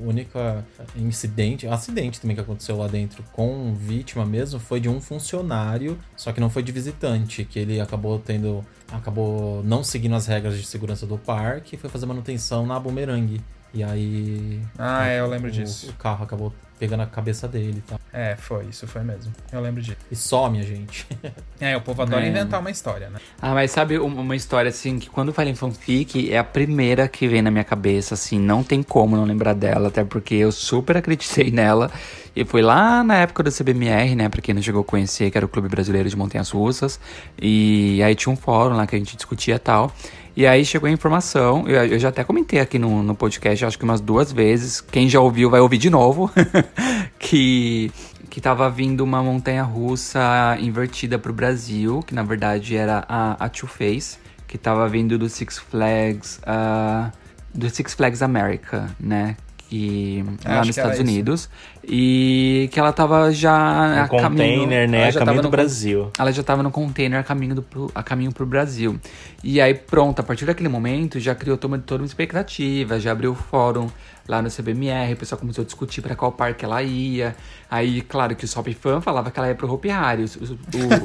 o 0.00 0.08
única 0.08 0.64
incidente, 0.96 1.66
acidente 1.66 2.20
também 2.20 2.36
que 2.36 2.42
aconteceu 2.42 2.76
lá 2.76 2.86
dentro 2.86 3.22
com 3.32 3.74
vítima 3.74 4.24
mesmo 4.24 4.60
foi 4.60 4.78
de 4.80 4.88
um 4.88 5.00
funcionário, 5.00 5.98
só 6.16 6.32
que 6.32 6.40
não 6.40 6.50
foi 6.50 6.62
de 6.62 6.70
visitante, 6.72 7.44
que 7.44 7.58
ele 7.58 7.80
acabou 7.80 8.18
tendo, 8.18 8.64
acabou 8.92 9.62
não 9.64 9.82
seguindo 9.82 10.14
as 10.14 10.26
regras 10.26 10.56
de 10.56 10.66
segurança 10.66 11.06
do 11.06 11.18
parque 11.18 11.74
e 11.74 11.78
foi 11.78 11.90
fazer 11.90 12.06
manutenção 12.06 12.66
na 12.66 12.78
bumerangue. 12.78 13.40
E 13.72 13.82
aí 13.82 14.60
Ah, 14.78 15.08
é, 15.08 15.18
eu 15.18 15.26
lembro 15.26 15.48
o, 15.48 15.50
disso. 15.50 15.90
o 15.90 15.92
carro 15.94 16.22
acabou 16.24 16.52
pegando 16.84 17.02
a 17.02 17.06
cabeça 17.06 17.48
dele 17.48 17.78
e 17.78 17.80
tal. 17.80 17.98
É, 18.12 18.36
foi, 18.36 18.66
isso 18.66 18.86
foi 18.86 19.02
mesmo. 19.02 19.32
Eu 19.50 19.60
lembro 19.60 19.80
disso. 19.80 19.96
E 20.10 20.14
só, 20.16 20.50
minha 20.50 20.62
gente. 20.64 21.06
É, 21.60 21.74
o 21.76 21.80
povo 21.80 22.02
adora 22.02 22.26
É. 22.26 22.28
inventar 22.28 22.60
uma 22.60 22.70
história, 22.70 23.08
né? 23.08 23.18
Ah, 23.40 23.54
mas 23.54 23.70
sabe 23.70 23.98
um- 23.98 24.20
uma 24.20 24.36
história 24.36 24.68
assim 24.68 24.98
que 24.98 25.08
quando 25.08 25.32
fala 25.32 25.48
em 25.48 25.54
fanfic 25.54 26.30
é 26.30 26.36
a 26.36 26.44
primeira 26.44 27.08
que 27.08 27.26
vem 27.26 27.40
na 27.40 27.50
minha 27.50 27.64
cabeça, 27.64 28.14
assim, 28.14 28.38
não 28.38 28.62
tem 28.62 28.82
como 28.82 29.16
não 29.16 29.24
lembrar 29.24 29.54
dela, 29.54 29.88
até 29.88 30.04
porque 30.04 30.34
eu 30.34 30.52
super 30.52 30.96
acreditei 30.98 31.50
nela. 31.52 31.90
E 32.36 32.44
foi 32.44 32.60
lá 32.60 33.02
na 33.04 33.16
época 33.18 33.42
do 33.44 33.50
CBMR, 33.52 34.14
né, 34.16 34.28
pra 34.28 34.42
quem 34.42 34.52
não 34.54 34.60
chegou 34.60 34.82
a 34.82 34.84
conhecer, 34.84 35.30
que 35.30 35.38
era 35.38 35.46
o 35.46 35.48
Clube 35.48 35.68
Brasileiro 35.68 36.08
de 36.10 36.16
Montanhas 36.16 36.50
Russas. 36.50 37.00
E 37.40 38.02
aí 38.02 38.14
tinha 38.14 38.32
um 38.32 38.36
fórum 38.36 38.74
lá 38.76 38.86
que 38.86 38.94
a 38.96 38.98
gente 38.98 39.16
discutia 39.16 39.54
e 39.54 39.58
tal. 39.58 39.90
E 40.36 40.46
aí 40.46 40.64
chegou 40.64 40.88
a 40.88 40.92
informação, 40.92 41.68
eu, 41.68 41.86
eu 41.86 41.98
já 41.98 42.08
até 42.08 42.24
comentei 42.24 42.58
aqui 42.58 42.78
no, 42.78 43.02
no 43.02 43.14
podcast, 43.14 43.64
acho 43.64 43.78
que 43.78 43.84
umas 43.84 44.00
duas 44.00 44.32
vezes. 44.32 44.80
Quem 44.80 45.08
já 45.08 45.20
ouviu 45.20 45.48
vai 45.48 45.60
ouvir 45.60 45.78
de 45.78 45.88
novo. 45.88 46.30
que 47.18 47.92
que 48.34 48.40
tava 48.40 48.68
vindo 48.68 49.02
uma 49.04 49.22
montanha 49.22 49.62
russa 49.62 50.58
invertida 50.60 51.16
pro 51.16 51.32
Brasil, 51.32 52.02
que 52.04 52.12
na 52.12 52.24
verdade 52.24 52.76
era 52.76 53.04
a, 53.08 53.44
a 53.44 53.48
Two 53.48 53.68
Face, 53.68 54.18
que 54.48 54.58
tava 54.58 54.88
vindo 54.88 55.16
do 55.16 55.28
Six 55.28 55.58
Flags, 55.58 56.40
ah, 56.44 57.12
do 57.54 57.70
Six 57.70 57.94
Flags 57.94 58.22
America, 58.22 58.90
né? 58.98 59.36
Que 59.74 60.24
É, 60.44 60.48
lá 60.52 60.58
nos 60.60 60.68
Estados 60.68 60.92
isso. 60.94 61.02
Unidos. 61.02 61.50
E 61.82 62.68
que 62.72 62.78
ela 62.78 62.92
tava 62.92 63.32
já 63.32 63.52
Um 63.52 64.02
a 64.02 64.08
caminho, 64.08 64.60
container, 64.60 64.88
né? 64.88 64.98
ela 64.98 65.06
A 65.08 65.10
já 65.10 65.18
caminho 65.20 65.26
tava 65.26 65.42
do 65.42 65.46
no 65.46 65.50
Brasil. 65.50 66.10
ela 66.16 66.32
já 66.32 66.42
tava 66.42 66.62
no 66.62 66.70
container 66.70 67.18
a 67.18 67.22
caminho, 67.24 67.56
do, 67.56 67.62
pro, 67.62 67.90
a 67.94 68.02
caminho 68.02 68.32
pro 68.32 68.46
Brasil. 68.46 68.98
E 69.42 69.60
aí, 69.60 69.74
pronto, 69.74 70.20
a 70.20 70.22
partir 70.22 70.44
daquele 70.44 70.68
momento 70.68 71.18
já 71.18 71.34
criou 71.34 71.56
toda 71.58 71.74
uma 71.74 72.06
expectativa, 72.06 73.00
já 73.00 73.10
abriu 73.12 73.32
o 73.32 73.34
fórum 73.34 73.88
lá 74.28 74.40
no 74.40 74.48
CBMR, 74.50 75.12
o 75.12 75.16
pessoal 75.16 75.38
começou 75.38 75.62
a 75.62 75.64
discutir 75.64 76.00
para 76.02 76.14
qual 76.16 76.32
parque 76.32 76.64
ela 76.64 76.82
ia. 76.82 77.36
Aí, 77.70 78.00
claro 78.02 78.34
que 78.34 78.44
o 78.44 78.48
Shop 78.48 78.72
Fan 78.74 79.00
falava 79.00 79.30
que 79.30 79.38
ela 79.38 79.48
ia 79.48 79.54
pro 79.54 79.70
Hopi 79.70 79.90
Hari, 79.90 80.22
os- 80.22 80.36
o, 80.36 80.58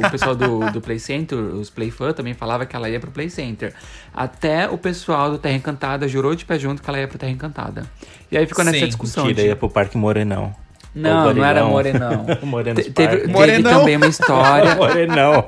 o 0.05 0.12
pessoal 0.12 0.36
do, 0.36 0.71
do 0.71 0.79
Play 0.82 0.99
Center, 0.99 1.38
os 1.38 1.69
Play 1.69 1.91
Fan 1.91 2.13
também 2.13 2.34
falava 2.34 2.65
que 2.65 2.75
ela 2.75 2.89
ia 2.89 2.99
pro 2.99 3.12
Play 3.12 3.29
Center. 3.29 3.73
Até 4.13 4.69
o 4.69 4.77
pessoal 4.77 5.32
do 5.32 5.38
Terra 5.38 5.55
Encantada 5.55 6.08
jurou 6.08 6.34
de 6.36 6.45
pé 6.45 6.58
junto 6.60 6.82
que 6.82 6.89
ela 6.89 6.99
ia 6.99 7.08
pro 7.08 7.17
Terra 7.17 7.32
Encantada. 7.32 7.84
E 8.32 8.38
aí 8.38 8.45
ficou 8.45 8.63
nessa 8.63 8.79
Sim, 8.79 8.86
discussão. 8.88 9.25
Mentira, 9.25 9.43
de- 9.43 9.49
ia 9.49 9.55
pro 9.55 9.69
Parque 9.69 9.97
Morenão. 9.97 10.55
Não, 10.99 11.33
não 11.33 11.43
era 11.45 11.63
Morenão. 11.63 12.25
Morenão. 12.43 12.75
Te- 12.83 12.91
teve, 12.91 13.07
Park. 13.09 13.21
teve 13.21 13.33
Morenão? 13.33 13.79
também 13.79 13.95
uma 13.97 14.07
história. 14.07 14.75
Morenão. 14.77 15.45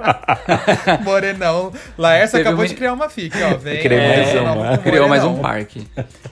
Morenão. 1.04 1.72
Laércio 1.98 2.38
Teve 2.38 2.48
acabou 2.50 2.64
uma- 2.64 2.68
de 2.70 2.76
criar 2.76 2.94
uma 2.94 3.10
fic, 3.10 3.34
ó. 3.44 3.58
Vem, 3.58 3.80
Criou 3.82 4.00
é, 4.00 4.18
mais 4.18 4.34
não, 4.36 4.58
uma. 4.58 4.78
Criou 4.78 5.08
mais 5.10 5.24
um 5.24 5.28
Morenão. 5.30 5.50
parque. 5.50 5.88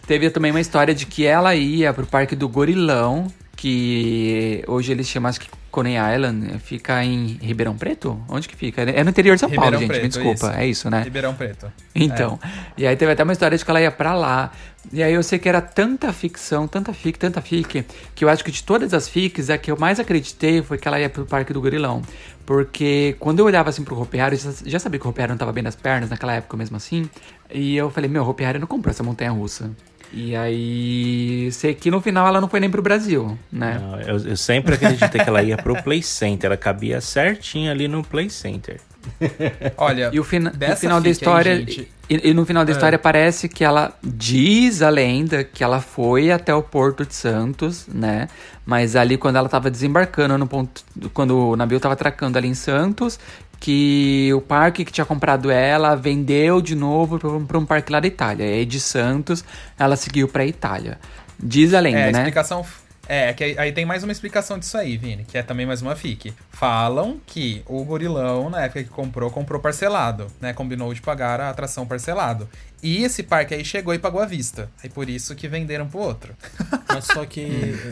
Teve 0.07 0.29
também 0.29 0.51
uma 0.51 0.61
história 0.61 0.93
de 0.93 1.05
que 1.05 1.25
ela 1.25 1.55
ia 1.55 1.93
pro 1.93 2.05
parque 2.05 2.35
do 2.35 2.47
Gorilão, 2.49 3.27
que 3.59 4.63
hoje 4.67 4.93
eles 4.93 5.05
chamam, 5.05 5.29
acho 5.29 5.41
que 5.41 5.49
Coney 5.69 5.95
Island, 5.97 6.59
fica 6.59 7.03
em 7.03 7.37
Ribeirão 7.41 7.75
Preto? 7.75 8.17
Onde 8.29 8.47
que 8.47 8.55
fica? 8.55 8.83
É 8.83 9.03
no 9.03 9.09
interior 9.09 9.35
de 9.35 9.41
São 9.41 9.49
Paulo, 9.49 9.77
Ribeirão 9.77 9.79
gente, 9.79 9.91
me 9.91 9.99
Preto, 9.99 10.13
desculpa. 10.13 10.51
isso. 10.51 10.59
É 10.61 10.65
isso, 10.65 10.89
né? 10.89 11.01
Ribeirão 11.03 11.33
Preto. 11.33 11.69
Então, 11.93 12.39
e 12.77 12.87
aí 12.87 12.95
teve 12.95 13.11
até 13.11 13.21
uma 13.21 13.33
história 13.33 13.57
de 13.57 13.65
que 13.65 13.69
ela 13.69 13.81
ia 13.81 13.91
pra 13.91 14.13
lá. 14.13 14.53
E 14.93 15.03
aí 15.03 15.13
eu 15.13 15.21
sei 15.21 15.37
que 15.37 15.49
era 15.49 15.59
tanta 15.59 16.13
ficção, 16.13 16.69
tanta 16.69 16.93
fic, 16.93 17.19
tanta 17.19 17.41
fic, 17.41 17.85
que 18.15 18.23
eu 18.23 18.29
acho 18.29 18.45
que 18.45 18.51
de 18.51 18.63
todas 18.63 18.93
as 18.93 19.09
fics, 19.09 19.49
a 19.49 19.57
que 19.57 19.69
eu 19.69 19.77
mais 19.77 19.99
acreditei 19.99 20.61
foi 20.61 20.77
que 20.77 20.87
ela 20.87 20.97
ia 20.97 21.09
pro 21.09 21.25
Parque 21.25 21.51
do 21.51 21.59
Gorilão. 21.59 22.01
Porque 22.45 23.17
quando 23.19 23.39
eu 23.39 23.45
olhava 23.45 23.69
assim 23.69 23.83
pro 23.83 23.93
Ropeário, 23.93 24.39
eu 24.41 24.71
já, 24.71 24.79
sabia 24.79 24.97
que 24.97 25.05
o 25.05 25.09
Ropeário 25.09 25.33
não 25.33 25.37
tava 25.37 25.51
bem 25.51 25.63
das 25.63 25.75
pernas 25.75 26.09
naquela 26.09 26.33
época 26.33 26.55
mesmo 26.55 26.77
assim. 26.77 27.09
E 27.51 27.75
eu 27.75 27.89
falei, 27.89 28.09
meu, 28.09 28.21
o 28.21 28.25
Ropeário 28.25 28.57
não 28.57 28.67
comprou 28.67 28.89
essa 28.89 29.03
montanha 29.03 29.31
russa. 29.31 29.69
E 30.11 30.35
aí, 30.35 31.49
sei 31.51 31.73
que 31.75 31.91
no 31.91 32.01
final 32.01 32.27
ela 32.27 32.41
não 32.41 32.49
foi 32.49 32.59
nem 32.59 32.69
pro 32.69 32.81
Brasil, 32.81 33.37
né? 33.51 33.79
Não, 33.79 34.01
eu, 34.01 34.17
eu 34.29 34.37
sempre 34.37 34.73
acreditei 34.75 35.21
que 35.23 35.29
ela 35.29 35.43
ia 35.43 35.55
pro 35.57 35.81
Play 35.83 36.01
Center. 36.01 36.47
Ela 36.47 36.57
cabia 36.57 36.99
certinho 36.99 37.69
ali 37.71 37.87
no 37.87 38.03
Play 38.03 38.29
Center. 38.29 38.79
Olha, 39.77 40.09
E 40.11 40.19
o, 40.19 40.23
fina- 40.23 40.49
dessa 40.51 40.73
o 40.73 40.77
final 40.77 40.97
da 40.99 41.03
fic 41.03 41.07
aí, 41.09 41.11
história. 41.11 41.55
gente- 41.57 41.87
e, 42.09 42.29
e 42.29 42.33
no 42.33 42.43
final 42.45 42.65
da 42.65 42.71
É. 42.71 42.73
história 42.73 42.97
parece 42.97 43.47
que 43.47 43.63
ela 43.63 43.93
diz 44.03 44.81
a 44.81 44.89
lenda 44.89 45.43
que 45.43 45.63
ela 45.63 45.79
foi 45.79 46.31
até 46.31 46.53
o 46.53 46.61
Porto 46.63 47.05
de 47.05 47.13
Santos, 47.13 47.85
né? 47.87 48.27
Mas 48.65 48.95
ali 48.95 49.15
quando 49.17 49.35
ela 49.35 49.47
tava 49.47 49.69
desembarcando 49.69 50.37
no 50.37 50.47
ponto. 50.47 50.83
Quando 51.13 51.37
o 51.51 51.55
navio 51.55 51.79
tava 51.79 51.93
atracando 51.93 52.37
ali 52.37 52.47
em 52.47 52.53
Santos, 52.55 53.19
que 53.59 54.31
o 54.33 54.41
parque 54.41 54.85
que 54.85 54.91
tinha 54.91 55.05
comprado 55.05 55.51
ela 55.51 55.95
vendeu 55.95 56.61
de 56.61 56.75
novo 56.75 57.19
pra 57.45 57.57
um, 57.57 57.65
parque 57.65 57.91
lá 57.91 57.99
da 57.99 58.07
Itália. 58.07 58.45
E 58.45 58.53
aí 58.59 58.65
de 58.65 58.79
Santos 58.79 59.43
ela 59.77 59.95
seguiu 59.95 60.27
pra 60.27 60.45
Itália. 60.45 60.97
Diz 61.41 61.73
a 61.73 61.79
lenda, 61.79 61.99
É, 61.99 62.09
a 62.09 62.11
né? 62.11 62.19
explicação. 62.19 62.65
É, 63.11 63.33
que 63.33 63.43
aí, 63.43 63.57
aí 63.57 63.71
tem 63.71 63.85
mais 63.85 64.03
uma 64.03 64.11
explicação 64.11 64.59
disso 64.59 64.77
aí, 64.77 64.95
Vini, 64.95 65.23
que 65.23 65.35
é 65.35 65.41
também 65.41 65.65
mais 65.65 65.81
uma 65.81 65.95
fic. 65.95 66.31
Falam 66.51 67.19
que 67.25 67.63
o 67.65 67.83
gorilão, 67.83 68.51
na 68.51 68.61
época 68.61 68.83
que 68.83 68.89
comprou, 68.89 69.31
comprou 69.31 69.59
parcelado, 69.59 70.27
né? 70.39 70.53
Combinou 70.53 70.93
de 70.93 71.01
pagar 71.01 71.41
a 71.41 71.49
atração 71.49 71.87
parcelado. 71.87 72.47
E 72.81 73.03
esse 73.03 73.23
parque 73.23 73.53
aí 73.53 73.65
chegou 73.65 73.93
e 73.93 73.99
pagou 73.99 74.21
à 74.21 74.25
vista. 74.25 74.69
Aí 74.83 74.89
por 74.89 75.09
isso 75.09 75.35
que 75.35 75.47
venderam 75.47 75.87
pro 75.87 75.99
outro. 75.99 76.33
Mas 76.87 77.05
só 77.05 77.25
que. 77.25 77.45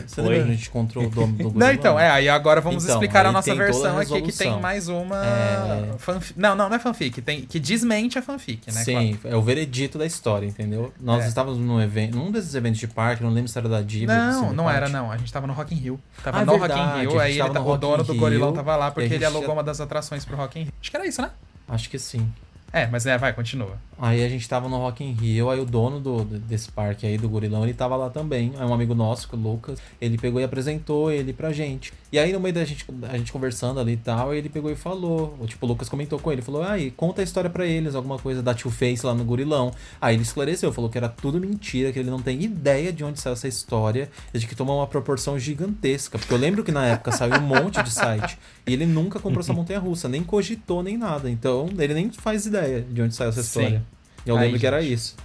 Você 0.06 0.20
Oi? 0.20 0.28
lembra 0.28 0.44
que 0.46 0.50
a 0.50 0.54
gente 0.54 0.68
encontrou 0.68 1.04
o 1.06 1.10
dono 1.10 1.32
do 1.36 1.58
Não, 1.58 1.70
então, 1.72 2.00
é, 2.00 2.10
aí 2.10 2.28
agora 2.28 2.60
vamos 2.60 2.84
Então, 2.84 2.96
explicar 2.96 3.26
a 3.26 3.32
nossa 3.32 3.50
toda 3.50 3.62
a 3.62 3.66
versão 3.66 3.98
aqui, 3.98 4.22
que 4.22 4.32
tem 4.32 4.58
mais 4.60 4.88
uma 4.88 5.24
É. 5.24 5.94
fanfic. 5.98 6.38
Não, 6.40 6.54
não, 6.54 6.68
não 6.68 6.76
é 6.76 6.78
fanfic, 6.78 7.20
tem, 7.20 7.42
que 7.42 7.60
desmente 7.60 8.18
a 8.18 8.22
fanfic, 8.22 8.72
né? 8.72 8.82
Sim, 8.82 9.18
é 9.24 9.36
o 9.36 9.42
veredito 9.42 9.98
da 9.98 10.06
história, 10.06 10.46
entendeu? 10.46 10.92
Nós 11.00 11.24
É. 11.24 11.28
estávamos 11.28 11.58
num 11.58 11.80
evento, 11.80 12.16
num 12.16 12.30
desses 12.30 12.54
eventos 12.54 12.80
de 12.80 12.86
parque, 12.88 13.22
não 13.22 13.30
lembro 13.30 13.48
se 13.50 13.58
era 13.58 13.68
da 13.68 13.82
Diva. 13.82 14.12
Não, 14.14 14.52
não 14.52 14.70
era, 14.70 14.88
não. 14.88 15.12
A 15.12 15.16
gente 15.16 15.32
tava 15.32 15.46
no 15.46 15.52
Rock 15.52 15.74
in 15.74 15.78
Rio. 15.78 16.00
Tava 16.24 16.38
Ah, 16.38 16.42
é 16.42 16.44
no 16.44 16.58
verdade, 16.58 16.80
Rock 16.80 16.96
in 16.96 17.00
Rio, 17.08 17.20
a 17.20 17.22
aí 17.24 17.40
ele 17.40 17.50
tá- 17.50 17.60
o 17.60 17.76
dono 17.76 18.04
do 18.04 18.14
Gorilão 18.14 18.52
tava 18.52 18.74
lá 18.76 18.90
porque 18.90 19.12
a 19.12 19.16
ele 19.16 19.24
alugou 19.24 19.48
já- 19.48 19.52
uma 19.52 19.62
das 19.62 19.80
atrações 19.80 20.24
pro 20.24 20.36
Rock 20.36 20.58
in 20.58 20.62
Rio. 20.64 20.72
Acho 20.80 20.90
que 20.90 20.96
era 20.96 21.06
isso, 21.06 21.20
né? 21.22 21.30
Acho 21.68 21.90
que 21.90 21.98
sim. 21.98 22.26
É, 22.72 22.86
mas 22.86 23.06
é, 23.06 23.16
vai, 23.16 23.32
continua. 23.32 23.78
Aí 23.98 24.22
a 24.22 24.28
gente 24.28 24.46
tava 24.48 24.68
no 24.68 24.76
Rock 24.76 25.02
in 25.02 25.12
Rio, 25.12 25.48
aí 25.48 25.58
o 25.58 25.64
dono 25.64 25.98
do, 25.98 26.24
desse 26.24 26.70
parque 26.70 27.06
aí, 27.06 27.16
do 27.16 27.28
Gorilão, 27.28 27.64
ele 27.64 27.72
tava 27.72 27.96
lá 27.96 28.10
também. 28.10 28.52
Aí 28.58 28.66
um 28.66 28.74
amigo 28.74 28.94
nosso, 28.94 29.28
o 29.32 29.36
Lucas, 29.36 29.78
ele 30.00 30.18
pegou 30.18 30.40
e 30.40 30.44
apresentou 30.44 31.10
ele 31.10 31.32
pra 31.32 31.50
gente. 31.50 31.92
E 32.10 32.18
aí 32.18 32.32
no 32.32 32.40
meio 32.40 32.54
da 32.54 32.64
gente, 32.64 32.86
a 33.10 33.18
gente 33.18 33.30
conversando 33.30 33.78
ali 33.80 33.92
e 33.92 33.96
tal, 33.96 34.32
ele 34.34 34.48
pegou 34.48 34.70
e 34.70 34.76
falou, 34.76 35.36
o 35.40 35.46
tipo, 35.46 35.66
o 35.66 35.68
Lucas 35.68 35.88
comentou 35.88 36.18
com 36.18 36.32
ele, 36.32 36.40
falou, 36.40 36.62
aí, 36.62 36.90
conta 36.90 37.20
a 37.20 37.24
história 37.24 37.50
pra 37.50 37.66
eles, 37.66 37.94
alguma 37.94 38.18
coisa 38.18 38.42
da 38.42 38.54
Two 38.54 38.70
Face 38.70 39.04
lá 39.04 39.14
no 39.14 39.24
Gorilão. 39.24 39.72
Aí 40.00 40.14
ele 40.14 40.22
esclareceu, 40.22 40.72
falou 40.72 40.88
que 40.88 40.96
era 40.96 41.08
tudo 41.08 41.38
mentira, 41.38 41.92
que 41.92 41.98
ele 41.98 42.10
não 42.10 42.22
tem 42.22 42.42
ideia 42.42 42.92
de 42.92 43.04
onde 43.04 43.20
saiu 43.20 43.34
essa 43.34 43.46
história, 43.46 44.10
e 44.32 44.38
de 44.38 44.46
que 44.46 44.54
tomou 44.54 44.78
uma 44.78 44.86
proporção 44.86 45.38
gigantesca. 45.38 46.18
Porque 46.18 46.32
eu 46.32 46.38
lembro 46.38 46.64
que 46.64 46.72
na 46.72 46.86
época 46.86 47.12
saiu 47.12 47.34
um 47.34 47.40
monte 47.42 47.82
de 47.82 47.90
site, 47.90 48.38
e 48.66 48.72
ele 48.72 48.86
nunca 48.86 49.20
comprou 49.20 49.40
essa 49.40 49.52
montanha 49.54 49.78
russa, 49.78 50.08
nem 50.08 50.22
cogitou 50.22 50.82
nem 50.82 50.96
nada. 50.96 51.30
Então 51.30 51.68
ele 51.78 51.92
nem 51.92 52.10
faz 52.10 52.46
ideia 52.46 52.80
de 52.80 53.02
onde 53.02 53.14
saiu 53.14 53.28
essa 53.28 53.42
Sim. 53.42 53.60
história. 53.60 53.82
Eu 54.24 54.36
Aí, 54.36 54.44
lembro 54.44 54.60
que 54.60 54.66
era 54.66 54.80
gente. 54.82 54.92
isso. 54.92 55.16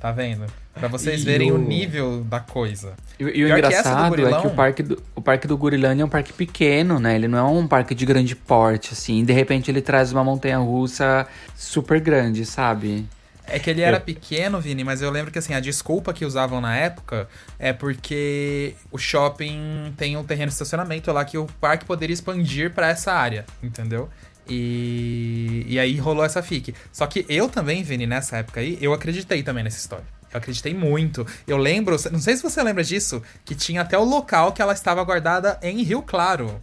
Tá 0.00 0.10
vendo? 0.10 0.46
Pra 0.78 0.88
vocês 0.88 1.22
E 1.22 1.24
verem 1.24 1.52
o... 1.52 1.56
o- 1.56 1.58
nível 1.58 2.22
da 2.24 2.40
coisa. 2.40 2.94
E, 3.18 3.24
e 3.24 3.26
o 3.44 3.46
Pior 3.46 3.60
que 3.60 3.74
essa 3.74 3.94
do 3.94 4.14
engraçado 4.14 4.28
é 4.28 4.40
que 4.40 4.46
o 4.46 4.50
parque, 4.50 4.82
do, 4.82 5.02
o 5.14 5.20
parque 5.20 5.46
do 5.46 5.56
Gurilândia 5.56 6.02
é 6.02 6.06
um 6.06 6.08
parque 6.08 6.32
pequeno, 6.32 6.98
né? 6.98 7.14
Ele 7.14 7.28
não 7.28 7.38
é 7.38 7.42
um 7.42 7.66
parque 7.66 7.94
de 7.94 8.06
grande 8.06 8.34
porte, 8.36 8.92
assim. 8.92 9.24
De 9.24 9.32
repente 9.32 9.70
ele 9.70 9.80
traz 9.82 10.12
uma 10.12 10.22
montanha-russa 10.24 11.26
super 11.56 12.00
grande, 12.00 12.44
sabe? 12.46 13.06
É 13.50 13.58
que 13.58 13.70
ele 13.70 13.80
era 13.80 13.98
pequeno, 13.98 14.60
Vini, 14.60 14.84
mas 14.84 15.00
eu 15.00 15.10
lembro 15.10 15.32
que 15.32 15.38
assim, 15.38 15.54
a 15.54 15.60
desculpa 15.60 16.12
que 16.12 16.22
usavam 16.24 16.60
na 16.60 16.76
época 16.76 17.26
é 17.58 17.72
porque 17.72 18.74
o 18.90 18.98
shopping 18.98 19.94
tem 19.96 20.18
um 20.18 20.22
terreno 20.22 20.48
de 20.48 20.52
estacionamento 20.52 21.10
lá 21.12 21.24
que 21.24 21.38
o 21.38 21.46
parque 21.58 21.86
poderia 21.86 22.12
expandir 22.12 22.70
pra 22.74 22.88
essa 22.90 23.10
área, 23.10 23.46
entendeu? 23.62 24.08
E, 24.46 25.64
e 25.66 25.78
aí 25.78 25.96
rolou 25.96 26.24
essa 26.24 26.42
fic. 26.42 26.74
Só 26.92 27.06
que 27.06 27.24
eu 27.28 27.48
também, 27.48 27.82
Vini, 27.82 28.06
nessa 28.06 28.38
época 28.38 28.60
aí, 28.60 28.78
eu 28.80 28.92
acreditei 28.92 29.42
também 29.42 29.64
nessa 29.64 29.78
história. 29.78 30.04
Eu 30.32 30.38
acreditei 30.38 30.74
muito. 30.74 31.26
Eu 31.46 31.56
lembro, 31.56 31.96
não 32.12 32.18
sei 32.18 32.36
se 32.36 32.42
você 32.42 32.62
lembra 32.62 32.84
disso, 32.84 33.22
que 33.44 33.54
tinha 33.54 33.80
até 33.82 33.96
o 33.98 34.04
local 34.04 34.52
que 34.52 34.60
ela 34.60 34.72
estava 34.72 35.02
guardada 35.02 35.58
em 35.62 35.82
Rio 35.82 36.02
Claro. 36.02 36.60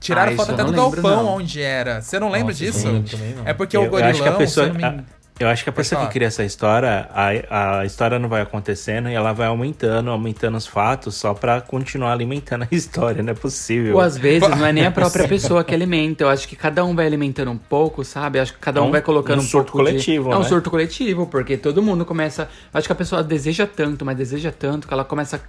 Tiraram 0.00 0.32
Ah, 0.32 0.36
foto 0.36 0.52
até 0.52 0.62
eu 0.62 0.66
do 0.66 0.72
galpão 0.72 1.26
onde 1.26 1.60
era. 1.60 2.00
Você 2.00 2.18
não 2.18 2.30
lembra 2.30 2.52
Nossa, 2.52 2.64
isso 2.64 2.78
disso? 2.78 3.16
eu 3.16 3.36
não. 3.36 3.46
É 3.46 3.52
porque 3.52 3.76
Eu- 3.76 3.82
o 3.82 3.84
eu 3.84 3.90
gorilão, 3.90 4.10
acho 4.10 4.22
que 4.22 4.28
a 4.28 4.32
pessoa- 4.32 4.66
eu 4.68 4.74
me 4.74 5.04
Eu 5.38 5.48
acho 5.48 5.62
que 5.64 5.68
a 5.68 5.72
pessoa 5.72 6.06
que 6.06 6.12
cria 6.14 6.28
essa 6.28 6.42
história, 6.42 7.10
a, 7.12 7.80
a 7.80 7.84
história 7.84 8.18
não 8.18 8.26
vai 8.26 8.40
acontecendo 8.40 9.10
e 9.10 9.14
ela 9.14 9.34
vai 9.34 9.46
aumentando, 9.48 10.10
aumentando 10.10 10.56
os 10.56 10.66
fatos 10.66 11.14
só 11.14 11.34
pra 11.34 11.60
continuar 11.60 12.12
alimentando 12.12 12.62
a 12.64 12.68
história, 12.74 13.22
não 13.22 13.32
é 13.32 13.34
possível. 13.34 13.96
Ou 13.96 14.00
às 14.00 14.16
vezes 14.16 14.48
não 14.48 14.64
é 14.64 14.72
nem 14.72 14.86
a 14.86 14.90
própria 14.92 15.28
pessoa 15.28 15.62
que 15.62 15.74
alimenta. 15.74 16.24
Eu 16.24 16.30
acho 16.30 16.48
que 16.48 16.56
cada 16.56 16.82
um 16.86 16.94
vai 16.96 17.06
alimentando 17.06 17.50
um 17.50 17.58
pouco, 17.58 18.02
sabe? 18.02 18.40
Acho 18.40 18.54
que 18.54 18.58
cada 18.60 18.80
É 18.80 18.82
um, 18.82 18.86
um- 18.86 18.90
vai 18.90 19.02
colocando 19.02 19.40
um 19.40 19.42
um, 19.42 19.46
surto 19.46 19.72
pouco 19.72 19.84
de- 19.86 19.92
coletivo, 19.92 20.32
É 20.32 20.36
um 20.36 20.40
né? 20.42 20.48
surto 20.48 20.70
coletivo, 20.70 21.26
porque 21.26 21.58
todo 21.58 21.82
mundo 21.82 22.06
começa. 22.06 22.48
Acho 22.72 22.86
que 22.88 22.92
a 22.92 22.96
pessoa 22.96 23.22
deseja 23.22 23.66
tanto, 23.66 24.06
mas 24.06 24.16
deseja 24.16 24.50
tanto 24.50 24.88
que 24.88 24.94
ela 24.94 25.04
começa 25.04 25.36
a 25.36 25.40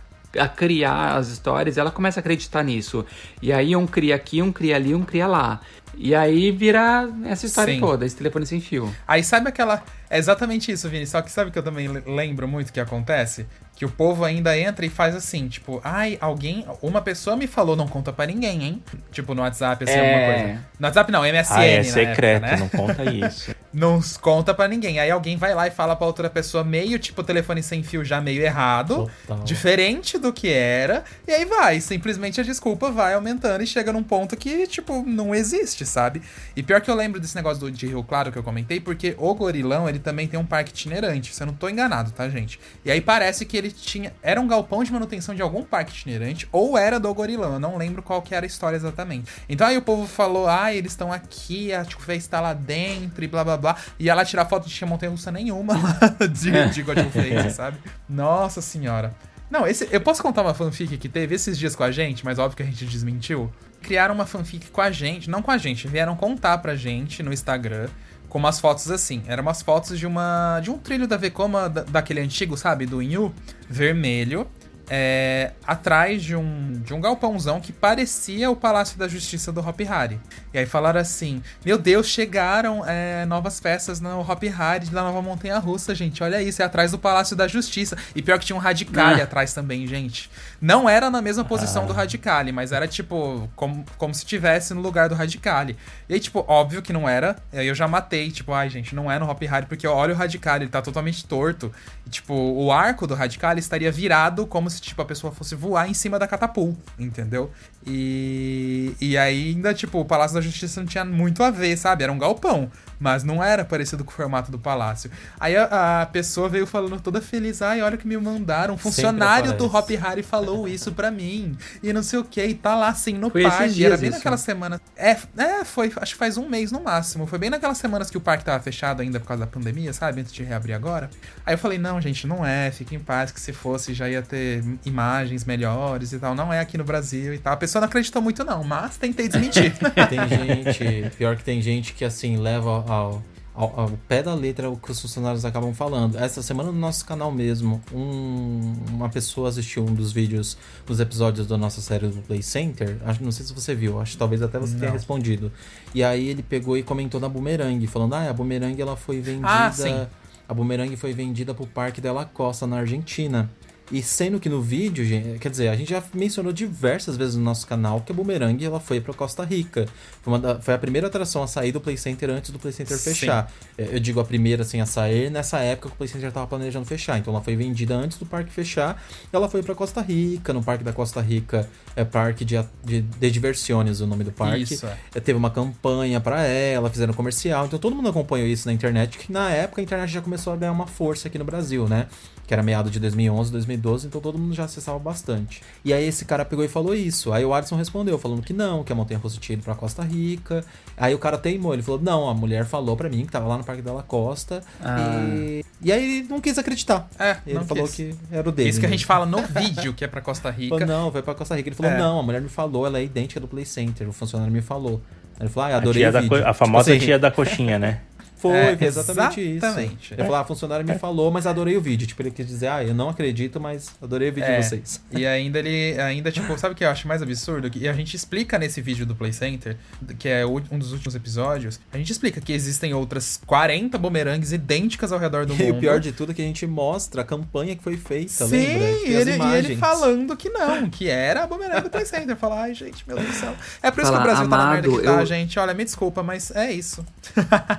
criar 0.55 1.15
as 1.15 1.29
histórias 1.29 1.77
ela 1.77 1.91
começa 1.91 2.19
a 2.19 2.21
acreditar 2.21 2.63
nisso. 2.63 3.05
E 3.41 3.51
aí 3.53 3.75
um 3.75 3.87
cria 3.87 4.15
aqui, 4.15 4.41
um 4.41 4.51
cria 4.51 4.75
ali, 4.75 4.93
um 4.93 5.03
cria 5.03 5.27
lá. 5.27 5.59
E 5.95 6.13
aí 6.13 6.51
vira 6.51 7.09
essa 7.25 7.45
história 7.47 7.73
Sim. 7.73 7.79
toda, 7.79 8.05
esse 8.05 8.15
telefone 8.15 8.45
sem 8.45 8.61
fio. 8.61 8.93
Aí 9.07 9.23
sabe 9.23 9.49
aquela. 9.49 9.83
É 10.09 10.17
exatamente 10.19 10.71
isso, 10.71 10.87
Vini. 10.89 11.07
Só 11.07 11.21
que 11.21 11.31
sabe 11.31 11.49
que 11.49 11.57
eu 11.57 11.63
também 11.63 11.87
le- 11.87 12.03
lembro 12.05 12.47
muito 12.47 12.71
que 12.71 12.79
acontece? 12.79 13.47
Que 13.77 13.85
o 13.85 13.89
povo 13.89 14.25
ainda 14.25 14.57
entra 14.57 14.83
e 14.87 14.89
faz 14.89 15.15
assim, 15.15 15.47
tipo, 15.47 15.79
ai, 15.83 16.17
alguém. 16.19 16.65
Uma 16.81 16.99
pessoa 16.99 17.35
me 17.37 17.45
falou, 17.45 17.75
não 17.75 17.87
conta 17.87 18.11
pra 18.11 18.25
ninguém, 18.25 18.63
hein? 18.63 18.83
Tipo, 19.11 19.35
no 19.35 19.43
WhatsApp, 19.43 19.83
assim, 19.83 19.93
É. 19.93 19.99
alguma 19.99 20.33
coisa. 20.33 20.65
No 20.79 20.87
WhatsApp 20.87 21.11
não, 21.11 21.21
MSN. 21.23 21.53
Ah, 21.55 21.63
é 21.65 21.77
na 21.77 21.83
secreto, 21.83 22.43
época, 22.43 22.51
né? 22.51 22.57
não 22.57 22.69
conta 22.69 23.03
isso. 23.05 23.55
Não 23.77 24.01
conta 24.21 24.55
pra 24.55 24.67
ninguém. 24.67 24.99
Aí 24.99 25.11
alguém 25.11 25.37
vai 25.37 25.53
lá 25.53 25.67
e 25.67 25.69
fala 25.71 25.95
pra 25.95 26.07
outra 26.07 26.31
pessoa 26.31 26.63
meio, 26.63 26.97
tipo, 26.97 27.21
telefone 27.21 27.61
sem 27.61 27.83
fio 27.83 28.03
já 28.03 28.19
meio 28.19 28.41
errado, 28.41 29.11
Total. 29.27 29.43
diferente 29.43 30.17
do 30.17 30.33
que 30.33 30.49
era. 30.49 31.03
E 31.27 31.31
aí 31.31 31.45
vai, 31.45 31.79
simplesmente 31.79 32.41
a 32.41 32.43
desculpa 32.43 32.89
vai 32.89 33.13
aumentando 33.13 33.61
e 33.63 33.67
chega 33.67 33.93
num 33.93 34.01
ponto 34.01 34.35
que, 34.35 34.65
tipo, 34.65 35.03
não 35.05 35.35
existe, 35.35 35.85
sabe? 35.85 36.23
E 36.55 36.63
pior 36.63 36.81
que 36.81 36.89
eu 36.89 36.95
lembro 36.95 37.19
desse 37.19 37.35
negócio 37.35 37.59
do, 37.59 37.69
de 37.69 37.85
Rio 37.85 38.03
Claro 38.03 38.31
que 38.31 38.39
eu 38.39 38.43
comentei, 38.43 38.79
porque 38.79 39.13
o 39.19 39.31
Gorilão, 39.35 39.87
ele 39.87 39.99
também 39.99 40.27
tem 40.27 40.39
um 40.39 40.45
parque 40.45 40.71
itinerante, 40.71 41.35
se 41.35 41.43
eu 41.43 41.45
não 41.45 41.53
tô 41.53 41.69
enganado, 41.69 42.09
tá, 42.09 42.27
gente? 42.29 42.59
E 42.83 42.89
aí 42.89 42.99
parece 43.01 43.45
que 43.45 43.55
ele 43.55 43.66
tinha... 43.71 44.13
Era 44.21 44.39
um 44.39 44.47
galpão 44.47 44.84
de 44.84 44.91
manutenção 44.91 45.34
de 45.34 45.41
algum 45.41 45.63
parque 45.63 45.91
itinerante, 45.91 46.47
ou 46.51 46.77
era 46.77 46.99
do 46.99 47.13
Gorilão, 47.13 47.53
eu 47.53 47.60
não 47.60 47.77
lembro 47.77 48.01
qual 48.01 48.21
que 48.21 48.34
era 48.36 48.45
a 48.45 48.47
história 48.47 48.75
exatamente. 48.75 49.32
Então 49.47 49.67
aí 49.67 49.77
o 49.77 49.82
povo 49.82 50.08
falou, 50.08 50.47
ah, 50.47 50.73
eles 50.73 50.91
estão 50.91 51.12
aqui, 51.12 51.73
a 51.73 51.84
Tio 51.84 51.99
Fê 51.99 52.15
está 52.15 52.41
lá 52.41 52.53
dentro 52.53 53.23
e 53.23 53.27
blá 53.27 53.43
blá 53.43 53.58
blá. 53.58 53.75
E 53.99 54.12
lá 54.12 54.25
tirar 54.25 54.45
foto 54.45 54.67
de 54.67 54.73
tinha 54.73 54.88
montanha 54.88 55.12
russa 55.12 55.32
nenhuma 55.32 55.77
lá 55.77 55.97
de, 56.27 56.69
de 56.73 56.82
God 56.82 56.97
of 56.97 57.49
sabe? 57.51 57.77
Nossa 58.08 58.62
senhora. 58.62 59.13
Não, 59.49 59.65
esse, 59.65 59.88
eu 59.91 60.01
posso 60.01 60.21
contar 60.21 60.41
uma 60.41 60.53
fanfic 60.53 60.97
que 60.97 61.08
teve 61.08 61.36
esses 61.36 61.58
dias 61.58 61.75
com 61.75 61.84
a 61.84 61.91
gente, 61.91 62.25
mas 62.25 62.38
óbvio 62.38 62.58
que 62.58 62.63
a 62.63 62.65
gente 62.65 62.86
desmentiu. 62.86 63.51
Criaram 63.82 64.13
uma 64.13 64.25
fanfic 64.25 64.69
com 64.69 64.82
a 64.82 64.91
gente, 64.91 65.30
não 65.30 65.41
com 65.41 65.51
a 65.51 65.58
gente, 65.58 65.88
vieram 65.88 66.15
contar 66.15 66.58
pra 66.58 66.75
gente 66.75 67.23
no 67.23 67.32
Instagram 67.32 67.88
com 68.29 68.37
umas 68.37 68.59
fotos 68.59 68.89
assim. 68.91 69.23
Eram 69.27 69.43
umas 69.43 69.61
fotos 69.61 69.97
de 69.97 70.05
uma 70.05 70.59
de 70.61 70.69
um 70.69 70.77
trilho 70.77 71.07
da 71.07 71.17
Vekoma 71.17 71.69
da, 71.69 71.83
daquele 71.83 72.19
antigo, 72.19 72.57
sabe, 72.57 72.85
do 72.85 73.01
Inhu, 73.01 73.33
vermelho, 73.69 74.47
é, 74.89 75.52
atrás 75.65 76.23
de 76.23 76.36
um, 76.36 76.73
de 76.84 76.93
um 76.93 77.02
galpãozão 77.02 77.60
que 77.60 77.73
parecia 77.73 78.50
o 78.50 78.56
Palácio 78.56 78.97
da 78.97 79.08
Justiça 79.08 79.52
do 79.52 79.60
Hop 79.60 79.80
Hari. 79.88 80.19
E 80.54 80.58
aí 80.60 80.65
falaram 80.65 81.00
assim: 81.00 81.41
Meu 81.65 81.78
Deus, 81.78 82.08
chegaram 82.08 82.84
é, 82.86 83.26
novas 83.26 83.60
peças 83.60 84.00
no 84.00 84.21
Hop 84.21 84.43
Hari 84.58 84.88
da 84.88 85.04
nova 85.04 85.21
Montanha 85.21 85.58
Russa, 85.60 85.93
gente. 85.93 86.23
Olha 86.23 86.41
isso, 86.41 86.62
é 86.62 86.65
atrás 86.65 86.91
do 86.91 86.97
Palácio 87.00 87.36
da 87.36 87.47
Justiça. 87.47 87.97
E 88.15 88.21
pior 88.21 88.39
que 88.39 88.45
tinha 88.45 88.56
um 88.56 88.60
Radicale 88.60 89.21
Ah. 89.21 89.23
atrás 89.26 89.54
também, 89.54 89.86
gente. 89.88 90.30
Não 90.62 90.88
era 90.89 91.10
na 91.10 91.21
mesma 91.21 91.43
posição 91.43 91.86
do 91.86 91.93
Radicale, 91.93 92.52
mas 92.52 92.71
era 92.71 92.88
tipo, 92.88 93.50
como, 93.56 93.86
como 93.97 94.13
se 94.13 94.26
tivesse 94.26 94.73
no 94.73 94.82
lugar 94.82 95.10
do 95.10 95.15
Radicale. 95.15 95.78
E 96.10 96.13
aí, 96.13 96.19
tipo, 96.19 96.43
óbvio 96.47 96.82
que 96.82 96.91
não 96.93 97.08
era. 97.08 97.36
Aí 97.54 97.67
eu 97.67 97.76
já 97.76 97.88
matei, 97.88 98.32
tipo, 98.32 98.54
ai, 98.54 98.69
gente, 98.69 98.95
não 98.95 99.12
é 99.12 99.19
no 99.19 99.30
Hop 99.30 99.41
Hari, 99.43 99.65
porque 99.65 99.86
olha 99.88 100.13
o 100.13 100.17
Radicale, 100.17 100.63
ele 100.63 100.71
tá 100.71 100.82
totalmente 100.82 101.26
torto. 101.26 101.71
E, 102.06 102.10
tipo, 102.10 102.34
o 102.34 102.71
arco 102.71 103.06
do 103.06 103.13
Radicale 103.13 103.60
estaria 103.60 103.91
virado 103.91 104.47
como 104.47 104.69
se, 104.69 104.76
tipo, 104.81 105.01
a 105.01 105.05
pessoa 105.05 105.31
fosse 105.33 105.55
voar 105.55 105.89
em 105.89 105.93
cima 105.93 106.17
da 106.17 106.27
catapulta, 106.27 106.79
entendeu? 106.99 107.51
E, 107.85 108.93
e 108.99 109.17
ainda, 109.17 109.73
tipo, 109.73 109.99
o 109.99 110.05
Palácio 110.05 110.35
da 110.35 110.41
Justiça 110.41 110.81
não 110.81 110.87
tinha 110.87 111.05
muito 111.05 111.43
a 111.43 111.49
ver, 111.49 111.77
sabe? 111.77 112.03
Era 112.03 112.11
um 112.11 112.17
galpão, 112.17 112.71
mas 112.99 113.23
não 113.23 113.43
era 113.43 113.63
parecido 113.63 114.03
com 114.03 114.12
o 114.12 114.13
formato 114.13 114.51
do 114.51 114.60
palácio. 114.60 115.10
Aí 115.39 115.55
a, 115.55 116.01
a 116.01 116.05
pessoa 116.05 116.49
veio 116.49 116.65
falando 116.65 116.99
toda 116.99 117.21
feliz, 117.21 117.62
ai, 117.62 117.81
olha 117.81 117.95
o 117.95 117.97
que 117.97 118.07
me 118.07 118.17
mandaram, 118.17 118.73
um 118.75 118.77
funcionário 118.77 119.53
do 119.53 119.65
Hop. 119.65 119.89
Hari 120.01 120.23
falou 120.23 120.67
isso 120.67 120.91
pra 120.91 121.10
mim, 121.10 121.57
e 121.81 121.91
não 121.93 122.03
sei 122.03 122.19
o 122.19 122.23
que, 122.23 122.43
e 122.43 122.53
tá 122.53 122.75
lá 122.75 122.89
assim 122.89 123.13
no 123.13 123.29
Foi 123.29 123.43
parque, 123.43 123.83
era 123.83 123.97
bem 123.97 124.10
isso. 124.10 124.17
naquela 124.17 124.38
semana. 124.38 124.81
É, 124.95 125.17
é, 125.38 125.65
foi, 125.65 125.91
acho 125.95 126.13
que 126.13 126.19
faz 126.19 126.38
um 126.38 126.47
mês 126.47 126.71
no 126.71 126.81
máximo. 126.81 127.25
Foi 127.25 127.39
bem 127.39 127.49
naquelas 127.49 127.77
semanas 127.77 128.10
que 128.10 128.17
o 128.17 128.21
parque 128.21 128.43
tava 128.43 128.62
fechado 128.62 129.01
ainda 129.01 129.19
por 129.19 129.27
causa 129.27 129.41
da 129.41 129.47
pandemia, 129.47 129.93
sabe? 129.93 130.21
Antes 130.21 130.33
de 130.33 130.43
reabrir 130.43 130.73
agora. 130.73 131.10
Aí 131.45 131.53
eu 131.53 131.57
falei, 131.57 131.77
não, 131.77 131.99
gente, 132.01 132.27
não 132.27 132.45
é, 132.45 132.71
fique 132.71 132.95
em 132.95 132.99
paz, 132.99 133.31
que 133.31 133.39
se 133.39 133.53
fosse 133.53 133.93
já 133.93 134.10
ia 134.10 134.21
ter 134.21 134.63
imagens 134.86 135.45
melhores 135.45 136.13
e 136.13 136.19
tal. 136.19 136.36
Não 136.36 136.51
é 136.51 136.60
aqui 136.60 136.77
no 136.77 136.83
Brasil 136.83 137.33
e 137.33 137.38
tal. 137.38 137.53
A 137.53 137.57
pessoa 137.57 137.81
não 137.81 137.88
acreditou 137.88 138.21
muito, 138.21 138.43
não, 138.43 138.63
mas 138.63 138.97
tentei 138.97 139.27
desmentir. 139.27 139.73
Tem 140.10 140.27
gente, 140.27 141.15
pior 141.17 141.36
que 141.36 141.43
tem 141.43 141.62
gente 141.62 141.93
que 141.93 142.05
assim 142.05 142.38
leva 142.38 142.79
ao, 142.88 143.21
ao, 143.54 143.80
ao 143.82 143.89
pé 144.08 144.21
da 144.23 144.34
letra 144.34 144.69
o 144.69 144.78
que 144.78 144.91
os 144.91 145.00
funcionários 145.02 145.43
acabam 145.45 145.73
falando. 145.73 146.17
Essa 146.17 146.41
semana 146.41 146.71
no 146.71 146.80
nosso 146.80 147.06
canal 147.06 147.32
mesmo, 147.32 147.82
um- 147.93 148.73
uma 148.91 149.10
pessoa 149.10 149.50
assistiu 149.50 149.84
um 149.84 149.93
dos 149.93 150.12
vídeos, 150.12 150.58
dos 150.86 151.00
episódios 151.00 151.47
da 151.47 151.58
nossa 151.58 151.82
série 151.82 152.08
do 152.08 152.21
Play 152.21 152.41
Center. 152.43 152.97
Acho, 153.06 153.23
não 153.23 153.32
sei 153.32 153.45
se 153.45 153.54
você 153.54 153.73
viu, 153.76 154.00
acho 154.00 154.13
que 154.13 154.17
talvez 154.17 154.41
até 154.41 154.58
você 154.60 154.76
tenha 154.76 154.88
Não. 154.88 154.93
respondido. 154.93 155.52
E 155.93 156.04
aí 156.04 156.28
ele 156.28 156.43
pegou 156.43 156.78
e 156.78 156.84
comentou 156.84 157.19
na 157.19 157.28
Boomerang, 157.30 157.86
falando: 157.88 158.13
Ah, 158.13 158.30
a 158.30 158.34
Boomerang 158.34 158.80
ela 158.82 158.95
foi 158.95 159.19
vendida. 159.21 159.47
Ah. 159.47 160.08
A 160.50 160.54
Boomerang 160.54 160.95
foi 160.95 161.12
vendida 161.13 161.54
pro 161.54 161.67
Parque 161.67 162.00
Della 162.00 162.23
Costa, 162.26 162.65
na 162.65 162.78
Argentina. 162.78 163.50
E 163.89 164.02
sendo 164.02 164.38
que 164.39 164.50
no 164.50 164.62
vídeo, 164.62 165.06
gente, 165.06 165.39
quer 165.39 165.50
dizer, 165.50 165.69
a 165.69 165.76
gente 165.76 165.89
já 165.91 166.04
mencionou 166.13 166.52
diversas 166.52 167.15
vezes 167.15 167.36
no 167.36 167.41
nosso 167.43 167.65
canal 167.65 168.02
que 168.02 168.12
a 168.12 168.15
Boomerang 168.15 168.63
ela 168.65 168.82
foi 168.82 169.00
para 169.00 169.13
Costa 169.13 169.45
Rica. 169.45 169.86
Foi, 170.21 170.38
da- 170.39 170.60
foi 170.60 170.73
a 170.73 170.78
primeira 170.78 171.08
atração 171.08 171.41
a 171.41 171.47
sair 171.47 171.71
do 171.71 171.80
Play 171.80 171.95
Center 171.95 172.30
antes 172.30 172.52
do 172.52 172.60
Play 172.60 172.73
Center 172.73 172.97
Sim. 172.97 173.12
fechar. 173.13 173.50
É, 173.78 173.95
Eu 173.95 174.00
digo 174.02 174.19
a 174.19 174.26
primeira 174.26 174.63
assim 174.63 174.82
a 174.82 174.86
sair 174.86 175.30
nessa 175.32 175.60
época 175.60 175.88
que 175.88 175.95
o 175.95 175.97
Play 175.97 176.10
Center 176.10 176.28
estava 176.28 176.45
planejando 176.45 176.86
fechar. 176.86 177.17
Então 177.17 177.34
ela 177.34 177.41
foi 177.41 177.56
vendida 177.56 177.95
antes 177.95 178.17
do 178.17 178.26
parque 178.26 178.52
fechar. 178.52 179.02
Ela 179.32 179.47
foi 179.47 179.63
para 179.63 179.73
Costa 179.73 180.02
Rica. 180.02 180.52
No 180.52 180.62
parque 180.62 180.84
da 180.84 180.91
Costa 180.91 181.21
Rica 181.21 181.69
é 181.95 182.04
parque 182.04 182.43
de, 182.43 182.56
de, 182.84 183.02
de 183.02 183.32
diversiones 183.32 184.02
o 184.02 184.06
nome 184.08 184.26
do 184.26 184.34
parque. 184.34 184.63
Isso, 184.73 184.86
é. 184.86 184.97
É, 185.15 185.19
Teve 185.21 185.38
uma 185.38 185.50
campanha 185.50 186.19
pra 186.19 186.43
ela, 186.43 186.89
fizeram 186.89 187.13
comercial, 187.13 187.65
então 187.65 187.80
todo 187.80 187.95
mundo 187.95 188.10
acompanhou 188.10 188.47
isso 188.47 188.67
na 188.67 188.73
internet, 188.73 189.17
que 189.17 189.32
na 189.32 189.50
época 189.50 189.80
a 189.80 189.84
internet 189.84 190.10
já 190.12 190.21
começou 190.21 190.52
a 190.52 190.56
ganhar 190.58 190.71
uma 190.73 190.88
força 190.88 191.28
aqui 191.30 191.38
no 191.38 191.45
Brasil, 191.45 191.88
né? 191.88 192.08
Que 192.47 192.53
era 192.53 192.63
meado 192.63 192.89
de 192.89 192.97
2011, 192.97 193.51
2012, 193.51 194.07
então 194.07 194.21
todo 194.21 194.38
mundo 194.39 194.53
já 194.55 194.63
acessava 194.63 194.97
bastante. 194.97 195.62
E 195.83 195.91
aí 195.91 196.05
esse 196.07 196.23
cara 196.23 196.45
pegou 196.45 196.63
e 196.63 196.69
falou 196.69 196.95
isso. 196.95 197.33
Aí 197.33 197.43
o 197.43 197.53
Alisson 197.53 197.75
respondeu, 197.75 198.17
falando 198.17 198.41
que 198.41 198.53
não, 198.53 198.86
que 198.86 198.93
a 198.93 198.95
Montanha 198.95 199.19
Russa 199.19 199.38
tinha 199.38 199.55
ido 199.55 199.63
pra 199.63 199.75
Costa 199.75 200.01
Rica. 200.01 200.63
Aí 200.95 201.13
o 201.13 201.19
cara 201.19 201.38
teimou, 201.38 201.73
ele 201.73 201.83
falou, 201.83 201.99
não, 202.01 202.29
a 202.29 202.33
mulher 202.33 202.63
falou 202.65 202.95
pra 202.95 203.10
mim 203.10 203.25
que 203.25 203.31
tava 203.33 203.47
lá 203.47 203.57
no 203.57 203.65
Parque 203.65 203.81
Della 203.81 204.01
Costa. 204.01 204.63
Ah. 204.81 205.25
E... 205.29 205.65
e 205.81 205.91
aí 205.91 206.19
ele 206.19 206.27
não 206.29 206.39
quis 206.39 206.57
acreditar. 206.57 207.10
É, 207.19 207.36
Ele 207.45 207.60
não 207.60 207.65
falou 207.65 207.83
quis. 207.83 207.95
que 207.95 208.15
era 208.31 208.47
o 208.47 208.51
dele. 208.53 208.69
Isso 208.69 208.79
que 208.79 208.86
a 208.86 208.89
mesmo. 208.89 208.97
gente 208.99 209.05
fala 209.05 209.25
no 209.25 209.41
vídeo, 209.60 209.93
que 209.93 210.05
é 210.05 210.07
pra 210.07 210.21
Costa 210.21 210.47
Ele 210.47 210.63
Rica. 210.69 210.79
falou, 210.79 210.88
não, 211.03 211.12
vai 211.12 211.21
pra 211.21 211.36
Costa 211.36 211.53
Rica. 211.53 211.67
Ele 211.67 211.75
falou, 211.75 211.91
É. 211.91 211.97
não, 211.97 212.19
a 212.19 212.23
mulher 212.23 212.41
me 212.41 212.47
falou, 212.49 212.86
ela 212.88 212.97
é 212.97 213.03
idêntica 213.03 213.41
do 213.41 213.47
Play 213.49 213.65
Center. 213.65 214.07
O 214.07 214.13
funcionário 214.13 214.53
me 214.53 214.62
falou. 214.62 215.01
Ele 215.38 215.49
falou, 215.49 215.69
ah, 215.69 215.73
A, 215.75 215.77
adorei 215.77 216.01
tia 216.01 216.10
o 216.10 216.13
da 216.13 216.21
vídeo. 216.21 216.41
co- 216.41 216.47
a 216.49 216.53
famosa 216.53 216.86
Tipo 216.86 216.95
assim, 216.97 217.05
tia 217.05 217.19
da 217.19 217.29
coxinha, 217.29 217.77
né? 217.77 217.99
Foi, 218.38 218.52
É, 218.56 218.78
foi 218.78 218.88
exatamente, 218.88 219.41
exatamente. 219.41 220.04
isso. 220.06 220.13
Ele 220.13 220.21
falou, 220.23 220.36
ah, 220.36 220.41
a 220.41 220.45
funcionária 220.45 220.86
me 220.86 220.97
falou, 221.00 221.32
mas 221.32 221.47
adorei 221.47 221.76
o 221.76 221.82
vídeo. 221.82 222.06
Tipo, 222.08 222.21
ele 222.21 222.32
quis 222.32 222.45
dizer, 222.47 222.67
ah, 222.67 222.84
eu 222.84 222.93
não 222.93 223.10
acredito, 223.10 223.60
mas 223.60 223.89
adorei 224.02 224.30
o 224.30 224.34
vídeo 224.34 224.47
É, 224.47 224.60
de 224.60 224.65
vocês. 224.65 225.02
E 225.12 225.26
ainda 225.26 225.60
ele, 225.60 226.00
ainda, 226.00 226.32
tipo, 226.32 226.58
sabe 226.58 226.73
o 226.73 226.76
que 226.78 226.84
eu 226.86 226.89
acho 226.89 227.08
mais 227.08 227.21
absurdo? 227.21 227.69
E 227.76 227.88
a 227.88 227.93
gente 227.93 228.15
explica 228.15 228.60
nesse 228.60 228.80
vídeo 228.82 229.06
do 229.06 229.15
Play 229.15 229.34
Center, 229.34 229.76
que 230.19 230.30
é 230.30 230.45
um 230.45 230.78
dos 230.78 230.91
últimos 230.93 231.15
episódios, 231.15 231.80
a 231.91 231.97
gente 231.97 232.12
explica 232.12 232.39
que 232.39 232.54
existem 232.54 232.93
outras 232.93 233.39
40 233.45 233.97
bumerangues 233.97 234.52
idênticas 234.52 235.12
ao 235.12 235.19
redor 235.19 235.45
do 235.45 235.54
E 235.58 235.63
mundo. 235.63 235.78
o 235.78 235.80
pior 235.80 236.00
de 236.00 236.12
tudo 236.12 236.32
é 236.32 236.36
que 236.36 236.41
a 236.41 236.45
gente 236.45 236.65
mostra 236.67 237.21
a 237.21 237.26
campanha 237.26 237.76
que 237.76 237.84
foi 237.84 237.97
feita, 237.97 238.45
Sim, 238.45 238.56
lembra? 238.56 238.88
e 238.88 239.15
as 239.17 239.28
ele, 239.28 239.43
e 239.43 239.56
ele 239.56 239.78
falando 239.78 240.38
que 240.38 240.50
não, 240.50 240.89
que 240.89 241.10
era 241.10 241.43
a 241.43 241.47
bumerangue 241.47 241.84
do 241.84 241.89
Play 241.89 242.06
Center. 242.06 242.36
Falar, 242.36 242.62
ai, 242.63 242.73
gente, 242.76 243.04
meu 243.08 243.17
Deus 243.17 243.30
do 243.30 243.34
céu. 243.36 243.56
É 243.82 243.89
por 243.89 244.02
isso 244.04 244.12
Fala, 244.12 244.23
que 244.23 244.30
o 244.30 244.32
Brasil 244.34 244.50
tá 244.50 244.58
na 244.58 244.71
merda 244.73 244.88
amado, 244.89 245.00
que 245.00 245.06
tá, 245.06 245.12
eu- 245.21 245.26
gente. 245.26 245.58
Olha, 245.60 245.73
me 245.73 245.84
desculpa, 245.84 246.21
mas 246.21 246.52
é 246.52 246.71
isso. 246.71 247.04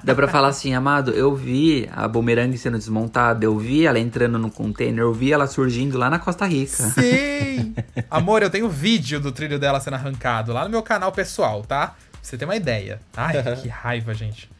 Dá 0.02 0.14
pra 0.14 0.26
falar 0.26 0.47
assim, 0.48 0.74
amado, 0.74 1.10
eu 1.12 1.34
vi 1.34 1.88
a 1.94 2.08
bumerangue 2.08 2.58
sendo 2.58 2.76
desmontada, 2.78 3.44
eu 3.44 3.56
vi 3.58 3.86
ela 3.86 3.98
entrando 3.98 4.38
no 4.38 4.50
container, 4.50 5.00
eu 5.00 5.12
vi 5.12 5.32
ela 5.32 5.46
surgindo 5.46 5.96
lá 5.96 6.10
na 6.10 6.18
Costa 6.18 6.44
Rica. 6.46 6.82
Sim! 6.90 7.74
Amor, 8.10 8.42
eu 8.42 8.50
tenho 8.50 8.68
vídeo 8.68 9.20
do 9.20 9.30
trilho 9.32 9.58
dela 9.58 9.78
sendo 9.80 9.94
arrancado 9.94 10.52
lá 10.52 10.64
no 10.64 10.70
meu 10.70 10.82
canal 10.82 11.12
pessoal, 11.12 11.62
tá? 11.62 11.88
Pra 11.88 11.96
você 12.22 12.36
ter 12.36 12.44
uma 12.44 12.56
ideia. 12.56 13.00
Ai, 13.16 13.34
que 13.62 13.68
raiva, 13.68 14.12
gente. 14.14 14.50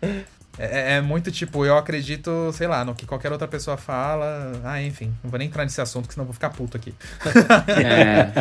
É, 0.60 0.96
é 0.96 1.00
muito 1.00 1.30
tipo, 1.30 1.64
eu 1.64 1.76
acredito, 1.78 2.50
sei 2.52 2.66
lá, 2.66 2.84
no 2.84 2.92
que 2.94 3.06
qualquer 3.06 3.30
outra 3.30 3.46
pessoa 3.46 3.76
fala. 3.76 4.52
Ah, 4.64 4.82
enfim, 4.82 5.14
não 5.22 5.30
vou 5.30 5.38
nem 5.38 5.46
entrar 5.46 5.62
nesse 5.64 5.80
assunto, 5.80 6.08
que 6.08 6.14
senão 6.14 6.22
eu 6.24 6.26
vou 6.26 6.34
ficar 6.34 6.50
puto 6.50 6.76
aqui. 6.76 6.92
É, 7.68 8.32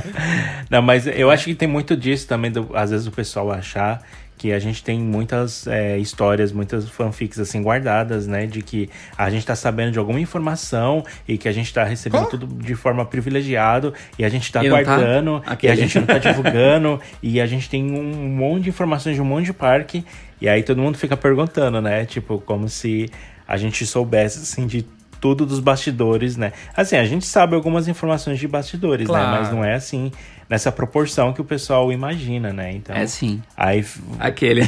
Não, 0.69 0.81
mas 0.81 1.05
eu 1.07 1.29
acho 1.29 1.45
que 1.45 1.55
tem 1.55 1.67
muito 1.67 1.95
disso 1.95 2.27
também, 2.27 2.51
do- 2.51 2.75
às 2.75 2.89
vezes 2.91 3.05
o 3.07 3.11
pessoal 3.11 3.51
achar 3.51 4.01
que 4.37 4.53
a 4.53 4.59
gente 4.59 4.83
tem 4.83 4.99
muitas 4.99 5.65
é, 5.67 5.97
histórias, 5.97 6.51
muitas 6.51 6.87
fanfics 6.87 7.39
assim 7.39 7.61
guardadas, 7.63 8.27
né? 8.27 8.45
De 8.45 8.61
que 8.61 8.89
a 9.17 9.29
gente 9.29 9.45
tá 9.45 9.55
sabendo 9.55 9.91
de 9.91 9.97
alguma 9.99 10.19
informação 10.19 11.03
e 11.27 11.37
que 11.37 11.47
a 11.49 11.51
gente 11.51 11.73
tá 11.73 11.83
recebendo 11.83 12.23
Oh. 12.23 12.29
tudo 12.29 12.45
de 12.63 12.75
forma 12.75 13.03
privilegiada 13.05 13.93
e 14.17 14.23
a 14.23 14.29
gente 14.29 14.51
tá 14.51 14.63
E 14.63 14.69
tá? 14.69 14.83
guardando 14.83 15.41
e 15.45 15.49
Aquele. 15.51 15.73
a 15.73 15.75
gente 15.75 15.99
não 15.99 16.05
tá 16.05 16.17
divulgando 16.19 17.01
e 17.21 17.41
a 17.41 17.45
gente 17.47 17.69
tem 17.69 17.83
um 17.91 18.29
monte 18.29 18.63
de 18.63 18.69
informações 18.69 19.15
de 19.15 19.21
um 19.21 19.25
monte 19.25 19.45
de 19.45 19.53
parque 19.53 20.05
e 20.39 20.47
aí 20.47 20.61
todo 20.61 20.79
mundo 20.81 20.97
fica 20.97 21.17
perguntando, 21.17 21.81
né? 21.81 22.05
Tipo, 22.05 22.39
como 22.39 22.69
se 22.69 23.09
a 23.47 23.57
gente 23.57 23.85
soubesse 23.87 24.39
assim 24.39 24.67
de 24.67 24.85
tudo 25.19 25.47
dos 25.47 25.59
bastidores, 25.59 26.37
né? 26.37 26.51
Assim, 26.75 26.95
a 26.95 27.03
gente 27.03 27.25
sabe 27.25 27.55
algumas 27.55 27.87
informações 27.87 28.37
de 28.37 28.47
bastidores, 28.47 29.07
Claro. 29.07 29.31
né? 29.31 29.39
Mas 29.39 29.51
não 29.51 29.63
é 29.65 29.73
assim, 29.73 30.11
nessa 30.49 30.71
proporção 30.71 31.33
que 31.33 31.41
o 31.41 31.45
pessoal 31.45 31.91
imagina, 31.91 32.53
né? 32.53 32.71
Então, 32.71 32.95
É 32.95 33.05
sim. 33.07 33.41
aí 33.55 33.85
Aquele. 34.19 34.61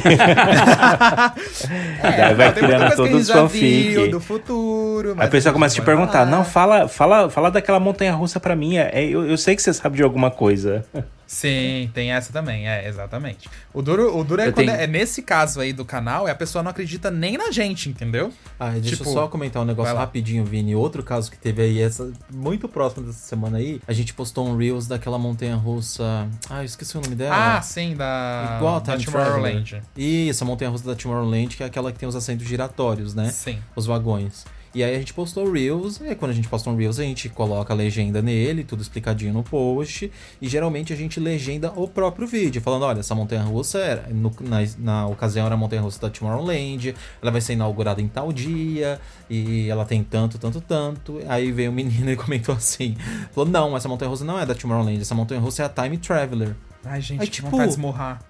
Daí 2.02 2.34
vai 2.34 2.52
criando 2.52 3.16
os 3.16 3.26
já 3.26 3.34
fanfic. 3.34 3.88
viu 3.90 4.10
do 4.10 4.20
futuro. 4.20 5.10
Aí 5.10 5.14
mas 5.16 5.28
a 5.28 5.30
pessoa 5.30 5.52
começa 5.52 5.74
a 5.74 5.80
te 5.80 5.84
perguntar, 5.84 6.12
falar. 6.12 6.26
não, 6.26 6.44
fala, 6.44 6.88
fala, 6.88 7.30
fala 7.30 7.50
daquela 7.50 7.80
montanha 7.80 8.12
russa 8.12 8.40
pra 8.40 8.56
mim. 8.56 8.76
É, 8.76 9.04
eu, 9.04 9.26
eu 9.26 9.36
sei 9.36 9.56
que 9.56 9.62
você 9.62 9.72
sabe 9.72 9.96
de 9.96 10.02
alguma 10.02 10.30
coisa. 10.30 10.84
Sim, 11.30 11.88
tem 11.94 12.10
essa 12.10 12.32
também, 12.32 12.68
é, 12.68 12.88
exatamente. 12.88 13.48
O 13.72 13.80
duro, 13.80 14.18
o 14.18 14.24
duro 14.24 14.42
é 14.42 14.50
tenho- 14.50 14.68
é, 14.68 14.82
é 14.82 14.86
nesse 14.88 15.22
caso 15.22 15.60
aí 15.60 15.72
do 15.72 15.84
canal, 15.84 16.26
é 16.26 16.32
a 16.32 16.34
pessoa 16.34 16.60
não 16.60 16.72
acredita 16.72 17.08
nem 17.08 17.38
na 17.38 17.52
gente, 17.52 17.88
entendeu? 17.88 18.32
Ah, 18.58 18.70
deixa 18.70 18.96
Tipo, 18.96 19.08
eu 19.08 19.12
só 19.14 19.28
comentar 19.28 19.62
um 19.62 19.64
negócio 19.64 19.94
rapidinho, 19.94 20.44
Vini. 20.44 20.74
Outro 20.74 21.04
caso 21.04 21.30
que 21.30 21.38
teve 21.38 21.62
aí, 21.62 21.80
essa, 21.80 22.10
muito 22.32 22.68
próximo 22.68 23.06
dessa 23.06 23.20
semana 23.20 23.58
aí, 23.58 23.80
a 23.86 23.92
gente 23.92 24.12
postou 24.12 24.44
um 24.48 24.56
Reels 24.56 24.88
daquela 24.88 25.20
montanha 25.20 25.54
russa. 25.54 26.28
Ah, 26.50 26.62
eu 26.62 26.64
esqueci 26.64 26.98
o 26.98 27.00
nome 27.00 27.14
dela. 27.14 27.58
Ah, 27.58 27.62
sim, 27.62 27.94
da, 27.94 28.56
Igual 28.56 28.74
a 28.74 28.78
da 28.80 28.98
Tomorrowland. 28.98 29.64
Traveler. 29.70 29.82
Isso, 29.96 30.42
a 30.42 30.46
montanha 30.48 30.68
russa 30.72 30.84
da 30.84 30.96
Tomorrowland, 30.96 31.56
que 31.56 31.62
é 31.62 31.66
aquela 31.66 31.92
que 31.92 31.98
tem 32.00 32.08
os 32.08 32.16
assentos 32.16 32.44
giratórios, 32.44 33.14
né? 33.14 33.30
Sim. 33.30 33.60
Os 33.76 33.86
vagões. 33.86 34.44
E 34.72 34.84
aí 34.84 34.94
a 34.94 34.98
gente 34.98 35.12
postou 35.12 35.46
o 35.48 35.52
Reels, 35.52 36.00
e 36.00 36.14
quando 36.14 36.30
a 36.30 36.34
gente 36.34 36.48
posta 36.48 36.70
um 36.70 36.76
Reels, 36.76 37.00
a 37.00 37.02
gente 37.02 37.28
coloca 37.28 37.72
a 37.72 37.76
legenda 37.76 38.22
nele, 38.22 38.62
tudo 38.62 38.80
explicadinho 38.82 39.32
no 39.32 39.42
post, 39.42 40.12
e 40.40 40.48
geralmente 40.48 40.92
a 40.92 40.96
gente 40.96 41.18
legenda 41.18 41.72
o 41.74 41.88
próprio 41.88 42.24
vídeo, 42.26 42.62
falando, 42.62 42.84
olha, 42.84 43.00
essa 43.00 43.12
montanha 43.14 43.42
russa 43.42 43.78
era, 43.80 44.08
no- 44.10 44.32
na, 44.42 44.58
na 44.78 45.06
ocasião 45.08 45.44
era 45.44 45.56
a 45.56 45.58
montanha 45.58 45.82
russa 45.82 46.00
da 46.00 46.08
Tomorrowland, 46.08 46.94
ela 47.20 47.32
vai 47.32 47.40
ser 47.40 47.54
inaugurada 47.54 48.00
em 48.00 48.06
tal 48.06 48.32
dia, 48.32 49.00
e 49.28 49.68
ela 49.68 49.84
tem 49.84 50.04
tanto, 50.04 50.38
tanto, 50.38 50.60
tanto. 50.60 51.20
Aí 51.28 51.50
veio 51.50 51.72
um 51.72 51.74
menino 51.74 52.08
e 52.12 52.14
comentou 52.16 52.54
assim, 52.54 52.96
falou, 53.32 53.50
não, 53.50 53.76
essa 53.76 53.88
montanha 53.88 54.08
russa 54.08 54.24
não 54.24 54.38
é 54.38 54.46
da 54.46 54.54
Tomorrowland, 54.54 55.00
essa 55.00 55.14
montanha 55.16 55.40
russa 55.40 55.64
é 55.64 55.66
a 55.66 55.68
Time 55.68 55.98
Traveler. 55.98 56.54
Ai, 56.84 57.00
gente, 57.00 57.20
Aí, 57.22 57.26
tipo, 57.26 57.48
vontade 57.50 57.70
de 57.70 57.74
esmurrar. 57.74 58.22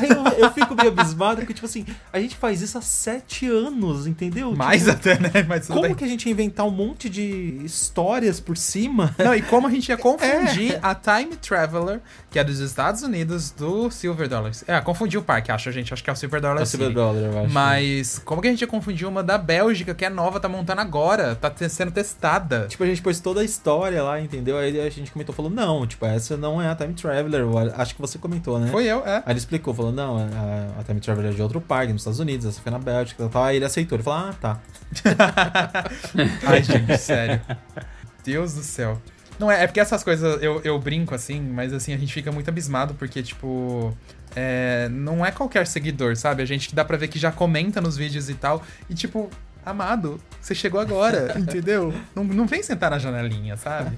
Aí 0.00 0.10
eu, 0.10 0.44
eu 0.46 0.50
fico 0.52 0.74
meio 0.74 0.88
abismado, 0.88 1.36
porque, 1.36 1.54
tipo 1.54 1.66
assim, 1.66 1.84
a 2.12 2.18
gente 2.20 2.36
faz 2.36 2.60
isso 2.62 2.76
há 2.78 2.80
sete 2.82 3.46
anos, 3.48 4.06
entendeu? 4.06 4.54
Mais 4.54 4.84
Tipo, 4.84 4.92
até, 4.96 5.18
né? 5.18 5.30
Mas 5.48 5.66
como 5.66 5.82
bem. 5.82 5.94
que 5.94 6.04
a 6.04 6.08
gente 6.08 6.26
ia 6.26 6.32
inventar 6.32 6.66
um 6.66 6.70
monte 6.70 7.08
de 7.08 7.60
histórias 7.64 8.40
por 8.40 8.56
cima? 8.56 9.14
Não, 9.18 9.34
e 9.34 9.42
como 9.42 9.66
a 9.66 9.70
gente 9.70 9.88
ia 9.88 9.96
confundir 9.98 10.72
É. 10.74 10.78
a 10.82 10.94
Time 10.94 11.36
Traveler, 11.36 12.00
que 12.30 12.38
é 12.38 12.44
dos 12.44 12.58
Estados 12.60 13.02
Unidos, 13.02 13.50
do 13.50 13.90
Silver 13.90 14.28
Dollars. 14.28 14.64
É, 14.66 14.80
confundir 14.80 15.18
o 15.18 15.22
parque, 15.22 15.50
acho, 15.52 15.70
gente. 15.72 15.92
Acho 15.92 16.02
que 16.02 16.10
é 16.10 16.12
o 16.12 16.16
Silver 16.16 16.40
Dollar 16.40 16.58
É 16.60 16.62
o 16.62 16.66
Silver. 16.66 16.92
Dollar, 16.92 17.22
eu 17.22 17.44
acho. 17.44 17.52
Mas 17.52 18.18
como 18.24 18.40
que 18.42 18.48
a 18.48 18.50
gente 18.50 18.60
ia 18.60 18.66
confundir 18.66 19.06
uma 19.06 19.22
da 19.22 19.38
Bélgica, 19.38 19.94
que 19.94 20.04
é 20.04 20.10
nova, 20.10 20.38
tá 20.40 20.48
montando 20.48 20.80
agora, 20.80 21.34
tá 21.34 21.52
sendo 21.68 21.90
testada? 21.90 22.66
Tipo, 22.68 22.84
a 22.84 22.86
gente 22.86 23.02
pôs 23.02 23.20
toda 23.20 23.40
a 23.40 23.44
história 23.44 24.02
lá, 24.02 24.20
entendeu? 24.20 24.58
Aí 24.58 24.80
a 24.80 24.90
gente 24.90 25.10
comentou, 25.10 25.34
falou, 25.34 25.50
não, 25.50 25.86
tipo, 25.86 26.04
essa 26.06 26.36
não 26.36 26.60
é 26.60 26.68
a 26.68 26.74
Time 26.74 26.94
Traveler. 26.94 27.44
Acho 27.76 27.94
que 27.94 28.00
você 28.00 28.18
comentou, 28.18 28.58
né? 28.58 28.68
Foi 28.70 28.84
eu, 28.84 28.98
é. 29.06 29.16
Aí 29.18 29.32
ele 29.32 29.38
explicou, 29.38 29.72
falou, 29.74 29.85
não, 29.92 30.18
a, 30.18 30.80
a 30.80 30.84
Time 30.84 31.00
Traveler 31.00 31.32
é 31.32 31.34
de 31.34 31.42
outro 31.42 31.60
parque, 31.60 31.92
nos 31.92 32.02
Estados 32.02 32.20
Unidos, 32.20 32.46
essa 32.46 32.60
foi 32.60 32.72
na 32.72 32.78
Bélgica 32.78 33.24
e 33.24 33.28
tal. 33.28 33.44
Aí 33.44 33.56
ele 33.56 33.64
aceitou, 33.64 33.96
ele 33.96 34.02
falou, 34.02 34.28
ah, 34.28 34.34
tá. 34.40 34.60
Ai, 36.46 36.62
gente, 36.62 36.96
sério. 36.98 37.40
Deus 38.24 38.54
do 38.54 38.62
céu. 38.62 39.00
Não, 39.38 39.50
é, 39.50 39.64
é 39.64 39.66
porque 39.66 39.80
essas 39.80 40.02
coisas 40.02 40.42
eu, 40.42 40.60
eu 40.64 40.78
brinco 40.78 41.14
assim, 41.14 41.40
mas 41.40 41.72
assim, 41.72 41.92
a 41.92 41.96
gente 41.96 42.12
fica 42.12 42.32
muito 42.32 42.48
abismado 42.48 42.94
porque, 42.94 43.22
tipo. 43.22 43.96
é, 44.34 44.88
não 44.90 45.24
é 45.24 45.30
qualquer 45.30 45.66
seguidor, 45.66 46.16
sabe? 46.16 46.42
A 46.42 46.46
gente 46.46 46.68
que 46.68 46.74
dá 46.74 46.84
pra 46.84 46.96
ver 46.96 47.08
que 47.08 47.18
já 47.18 47.30
comenta 47.30 47.80
nos 47.80 47.96
vídeos 47.96 48.28
e 48.30 48.34
tal. 48.34 48.62
E, 48.88 48.94
tipo, 48.94 49.30
amado, 49.66 50.20
você 50.40 50.54
chegou 50.54 50.80
agora, 50.80 51.34
entendeu? 51.38 51.92
Não, 52.14 52.22
não 52.24 52.46
vem 52.46 52.62
sentar 52.62 52.90
na 52.90 52.98
janelinha, 52.98 53.56
sabe? 53.56 53.96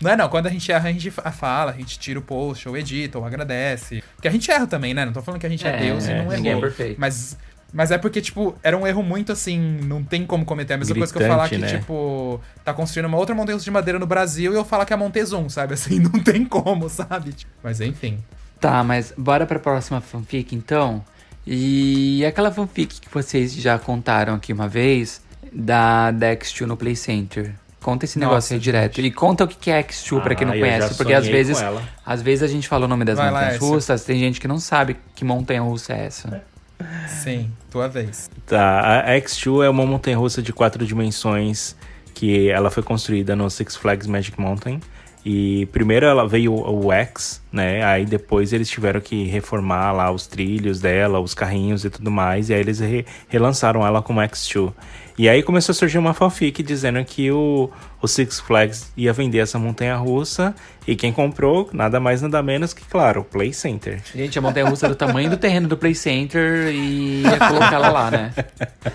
Não 0.00 0.10
é 0.10 0.16
não, 0.16 0.28
quando 0.28 0.46
a 0.46 0.50
gente 0.50 0.70
erra, 0.70 0.88
a 0.88 0.92
gente 0.92 1.10
fa- 1.10 1.30
fala, 1.32 1.72
a 1.72 1.74
gente 1.74 1.98
tira 1.98 2.18
o 2.18 2.22
post, 2.22 2.68
ou 2.68 2.76
edita, 2.76 3.18
ou 3.18 3.24
agradece. 3.24 4.04
Porque 4.14 4.28
a 4.28 4.30
gente 4.30 4.50
erra 4.50 4.66
também, 4.66 4.92
né? 4.94 5.04
Não 5.06 5.12
tô 5.12 5.22
falando 5.22 5.40
que 5.40 5.46
a 5.46 5.50
gente 5.50 5.66
é, 5.66 5.70
É, 5.70 5.76
Deus 5.78 6.06
e 6.06 6.12
é, 6.12 6.22
não 6.22 6.32
errou. 6.32 6.58
é 6.58 6.60
perfeito. 6.60 7.00
Mas, 7.00 7.36
mas 7.72 7.90
é 7.90 7.98
porque, 7.98 8.20
tipo, 8.20 8.54
era 8.62 8.76
um 8.76 8.86
erro 8.86 9.02
muito 9.02 9.32
assim, 9.32 9.58
não 9.84 10.02
tem 10.04 10.26
como 10.26 10.44
cometer. 10.44 10.74
A 10.74 10.76
mesma 10.76 10.94
coisa 10.94 11.12
que 11.12 11.18
eu 11.18 11.20
Gritante, 11.20 11.36
falar 11.38 11.48
que, 11.48 11.58
né? 11.58 11.78
tipo, 11.78 12.40
tá 12.64 12.72
construindo 12.74 13.06
uma 13.06 13.16
outra 13.18 13.34
montanha 13.34 13.58
de 13.58 13.70
madeira 13.70 13.98
no 13.98 14.06
Brasil 14.06 14.52
e 14.52 14.56
eu 14.56 14.64
falar 14.64 14.84
que 14.84 14.92
é 14.92 14.96
a 14.96 14.98
Montezum, 14.98 15.48
sabe? 15.48 15.74
Assim, 15.74 15.98
não 16.12 16.22
tem 16.22 16.44
como, 16.44 16.88
sabe? 16.88 17.32
Tipo, 17.32 17.50
Mas 17.62 17.80
enfim. 17.80 18.18
Tá, 18.60 18.82
mas 18.82 19.12
bora 19.18 19.44
pra 19.46 19.58
próxima 19.58 20.00
fanfic 20.00 20.54
então. 20.54 21.04
E 21.46 22.24
aquela 22.26 22.50
fanfic 22.50 23.00
que 23.00 23.08
vocês 23.12 23.54
já 23.54 23.78
contaram 23.78 24.34
aqui 24.34 24.52
uma 24.52 24.66
vez, 24.68 25.22
da, 25.52 26.10
da 26.10 26.34
X2 26.36 26.66
no 26.66 26.76
Play 26.76 26.96
Center. 26.96 27.54
Conta 27.80 28.04
esse 28.04 28.18
Nossa, 28.18 28.28
negócio 28.30 28.54
aí 28.54 28.60
direto. 28.60 29.00
E 29.00 29.10
conta 29.12 29.44
o 29.44 29.48
que 29.48 29.54
que 29.56 29.70
é 29.70 29.80
X2 29.80 30.20
pra 30.20 30.34
quem 30.34 30.44
não 30.46 30.54
Ah, 30.54 30.58
conhece. 30.58 30.94
Porque 30.96 31.12
às 31.12 31.26
vezes, 31.26 31.58
às 32.04 32.20
vezes 32.20 32.42
a 32.42 32.48
gente 32.48 32.66
fala 32.66 32.86
o 32.86 32.88
nome 32.88 33.04
das 33.04 33.16
Vai 33.16 33.26
lá, 33.30 33.32
montanhas 33.32 33.54
Écio. 33.56 33.68
russas, 33.68 34.04
tem 34.04 34.18
gente 34.18 34.40
que 34.40 34.48
não 34.48 34.58
sabe 34.58 34.96
que 35.14 35.24
montanha 35.24 35.62
russa 35.62 35.92
é 35.92 36.06
essa. 36.06 36.42
Sim, 37.06 37.50
tua 37.70 37.88
vez. 37.88 38.28
Tá, 38.44 39.00
a 39.02 39.12
X2 39.20 39.64
é 39.64 39.70
uma 39.70 39.86
montanha 39.86 40.18
russa 40.18 40.42
de 40.42 40.52
quatro 40.52 40.84
dimensões 40.84 41.76
que 42.12 42.48
ela 42.50 42.70
foi 42.70 42.82
construída 42.82 43.36
no 43.36 43.48
Six 43.48 43.76
Flags 43.76 44.06
Magic 44.08 44.38
Mountain. 44.40 44.80
E 45.28 45.66
primeiro 45.72 46.06
ela 46.06 46.24
veio 46.28 46.54
o 46.54 46.92
X, 46.92 47.42
né? 47.50 47.82
Aí 47.84 48.06
depois 48.06 48.52
eles 48.52 48.68
tiveram 48.70 49.00
que 49.00 49.24
reformar 49.24 49.90
lá 49.90 50.08
os 50.12 50.24
trilhos 50.28 50.80
dela, 50.80 51.18
os 51.18 51.34
carrinhos 51.34 51.84
e 51.84 51.90
tudo 51.90 52.12
mais. 52.12 52.48
E 52.48 52.54
aí 52.54 52.60
eles 52.60 52.78
re- 52.78 53.04
relançaram 53.28 53.84
ela 53.84 54.00
como 54.00 54.20
X2. 54.20 54.72
E 55.18 55.28
aí 55.28 55.42
começou 55.42 55.72
a 55.72 55.74
surgir 55.74 55.98
uma 55.98 56.14
fanfic 56.14 56.62
dizendo 56.62 57.04
que 57.04 57.28
o, 57.32 57.68
o 58.00 58.06
Six 58.06 58.38
Flags 58.38 58.92
ia 58.96 59.12
vender 59.12 59.38
essa 59.38 59.58
montanha 59.58 59.96
russa. 59.96 60.54
E 60.86 60.94
quem 60.94 61.12
comprou, 61.12 61.68
nada 61.72 61.98
mais 61.98 62.22
nada 62.22 62.40
menos 62.40 62.72
que, 62.72 62.84
claro, 62.84 63.22
o 63.22 63.24
Play 63.24 63.52
Center. 63.52 64.00
Gente, 64.14 64.38
a 64.38 64.42
montanha 64.42 64.68
russa 64.68 64.86
é 64.86 64.90
do 64.90 64.94
tamanho 64.94 65.28
do 65.28 65.36
terreno 65.36 65.66
do 65.66 65.76
Play 65.76 65.96
Center 65.96 66.68
e 66.72 67.22
ia 67.22 67.36
colocar 67.48 67.72
ela 67.74 67.88
lá, 67.88 68.10
né? 68.12 68.30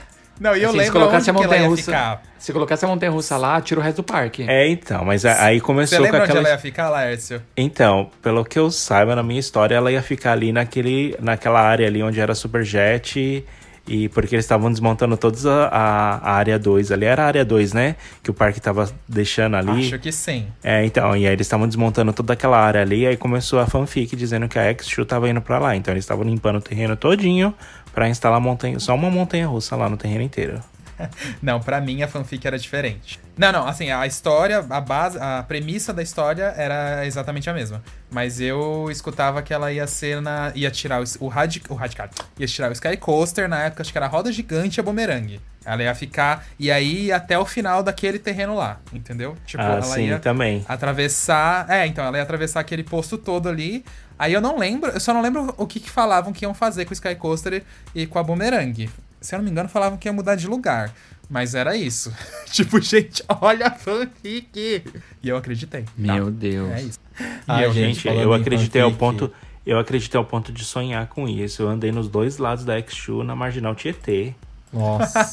Não, 0.42 0.56
e 0.56 0.64
eu 0.64 0.70
Assim, 0.70 0.78
se 0.80 0.84
lembro 0.86 1.00
colocasse 1.00 1.30
onde 1.30 1.38
a 1.38 1.40
que 1.40 1.46
ela 1.46 1.56
ia 1.56 1.62
montanha 1.62 1.70
russa. 1.70 1.84
ficar. 1.84 2.24
Se 2.40 2.52
colocasse 2.52 2.84
a 2.84 2.88
montanha 2.88 3.12
russa 3.12 3.38
lá, 3.38 3.62
tira 3.62 3.80
o 3.80 3.84
resto 3.84 3.98
do 3.98 4.04
parque. 4.04 4.44
É, 4.50 4.68
então, 4.68 5.06
mas 5.06 5.24
a- 5.24 5.46
aí 5.46 5.60
Você 5.60 5.66
começou 5.66 5.98
com 6.00 6.04
lembra 6.04 6.22
onde 6.22 6.32
aquela. 6.32 6.48
ela 6.48 6.56
ia 6.56 6.58
ficar, 6.60 6.90
Laércio? 6.90 7.42
Então, 7.56 8.10
pelo 8.24 8.44
que 8.44 8.58
eu 8.58 8.72
saiba, 8.72 9.16
na 9.16 9.22
minha 9.22 9.40
história, 9.40 9.76
ela 9.76 9.92
ia 9.92 10.02
ficar 10.02 10.32
ali 10.32 10.52
naquele, 10.52 11.16
naquela 11.22 11.62
área 11.62 11.86
ali 11.86 12.02
onde 12.02 12.20
era 12.20 12.34
Superjet 12.34 13.20
e, 13.20 13.46
e 13.88 14.10
porque 14.10 14.34
eles 14.34 14.46
estavam 14.46 14.72
desmontando 14.72 15.16
toda 15.16 15.38
a, 15.68 15.68
a, 15.68 16.32
a 16.32 16.34
área 16.34 16.58
2 16.58 16.92
ali. 16.92 17.06
Era 17.06 17.24
a 17.24 17.28
área 17.28 17.46
2, 17.46 17.74
né? 17.74 17.96
Que 18.24 18.32
o 18.32 18.34
parque 18.34 18.60
tava 18.60 18.90
deixando 19.08 19.56
ali. 19.58 19.86
Acho 19.86 20.00
que 20.00 20.12
sim. 20.12 20.48
É, 20.64 20.84
então, 20.84 21.16
e 21.16 21.28
aí 21.28 21.34
eles 21.34 21.46
estavam 21.46 21.68
desmontando 21.68 22.12
toda 22.14 22.34
aquela 22.34 22.58
área 22.58 22.82
ali, 22.82 23.02
e 23.02 23.08
aí 23.08 23.16
começou 23.18 23.60
a 23.60 23.68
fanfic 23.68 24.16
dizendo 24.16 24.48
que 24.48 24.58
a 24.58 24.64
X-Shoe 24.64 25.06
tava 25.06 25.30
indo 25.30 25.42
pra 25.42 25.60
lá. 25.60 25.76
Então 25.76 25.94
eles 25.94 26.04
estavam 26.04 26.24
limpando 26.24 26.56
o 26.58 26.62
terreno 26.62 26.96
todinho 26.96 27.54
pra 27.94 28.10
instalar 28.10 28.40
montanha, 28.40 28.80
só 28.80 28.96
uma 28.96 29.10
montanha 29.10 29.48
russa 29.48 29.76
lá 29.76 29.90
no 29.90 29.98
terreno 29.98 30.24
inteiro. 30.24 30.62
Não, 31.42 31.60
pra 31.60 31.82
mim 31.82 32.04
a 32.04 32.08
fanfic 32.08 32.46
era 32.46 32.58
diferente. 32.58 33.20
Não, 33.38 33.52
não, 33.52 33.68
assim, 33.68 33.90
a 33.90 34.06
história, 34.06 34.64
a 34.70 34.82
base, 34.82 35.18
a 35.20 35.44
premissa 35.48 35.94
da 35.94 36.04
história 36.04 36.54
era 36.56 37.06
exatamente 37.06 37.50
a 37.50 37.54
mesma. 37.54 37.82
Mas 38.12 38.40
eu 38.40 38.88
escutava 38.92 39.42
que 39.42 39.54
ela 39.54 39.72
ia 39.72 39.88
ser 39.88 40.22
na. 40.22 40.52
ia 40.54 40.70
tirar 40.70 41.02
o, 41.02 41.06
o, 41.22 41.28
radi, 41.28 41.62
o 41.70 41.74
Radical. 41.74 42.10
Ia 42.38 42.48
tirar 42.48 42.70
o 42.70 42.74
Sky 42.74 42.98
Coaster, 42.98 43.48
na 43.50 43.64
época 43.64 43.82
acho 43.82 43.92
que 43.92 43.98
era 43.98 44.06
a 44.06 44.10
roda 44.10 44.32
gigante 44.32 44.80
e 44.80 44.82
a 44.82 44.84
bumerangue. 44.84 45.40
Ela 45.66 45.84
ia 45.84 45.96
ficar. 45.96 46.46
E 46.60 46.72
aí 46.72 47.12
até 47.12 47.38
o 47.38 47.46
final 47.46 47.82
daquele 47.82 48.20
terreno 48.20 48.56
lá, 48.56 48.80
entendeu? 48.92 49.38
Tipo, 49.46 49.64
ah, 49.64 49.74
ela 49.74 49.82
sim, 49.82 50.08
ia 50.08 50.20
também. 50.20 50.66
atravessar. 50.68 51.70
É, 51.70 51.88
então, 51.88 52.04
ela 52.04 52.18
ia 52.18 52.24
atravessar 52.24 52.60
aquele 52.60 52.84
posto 52.84 53.18
todo 53.18 53.48
ali. 53.48 53.86
Aí 54.22 54.34
eu 54.34 54.40
não 54.40 54.56
lembro, 54.56 54.92
eu 54.92 55.00
só 55.00 55.16
não 55.16 55.20
lembro 55.20 55.52
o 55.58 55.66
que, 55.66 55.80
que 55.80 55.90
falavam 55.90 56.32
que 56.32 56.46
iam 56.46 56.54
fazer 56.54 56.86
com 56.86 56.92
o 56.92 56.94
Sky 56.94 57.16
Coaster 57.16 57.64
e, 57.96 58.06
com 58.06 58.20
a 58.20 58.24
Boomerang. 58.24 58.88
Se 59.20 59.34
eu 59.34 59.40
não 59.40 59.44
me 59.44 59.50
engano, 59.50 59.68
falavam 59.68 59.98
que 59.98 60.08
ia 60.08 60.14
mudar 60.14 60.36
de 60.36 60.46
lugar. 60.48 60.94
Mas 61.28 61.56
era 61.56 61.76
isso. 61.76 62.14
tipo, 62.46 62.80
gente, 62.80 63.24
olha 63.42 63.66
a 63.66 63.72
fanfic. 63.72 64.84
E 65.24 65.28
eu 65.28 65.36
acreditei. 65.36 65.86
Meu 65.98 66.26
Tá, 66.26 66.32
Deus. 66.38 66.70
É 66.70 66.82
isso. 66.84 67.00
Ai, 67.48 67.66
eu, 67.66 67.74
gente, 67.74 68.08
eu 68.08 68.32
acreditei 68.32 68.84
ao 68.84 68.92
ponto. 68.92 69.34
Eu 69.66 69.80
acreditei 69.80 70.20
ao 70.20 70.26
ponto 70.26 70.52
de 70.52 70.64
sonhar 70.64 71.08
com 71.08 71.28
isso. 71.28 71.64
Eu 71.64 71.70
andei 71.70 71.92
nos 71.92 72.08
dois 72.08 72.38
lados 72.38 72.64
da 72.64 72.78
X-Shoe 72.78 73.26
na 73.26 73.36
Marginal 73.36 73.74
Tietê. 73.74 74.36
Nossa. 74.72 75.30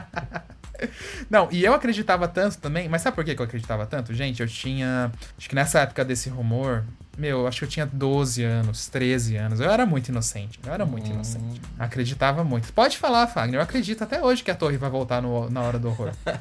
Não, 1.28 1.46
e 1.50 1.62
eu 1.62 1.74
acreditava 1.74 2.26
tanto 2.26 2.56
também, 2.56 2.88
mas 2.88 3.02
sabe 3.02 3.14
por 3.14 3.22
que 3.22 3.38
eu 3.38 3.44
acreditava 3.44 3.84
tanto? 3.84 4.14
Gente, 4.14 4.40
eu 4.40 4.48
tinha. 4.48 5.12
Acho 5.36 5.46
que 5.46 5.54
nessa 5.54 5.80
época 5.80 6.04
desse 6.04 6.30
rumor, 6.30 6.84
Meu, 7.18 7.40
eu 7.40 7.46
acho 7.46 7.58
que 7.58 7.64
eu 7.64 7.68
tinha 7.68 7.84
12 7.86 8.42
anos, 8.42 8.88
13 8.88 9.36
anos. 9.36 9.60
Eu 9.60 9.70
era 9.70 9.84
muito 9.84 10.08
inocente. 10.08 10.58
Eu 10.66 10.72
era 10.72 10.86
muito 10.86 11.10
inocente. 11.10 11.60
Acreditava 11.78 12.42
muito. 12.42 12.72
Pode 12.72 12.96
falar, 12.96 13.26
Fagner. 13.26 13.58
Eu 13.60 13.62
acredito 13.62 14.02
até 14.02 14.22
hoje 14.22 14.42
que 14.42 14.50
a 14.50 14.54
torre 14.54 14.78
vai 14.78 14.88
voltar 14.88 15.20
no- 15.20 15.50
na 15.50 15.60
hora 15.60 15.78
do 15.78 15.88
horror. 15.88 16.12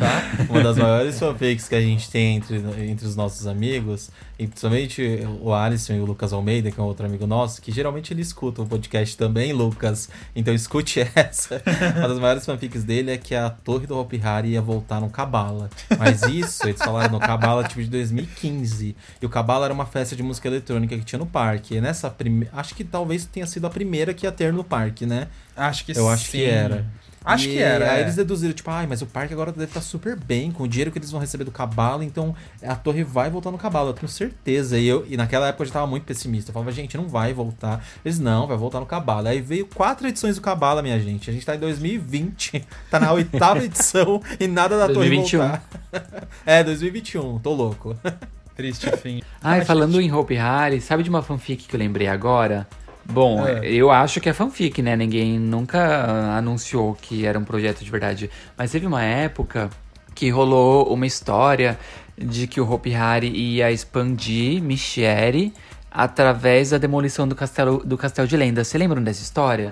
Tá? 0.00 0.22
Uma 0.48 0.62
das 0.62 0.76
maiores 0.78 1.18
fanfics 1.18 1.68
que 1.68 1.74
a 1.74 1.80
gente 1.80 2.10
tem 2.10 2.36
entre, 2.36 2.56
entre 2.88 3.06
os 3.06 3.14
nossos 3.16 3.46
amigos, 3.46 4.10
e 4.38 4.46
principalmente 4.46 5.02
o 5.42 5.52
Alisson 5.52 5.94
e 5.94 6.00
o 6.00 6.04
Lucas 6.04 6.32
Almeida, 6.32 6.70
que 6.70 6.78
é 6.80 6.82
um 6.82 6.86
outro 6.86 7.04
amigo 7.04 7.26
nosso, 7.26 7.60
que 7.60 7.70
geralmente 7.70 8.12
ele 8.12 8.22
escuta 8.22 8.62
o 8.62 8.66
podcast 8.66 9.16
também, 9.16 9.52
Lucas. 9.52 10.08
Então 10.34 10.54
escute 10.54 11.00
essa. 11.14 11.62
Uma 11.96 12.08
das 12.08 12.18
maiores 12.18 12.46
fanfics 12.46 12.84
dele 12.84 13.10
é 13.10 13.18
que 13.18 13.34
a 13.34 13.50
torre 13.50 13.86
do 13.86 13.98
Hopi 13.98 14.20
Hari 14.22 14.50
ia 14.50 14.62
voltar 14.62 15.00
no 15.00 15.10
Cabala. 15.10 15.68
Mas 15.98 16.22
isso, 16.22 16.66
eles 16.66 16.78
falaram 16.80 17.12
no 17.12 17.20
Cabala 17.20 17.64
tipo 17.64 17.82
de 17.82 17.90
2015. 17.90 18.96
E 19.20 19.26
o 19.26 19.28
Cabala 19.28 19.66
era 19.66 19.74
uma 19.74 19.86
festa 19.86 20.09
de 20.16 20.22
música 20.22 20.48
eletrônica 20.48 20.96
que 20.96 21.04
tinha 21.04 21.18
no 21.18 21.26
parque. 21.26 21.76
E 21.76 21.80
nessa 21.80 22.10
primeira. 22.10 22.54
Acho 22.56 22.74
que 22.74 22.84
talvez 22.84 23.24
tenha 23.24 23.46
sido 23.46 23.66
a 23.66 23.70
primeira 23.70 24.12
que 24.14 24.26
ia 24.26 24.32
ter 24.32 24.52
no 24.52 24.64
parque, 24.64 25.06
né? 25.06 25.28
Acho 25.56 25.84
que 25.84 25.96
Eu 25.96 26.08
acho 26.08 26.24
sim. 26.24 26.38
que 26.38 26.44
era. 26.44 26.86
Acho 27.24 27.48
E 27.48 27.52
que 27.52 27.58
era. 27.58 27.92
Aí 27.92 27.98
é. 27.98 28.02
eles 28.02 28.16
deduziram, 28.16 28.54
tipo, 28.54 28.70
ai, 28.70 28.86
mas 28.86 29.02
o 29.02 29.06
parque 29.06 29.32
agora 29.32 29.52
deve 29.52 29.64
estar 29.64 29.80
super 29.80 30.16
bem 30.16 30.50
com 30.50 30.62
o 30.62 30.68
dinheiro 30.68 30.90
que 30.90 30.98
eles 30.98 31.10
vão 31.10 31.20
receber 31.20 31.44
do 31.44 31.50
Cabala, 31.50 32.04
então 32.04 32.34
a 32.62 32.74
torre 32.74 33.04
vai 33.04 33.28
voltar 33.28 33.50
no 33.50 33.58
Cabala, 33.58 33.90
eu 33.90 33.94
tenho 33.94 34.08
certeza. 34.08 34.78
E, 34.78 34.86
eu, 34.86 35.04
e 35.06 35.16
naquela 35.16 35.48
época 35.48 35.62
eu 35.62 35.66
já 35.66 35.74
tava 35.74 35.86
muito 35.86 36.04
pessimista. 36.04 36.50
Eu 36.50 36.54
falava, 36.54 36.72
gente, 36.72 36.96
não 36.96 37.08
vai 37.08 37.32
voltar. 37.34 37.84
Eles, 38.04 38.18
não, 38.18 38.46
vai 38.46 38.56
voltar 38.56 38.80
no 38.80 38.86
Cabala. 38.86 39.30
Aí 39.30 39.40
veio 39.40 39.66
quatro 39.66 40.08
edições 40.08 40.36
do 40.36 40.40
Cabala, 40.40 40.82
minha 40.82 40.98
gente. 40.98 41.28
A 41.28 41.32
gente 41.32 41.44
tá 41.44 41.54
em 41.54 41.58
2020, 41.58 42.64
tá 42.90 42.98
na 42.98 43.12
oitava 43.12 43.62
edição 43.64 44.22
e 44.38 44.46
nada 44.46 44.78
da 44.78 44.86
2021. 44.86 45.38
torre 45.38 45.50
voltar. 45.50 46.28
é, 46.46 46.64
2021, 46.64 47.38
tô 47.40 47.52
louco. 47.52 47.96
Triste 48.56 48.90
fim. 48.98 49.22
Ai, 49.42 49.64
falando 49.64 50.00
em 50.00 50.12
Hope 50.12 50.34
Harry, 50.34 50.80
sabe 50.80 51.02
de 51.02 51.10
uma 51.10 51.22
fanfic 51.22 51.66
que 51.66 51.74
eu 51.74 51.78
lembrei 51.78 52.06
agora? 52.08 52.66
Bom, 53.04 53.46
É. 53.46 53.66
eu 53.66 53.90
acho 53.90 54.20
que 54.20 54.28
é 54.28 54.32
fanfic, 54.32 54.82
né? 54.82 54.94
Ninguém 54.96 55.38
nunca 55.38 55.78
ah, 55.80 56.36
anunciou 56.36 56.94
que 57.00 57.24
era 57.24 57.38
um 57.38 57.44
projeto 57.44 57.82
de 57.84 57.90
verdade. 57.90 58.30
Mas 58.56 58.70
teve 58.70 58.86
uma 58.86 59.02
época 59.02 59.70
que 60.14 60.28
rolou 60.28 60.92
uma 60.92 61.06
história 61.06 61.78
de 62.16 62.46
que 62.46 62.60
o 62.60 62.70
Hope 62.70 62.90
Harry 62.90 63.28
ia 63.28 63.72
expandir 63.72 64.62
Michele 64.62 65.52
através 65.90 66.70
da 66.70 66.78
demolição 66.78 67.26
do 67.26 67.34
castelo, 67.34 67.82
do 67.84 67.96
castelo 67.96 68.28
de 68.28 68.36
lendas. 68.36 68.68
Você 68.68 68.78
lembram 68.78 69.02
dessa 69.02 69.22
história? 69.22 69.70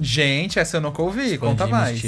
Gente, 0.00 0.58
essa 0.58 0.76
eu 0.76 0.80
nunca 0.80 1.02
ouvi. 1.02 1.36
Conta 1.36 1.66
mais. 1.66 2.00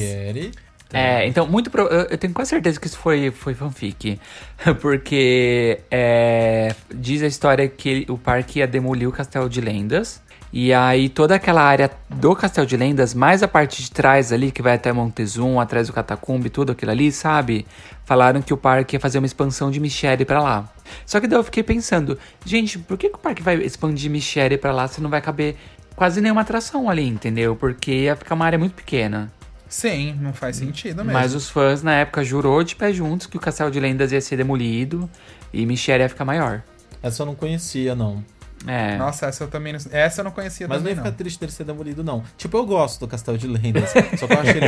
É, 0.93 1.27
então, 1.27 1.47
muito 1.47 1.71
pro- 1.71 1.87
eu 1.87 2.07
eu 2.11 2.19
tenho 2.19 2.33
quase 2.33 2.51
certeza 2.51 2.81
que 2.81 2.87
isso 2.87 2.99
foi, 2.99 3.31
foi 3.31 3.55
fanfic. 3.55 4.19
Porque 4.81 5.81
é, 5.91 6.75
diz 6.95 7.23
a 7.23 7.27
história 7.27 7.69
que 7.69 8.05
o 8.09 8.19
parque 8.19 8.59
ia 8.59 8.67
demolir 8.67 9.09
o 9.09 9.13
Castelo 9.13 9.49
de 9.49 9.61
Lendas. 9.61 10.21
E 10.53 10.73
aí 10.75 11.09
toda 11.09 11.37
aquela 11.37 11.63
área 11.63 11.89
do 12.09 12.35
Castelo 12.35 12.67
de 12.67 12.77
Lendas, 12.77 13.15
mais 13.15 13.41
a 13.41 13.47
parte 13.47 13.85
de 13.85 13.91
trás 13.93 14.33
ali, 14.33 14.51
que 14.51 14.61
vai 14.61 14.75
até 14.75 14.93
Montezum, 14.93 15.61
atrás 15.61 15.87
do 15.87 15.93
Catacumbi, 15.93 16.51
tudo 16.51 16.73
aquilo 16.73 16.91
ali, 16.91 17.13
sabe? 17.13 17.65
Falaram 18.05 18.43
que 18.43 18.53
o 18.53 18.57
parque 18.57 18.97
ia 18.97 19.01
fazer 19.01 19.19
uma 19.19 19.27
expansão 19.27 19.71
de 19.71 19.79
Michele 19.79 20.25
pra 20.25 20.43
lá. 20.43 20.69
Só 21.07 21.21
que 21.21 21.29
daí 21.29 21.39
eu 21.39 21.45
fiquei 21.45 21.63
pensando, 21.63 22.19
gente, 22.45 22.81
por 22.81 22.99
que, 22.99 23.09
que 23.09 23.15
o 23.15 23.19
parque 23.19 23.45
vai 23.45 23.55
expandir 23.63 24.11
Michele 24.11 24.59
pra 24.59 24.73
lá 24.73 24.89
se 24.89 25.01
não 25.01 25.09
vai 25.09 25.21
caber 25.21 25.55
quase 25.95 26.21
nenhuma 26.21 26.41
atração 26.41 26.91
ali, 26.91 27.07
entendeu? 27.07 27.55
Porque 27.55 27.93
ia 27.93 28.17
ficar 28.17 28.35
uma 28.35 28.45
área 28.45 28.59
muito 28.59 28.75
pequena. 28.75 29.31
Sim, 29.71 30.15
não 30.21 30.33
faz 30.33 30.57
sentido 30.57 30.97
mesmo. 31.05 31.13
Mas 31.13 31.33
os 31.35 31.49
fãs 31.49 31.81
na 31.83 31.95
época 31.95 32.23
jurou 32.25 32.63
de 32.65 32.75
pé 32.77 32.93
juntos 32.93 33.27
que 33.29 33.37
o 33.37 33.41
Castelo 33.41 33.71
de 33.71 33.79
Lendas 33.81 34.11
ia 34.13 34.21
ser 34.21 34.37
demolido 34.37 35.09
e 35.53 35.65
Michelle 35.65 36.03
ia 36.03 36.09
ficar 36.09 36.25
maior. 36.25 36.63
Essa 37.03 37.23
eu 37.23 37.27
não 37.27 37.35
conhecia, 37.37 37.95
não. 37.95 38.23
É. 38.67 38.99
Nossa, 38.99 39.25
essa 39.27 39.45
eu 39.45 39.49
também 39.49 39.73
não... 39.73 39.81
Essa 39.91 40.21
eu 40.21 40.25
não 40.25 40.33
conhecia 40.33 40.69
Mas 40.69 40.79
não 40.79 40.81
também, 40.83 40.91
ia 40.93 40.97
ficar 40.97 41.09
não. 41.11 41.17
triste 41.17 41.41
dele 41.41 41.53
ser 41.53 41.65
demolido, 41.65 42.05
não. 42.05 42.23
Tipo, 42.37 42.59
eu 42.59 42.67
gosto 42.67 43.01
do 43.01 43.09
Castelo 43.09 43.39
de 43.39 43.47
Lendas. 43.47 43.89
só 44.19 44.27
que 44.27 44.33
eu 44.35 44.39
acho 44.41 44.51
ele. 44.51 44.67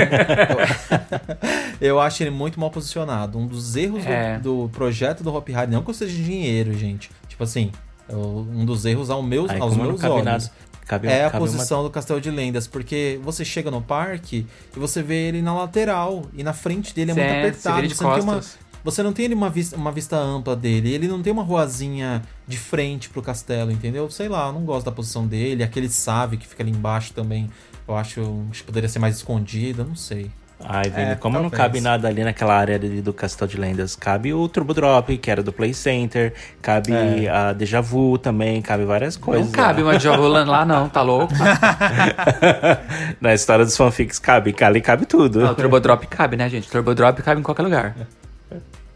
eu, 1.81 1.87
eu 1.89 2.01
acho 2.01 2.23
ele 2.23 2.31
muito 2.31 2.59
mal 2.59 2.71
posicionado. 2.71 3.37
Um 3.39 3.47
dos 3.47 3.77
erros 3.77 4.03
do- 4.05 4.11
É. 4.11 4.39
do, 4.39 4.71
projeto 4.73 5.23
do 5.23 5.35
Hopi 5.35 5.55
Hari, 5.55 5.71
não 5.71 5.83
que 5.83 5.91
eu 5.91 5.95
seja 5.95 6.15
de 6.15 6.25
dinheiro, 6.25 6.73
gente. 6.73 7.11
Tipo 7.29 7.45
assim, 7.45 7.71
eu- 8.09 8.47
um 8.51 8.65
dos 8.65 8.85
erros 8.87 9.11
ao 9.11 9.23
meus, 9.23 9.51
Aí, 9.51 9.61
aos 9.61 9.77
não 9.77 9.85
meus 9.85 10.03
olhos. 10.05 10.25
nada, 10.25 10.51
cabe- 10.87 11.09
é 11.09 11.25
a 11.25 11.31
cabe 11.31 11.45
uma- 11.45 11.53
posição 11.53 11.83
do 11.83 11.91
Castelo 11.91 12.21
de 12.21 12.31
Lendas, 12.31 12.67
porque 12.67 13.21
você 13.23 13.45
chega 13.45 13.71
no 13.71 13.81
parque 13.83 14.47
e 14.77 14.79
você 14.79 15.03
vê 15.03 15.29
ele 15.29 15.43
na 15.43 15.55
lateral 15.55 16.27
e 16.35 16.43
na 16.43 16.53
frente 16.53 16.95
dele 16.95 17.13
é 17.13 17.15
muito 17.15 17.27
É, 17.27 17.41
você 17.53 17.69
apertado. 17.69 17.89
de 17.89 17.95
Você 17.95 18.03
não 18.05 18.13
tem 18.15 18.23
uma, 18.23 18.41
você 18.85 19.03
não 19.03 19.13
tem 19.13 19.33
uma 19.33 19.49
vista, 19.51 19.77
uma 19.77 19.93
vista 19.93 20.17
ampla 20.17 20.57
dele, 20.57 20.93
ele 20.93 21.07
não 21.09 21.23
tem 21.23 21.33
uma 21.33 21.43
ruazinha 21.43 22.23
de 22.49 22.59
frente 22.59 23.09
pro 23.09 23.23
castelo, 23.23 23.71
entendeu? 23.71 24.11
Sei 24.11 24.29
lá, 24.29 24.49
eu 24.49 24.53
não 24.53 24.65
gosto 24.65 24.85
da 24.87 24.93
posição 24.93 25.27
dele, 25.27 25.63
aquele 25.63 25.89
save 25.89 26.37
que 26.37 26.47
fica 26.47 26.63
ali 26.63 26.73
embaixo 26.73 27.13
também, 27.13 27.49
eu 27.87 27.97
acho 27.97 28.21
que 28.53 28.63
poderia 28.65 28.89
ser 28.89 28.99
mais 28.99 29.17
escondido, 29.17 29.83
eu 29.83 29.87
não 29.87 29.97
sei. 29.97 30.31
Ai, 30.65 30.89
Vini, 30.91 31.13
É, 31.13 31.15
como 31.17 31.35
não 31.35 31.43
talvez. 31.51 31.61
cabe 31.63 31.81
nada 31.81 32.09
ali 32.09 32.23
naquela 32.25 32.55
área 32.55 32.77
ali 32.77 33.01
do 33.03 33.13
Castelo 33.13 33.51
de 33.51 33.57
Lendas, 33.59 33.95
cabe 33.97 34.33
o 34.33 34.49
Turbo 34.49 34.73
Drop, 34.75 35.17
que 35.19 35.31
era 35.31 35.43
do 35.43 35.53
Play 35.53 35.75
Center, 35.75 36.33
cabe 36.61 36.93
É. 36.93 37.29
a 37.29 37.53
Deja 37.53 37.81
Vu 37.81 38.17
também, 38.19 38.61
cabe 38.63 38.85
várias 38.85 39.17
coisas. 39.17 39.47
Não 39.47 39.53
cabe 39.53 39.83
uma 39.83 39.99
Jogo 39.99 40.27
lá 40.29 40.65
não, 40.65 40.89
tá 40.89 41.03
louco? 41.03 41.33
Na 43.21 43.35
história 43.35 43.65
dos 43.65 43.77
fanfics 43.77 44.19
cabe, 44.19 44.55
ali 44.63 44.81
cabe 44.81 45.07
tudo. 45.07 45.41
Não, 45.41 45.53
o 45.53 45.55
Turbo 45.55 45.79
Drop 45.81 46.07
cabe, 46.07 46.37
né, 46.37 46.49
gente? 46.49 46.69
Turbo 46.71 46.95
Drop 46.95 47.21
cabe 47.23 47.41
em 47.41 47.45
qualquer 47.45 47.63
lugar. 47.63 47.95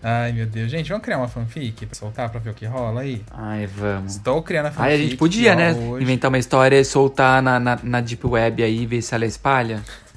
Ai, 0.09 0.31
meu 0.31 0.47
Deus. 0.47 0.71
Gente, 0.71 0.89
vamos 0.89 1.03
criar 1.05 1.19
uma 1.19 1.27
fanfic 1.27 1.85
pra 1.85 1.97
soltar 1.99 2.29
pra 2.31 2.39
ver 2.39 2.51
o 2.51 2.55
que 2.55 2.65
rola 2.65 3.01
aí? 3.01 3.25
Ai, 3.33 3.67
vamos. 3.67 4.15
Estou 4.15 4.41
criando 4.41 4.67
a 4.67 4.71
fanfic. 4.71 4.85
Ai, 4.89 4.95
a 4.95 4.99
gente 4.99 5.17
podia, 5.17 5.57
né? 5.57 5.73
hoje. 5.73 6.05
Inventar 6.05 6.29
uma 6.29 6.39
história 6.39 6.79
e 6.79 6.85
soltar 6.85 7.43
na, 7.43 7.59
na, 7.59 7.77
na 7.83 8.01
Deep 8.01 8.25
Web 8.25 8.63
aí 8.63 8.83
e 8.83 8.87
ver 8.87 9.03
se 9.03 9.13
ela 9.15 9.27
espalha. 9.27 9.83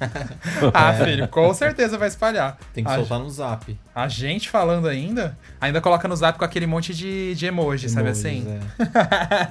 Ah, 0.72 0.94
filho, 0.94 1.28
com 1.28 1.52
certeza 1.52 1.98
vai 1.98 2.08
espalhar. 2.08 2.56
Tem 2.72 2.82
que 2.82 2.90
a, 2.90 2.94
soltar 2.94 3.18
no 3.18 3.28
zap. 3.28 3.76
a 3.94 4.08
gente 4.08 4.48
falando 4.48 4.88
ainda, 4.88 5.36
ainda 5.60 5.78
coloca 5.80 6.08
no 6.08 6.16
zap 6.16 6.38
com 6.38 6.44
aquele 6.44 6.66
monte 6.66 6.94
de, 6.94 7.34
de 7.34 7.44
emoji, 7.46 7.86
sabe 7.90 8.08
Emojis, 8.08 8.24
assim? 8.24 8.46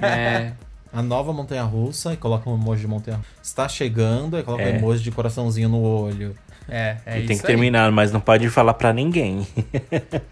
É. 0.06 0.52
A 0.92 1.02
nova 1.02 1.32
montanha 1.32 1.62
russa 1.62 2.12
e 2.14 2.16
coloca 2.16 2.50
um 2.50 2.54
emoji 2.54 2.80
de 2.80 2.88
montanha 2.88 3.20
Está 3.40 3.68
chegando 3.68 4.36
e 4.36 4.42
coloca 4.42 4.64
um 4.64 4.66
É. 4.66 4.76
emoji 4.76 5.04
de 5.04 5.12
coraçãozinho 5.12 5.68
no 5.68 5.80
olho. 5.82 6.34
É, 6.70 6.96
é, 7.04 7.16
e 7.16 7.18
isso 7.18 7.26
tem 7.28 7.36
que 7.38 7.46
aí. 7.46 7.46
terminar, 7.46 7.90
mas 7.90 8.12
não 8.12 8.20
pode 8.20 8.48
falar 8.48 8.74
pra 8.74 8.92
ninguém. 8.92 9.46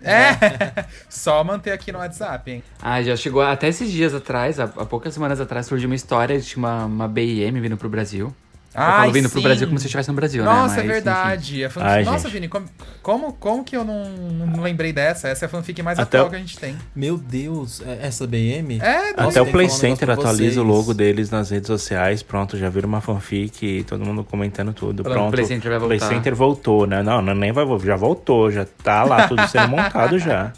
É, 0.03 0.85
só 1.09 1.43
manter 1.43 1.73
aqui 1.73 1.91
no 1.91 1.99
WhatsApp, 1.99 2.51
hein? 2.51 2.63
Ah, 2.81 3.03
já 3.03 3.17
chegou 3.17 3.43
até 3.43 3.69
esses 3.69 3.91
dias 3.91 4.15
atrás, 4.15 4.61
há, 4.61 4.65
há 4.65 4.85
poucas 4.87 5.13
semanas 5.13 5.41
atrás, 5.41 5.67
surgiu 5.67 5.89
uma 5.89 5.97
história 5.97 6.41
de 6.41 6.57
uma, 6.57 6.85
uma 6.85 7.09
BIM 7.09 7.61
vindo 7.61 7.77
pro 7.77 7.89
Brasil. 7.89 8.35
Eu 8.75 8.83
Ai, 8.83 9.01
falo 9.01 9.13
vindo 9.13 9.29
pro 9.31 9.39
sim. 9.39 9.43
Brasil 9.45 9.67
como 9.67 9.79
se 9.79 9.87
estivesse 9.87 10.09
no 10.11 10.15
Brasil, 10.15 10.45
né? 10.45 10.49
Nossa, 10.51 10.77
Mas, 10.77 10.85
é 10.85 10.87
verdade. 10.87 11.65
A 11.65 11.71
fanfic- 11.71 11.91
Ai, 11.91 12.05
Nossa, 12.05 12.25
gente. 12.25 12.33
Vini, 12.33 12.49
como, 12.49 12.67
como, 13.03 13.33
como 13.33 13.65
que 13.65 13.77
eu 13.77 13.83
não, 13.83 14.05
não 14.11 14.63
lembrei 14.63 14.93
dessa? 14.93 15.27
Essa 15.29 15.45
é 15.45 15.47
a 15.47 15.49
fanfic 15.49 15.83
mais 15.83 15.99
Até 15.99 16.19
atual 16.19 16.27
o- 16.29 16.31
que 16.31 16.37
a 16.37 16.39
gente 16.39 16.59
tem. 16.59 16.77
Meu 16.95 17.17
Deus, 17.17 17.81
é- 17.81 18.07
essa 18.07 18.27
BM? 18.27 18.79
É, 18.81 19.15
Nossa, 19.17 19.41
Até 19.41 19.43
o 19.43 19.51
Play 19.51 19.67
um 19.67 19.71
Center 19.71 20.11
atualiza 20.11 20.61
o 20.61 20.65
logo 20.65 20.93
deles 20.93 21.31
nas 21.31 21.51
redes 21.51 21.67
sociais. 21.67 22.23
Pronto, 22.23 22.57
já 22.59 22.69
viram 22.69 22.89
uma 22.89 23.01
fanfic 23.01 23.65
e 23.67 23.85
todo 23.85 24.05
mundo 24.05 24.23
comentando 24.23 24.73
tudo. 24.75 25.03
Falando 25.03 25.15
que 25.17 25.21
Pronto. 25.23 25.29
o 25.29 25.33
Play 25.33 25.47
Center 25.47 25.71
vai 25.71 25.79
o 25.81 25.87
Play 25.87 25.99
voltar. 25.99 26.15
Center 26.15 26.35
voltou, 26.35 26.87
né? 26.87 27.03
Não, 27.03 27.23
não, 27.23 27.35
nem 27.35 27.51
vai 27.51 27.65
voltar. 27.65 27.87
Já 27.87 27.97
voltou, 27.97 28.51
já 28.53 28.67
tá 28.85 29.03
lá 29.03 29.27
tudo 29.27 29.49
sendo 29.49 29.69
montado 29.71 30.19
já. 30.19 30.53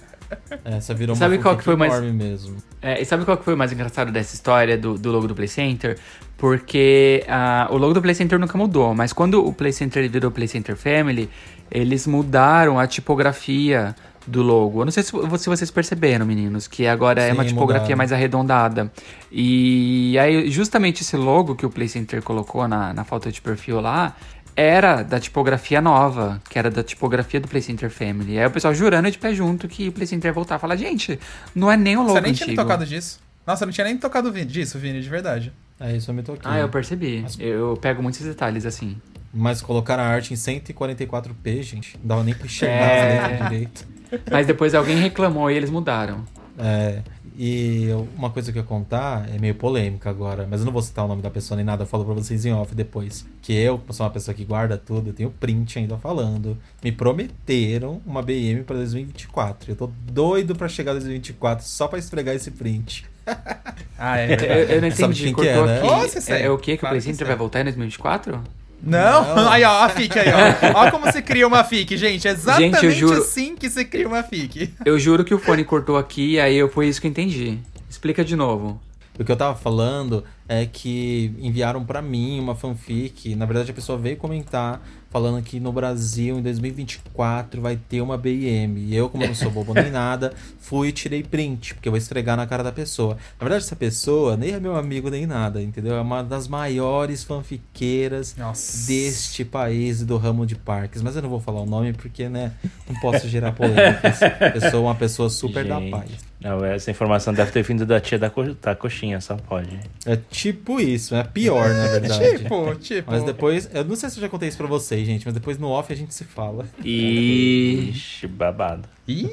Essa 0.65 0.95
virou 0.95 1.17
Sabe 1.17 1.37
uma 1.37 1.43
qual 1.43 1.57
que 1.57 1.65
foi 1.65 1.75
mais- 1.75 1.93
enorme 1.93 2.13
mesmo. 2.13 2.57
É, 2.81 3.01
e 3.01 3.05
sabe 3.05 3.25
qual 3.25 3.37
que 3.37 3.45
foi 3.45 3.55
o 3.55 3.57
mais 3.57 3.73
engraçado 3.73 4.13
dessa 4.13 4.35
história 4.35 4.79
do, 4.79 4.97
do 4.97 5.11
logo 5.11 5.27
do 5.27 5.35
Play 5.35 5.49
Center? 5.49 5.99
Porque 6.41 7.23
ah, 7.29 7.69
o 7.71 7.77
logo 7.77 7.93
do 7.93 8.01
Play 8.01 8.15
Center 8.15 8.39
nunca 8.39 8.57
mudou, 8.57 8.95
mas 8.95 9.13
quando 9.13 9.47
o 9.47 9.53
Play 9.53 9.75
Center 9.75 10.09
virou 10.09 10.31
Play 10.31 10.49
Center 10.49 10.75
Family, 10.75 11.29
eles 11.71 12.07
mudaram 12.07 12.79
a 12.79 12.87
tipografia 12.87 13.95
do 14.27 14.43
logo. 14.43 14.81
Eu 14.81 14.87
não 14.87 14.91
sei 14.91 15.03
se, 15.03 15.13
vocês 15.13 15.71
perceberam, 15.71 16.25
meninos, 16.25 16.67
que 16.67 16.87
agora 16.87 17.23
é 17.23 17.35
uma 17.35 17.43
Sim, 17.43 17.51
tipografia 17.51 17.83
mudaram. 17.83 17.99
mais 17.99 18.11
arredondada. 18.11 18.91
E 19.31 20.19
aí, 20.19 20.51
justamente 20.51 21.03
esse 21.03 21.15
logo 21.15 21.55
que 21.55 21.67
o 21.67 21.71
Play 21.71 21.89
Center 21.89 22.23
colocou 22.23 22.67
na, 22.67 22.95
na 22.95 23.05
foto 23.05 23.31
de 23.31 23.39
perfil 23.43 23.79
lá, 23.79 24.17
era 24.57 25.03
da 25.03 25.21
tipografia 25.21 25.83
nova, 25.83 26.41
que 26.49 26.59
era 26.59 26.71
da 26.71 26.83
tipografia 26.83 27.39
do 27.39 27.49
Play 27.49 27.61
Center 27.61 27.91
Family. 27.91 28.39
Aí 28.39 28.47
o 28.47 28.51
pessoal 28.51 28.73
jurando 28.73 29.11
de 29.11 29.19
pé 29.19 29.35
junto 29.35 29.69
que 29.69 29.89
o 29.89 29.93
Play 29.93 30.07
Center 30.07 30.31
ia 30.31 30.33
voltar. 30.33 30.59
Fala, 30.59 30.75
gente, 30.75 31.21
não 31.55 31.71
é 31.71 31.77
nem 31.77 31.99
o 31.99 32.01
logo 32.01 32.15
Você 32.15 32.21
nem 32.23 32.33
tinha 32.33 32.47
antigo. 32.47 32.63
tocado 32.63 32.87
disso. 32.87 33.21
Nossa, 33.47 33.65
eu 33.65 33.67
não 33.67 33.73
tinha 33.75 33.85
nem 33.85 33.99
tocado 33.99 34.33
disso, 34.47 34.79
Vini, 34.79 35.03
de 35.03 35.09
verdade. 35.11 35.53
É 35.81 35.97
isso 35.97 36.11
eu 36.11 36.15
me 36.15 36.23
toquei. 36.23 36.43
Ah, 36.51 36.59
eu 36.59 36.69
percebi. 36.69 37.25
Eu 37.39 37.77
pego 37.81 38.03
muitos 38.03 38.21
detalhes 38.21 38.67
assim. 38.67 38.97
Mas 39.33 39.63
colocaram 39.63 40.03
a 40.03 40.07
arte 40.07 40.35
em 40.35 40.37
144p, 40.37 41.63
gente. 41.63 41.97
Não 41.99 42.07
dava 42.09 42.25
nem 42.25 42.35
pra 42.35 42.47
enxergar 42.47 42.75
É. 42.75 43.19
as 43.19 43.31
letras 43.31 43.49
direito. 43.51 43.89
Mas 44.31 44.47
depois 44.47 44.75
alguém 44.75 44.97
reclamou 44.97 45.51
e 45.51 45.57
eles 45.57 45.71
mudaram. 45.71 46.25
É, 46.59 47.01
e 47.39 47.89
uma 48.19 48.29
coisa 48.29 48.53
que 48.53 48.59
eu 48.59 48.63
ia 48.63 48.67
contar 48.69 49.27
é 49.35 49.39
meio 49.39 49.55
polêmica 49.55 50.11
agora, 50.11 50.47
mas 50.51 50.61
eu 50.61 50.67
não 50.67 50.73
vou 50.73 50.83
citar 50.83 51.05
o 51.05 51.09
nome 51.09 51.23
da 51.23 51.31
pessoa 51.31 51.57
nem 51.57 51.65
nada, 51.65 51.85
eu 51.85 51.87
falo 51.87 52.05
pra 52.05 52.13
vocês 52.13 52.45
em 52.45 52.53
off 52.53 52.75
depois. 52.75 53.25
Que 53.41 53.53
eu, 53.55 53.81
sou 53.91 54.05
uma 54.05 54.13
pessoa 54.13 54.35
que 54.35 54.45
guarda 54.45 54.77
tudo, 54.77 55.11
eu 55.11 55.15
tenho 55.15 55.31
print 55.31 55.79
ainda 55.79 55.97
falando. 55.97 56.59
Me 56.83 56.93
prometeram 56.93 58.03
uma 58.05 58.21
BM 58.21 58.63
pra 58.65 58.77
2024. 58.77 59.71
Eu 59.71 59.77
tô 59.77 59.87
doido 60.13 60.55
pra 60.55 60.69
chegar 60.69 60.91
em 60.93 60.95
2024 60.97 61.65
só 61.65 61.89
pra 61.89 61.99
esfregar 61.99 62.35
esse 62.35 62.51
print. 62.51 63.07
Ah, 64.03 64.19
é 64.19 64.25
Eu, 64.25 64.29
verdade. 64.29 64.73
eu 64.73 64.81
não 64.83 64.91
Sabe 64.93 65.03
entendi, 65.13 65.25
quem 65.25 65.35
que 65.35 65.49
é, 65.49 65.55
cortou 65.55 65.99
né? 66.03 66.09
segue. 66.09 66.43
é, 66.43 66.47
é 66.47 66.51
o 66.51 66.57
quê? 66.57 66.73
Que 66.73 66.79
Claro 66.79 66.97
o 66.97 66.99
que 66.99 67.03
Play 67.05 67.13
Center 67.13 67.19
segue. 67.19 67.29
vai 67.29 67.37
voltar 67.37 67.61
em 67.61 67.65
2024? 67.65 68.43
Não? 68.83 69.35
Não. 69.37 69.49
Aí, 69.53 69.63
ó, 69.63 69.85
a 69.85 69.89
FIC 69.91 70.19
aí, 70.19 70.29
ó. 70.73 70.87
Ó 70.87 70.91
como 70.91 71.13
se 71.13 71.21
cria 71.21 71.47
uma 71.47 71.63
FIC, 71.63 71.99
gente. 71.99 72.27
É 72.27 72.31
exatamente 72.31 72.77
Gente, 72.77 72.85
eu 72.87 72.91
juro- 72.93 73.21
assim 73.21 73.55
que 73.57 73.69
se 73.69 73.85
cria 73.85 74.09
uma 74.09 74.23
FIC. 74.23 74.73
Eu 74.87 74.99
juro 74.99 75.23
que 75.23 75.35
o 75.35 75.39
fone 75.39 75.65
cortou 75.65 75.99
aqui 75.99 76.33
e 76.37 76.41
aí 76.41 76.57
eu, 76.57 76.71
foi 76.71 76.89
isso 76.89 76.99
que 76.99 77.07
eu 77.07 77.11
entendi. 77.11 77.59
Explica 77.91 78.25
de 78.25 78.35
novo. 78.35 78.81
O 79.19 79.23
que 79.25 79.31
eu 79.31 79.37
tava 79.37 79.55
falando 79.55 80.25
é 80.49 80.65
que 80.65 81.35
enviaram 81.39 81.85
pra 81.85 82.01
mim 82.01 82.41
uma 82.41 82.55
fanfic. 82.55 83.35
Na 83.35 83.45
verdade, 83.45 83.71
a 83.71 83.75
pessoa 83.75 83.99
veio 83.99 84.17
comentar 84.17 84.81
falando 85.11 85.43
que 85.43 85.59
no 85.59 85.73
Brasil, 85.73 86.39
em 86.39 86.43
2024, 86.43 87.61
vai 87.61 87.77
ter 87.77 88.01
uma 88.01 88.17
BIM. 88.17 88.77
E 88.77 88.95
eu, 88.95 89.11
como 89.11 89.27
não 89.27 89.35
sou 89.35 89.51
bobo 89.51 89.75
nem 89.75 89.91
nada, 89.93 90.33
fui 90.59 90.89
e 90.89 90.93
tirei 90.93 91.23
print, 91.23 91.75
porque 91.75 91.89
eu 91.89 91.93
vou 91.93 91.99
esfregar 91.99 92.37
na 92.37 92.47
cara 92.47 92.63
da 92.63 92.73
pessoa. 92.73 93.15
Na 93.39 93.45
verdade, 93.45 93.65
essa 93.65 93.77
pessoa 93.77 94.37
nem 94.37 94.53
é 94.53 94.61
meu 94.61 94.77
amigo 94.77 95.11
nem 95.11 95.27
nada, 95.27 95.61
entendeu? 95.61 95.95
É 95.95 96.01
uma 96.01 96.23
das 96.23 96.47
maiores 96.47 97.25
fanfiqueiras 97.25 98.37
Nossa. 98.37 98.87
deste 98.87 99.45
país 99.45 100.05
do 100.05 100.17
ramo 100.17 100.47
de 100.47 100.55
parques. 100.55 101.03
Mas 101.03 101.17
eu 101.17 101.23
não 101.23 101.29
vou 101.29 101.41
falar 101.41 101.61
o 101.61 101.67
nome 101.67 101.93
porque, 101.93 102.29
né, 102.29 102.53
não 102.89 102.99
posso 103.01 103.29
gerar 103.29 103.53
polêmicas. 103.53 104.21
Eu 104.55 104.71
sou 104.71 104.85
uma 104.85 104.95
pessoa 104.95 105.29
super 105.29 105.65
da 105.67 105.81
Gente, 105.81 105.91
paz. 105.91 106.30
Não, 106.41 106.65
essa 106.65 106.91
informação 106.91 107.35
deve 107.35 107.53
ter 107.53 107.63
vindo 107.63 107.85
da 107.85 108.01
tia 108.01 108.19
da, 108.19 108.31
co 108.31 108.55
da 108.55 108.75
coxinha, 108.75 109.21
só 109.21 109.37
pode. 109.37 109.79
É 110.07 110.17
tipo 110.17 110.81
isso, 110.81 111.15
é 111.15 111.23
pior, 111.23 111.69
na 111.69 111.87
verdade. 111.89 112.39
Tipo, 112.39 112.75
tipo. 112.77 113.11
Mas 113.11 113.23
depois, 113.25 113.69
eu 113.75 113.85
não 113.85 113.95
sei 113.95 114.09
se 114.09 114.17
eu 114.17 114.23
já 114.23 114.29
contei 114.29 114.49
isso 114.49 114.57
pra 114.57 114.67
vocês, 114.67 115.07
gente, 115.07 115.25
mas 115.27 115.35
depois 115.35 115.59
no 115.59 115.69
off 115.69 115.93
a 115.93 115.97
gente 115.97 116.15
se 116.15 116.25
fala. 116.25 116.65
Ixi, 116.83 118.27
babado. 118.27 118.89
Ih, 119.07 119.29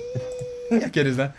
aqueles, 0.85 1.15
né? 1.15 1.31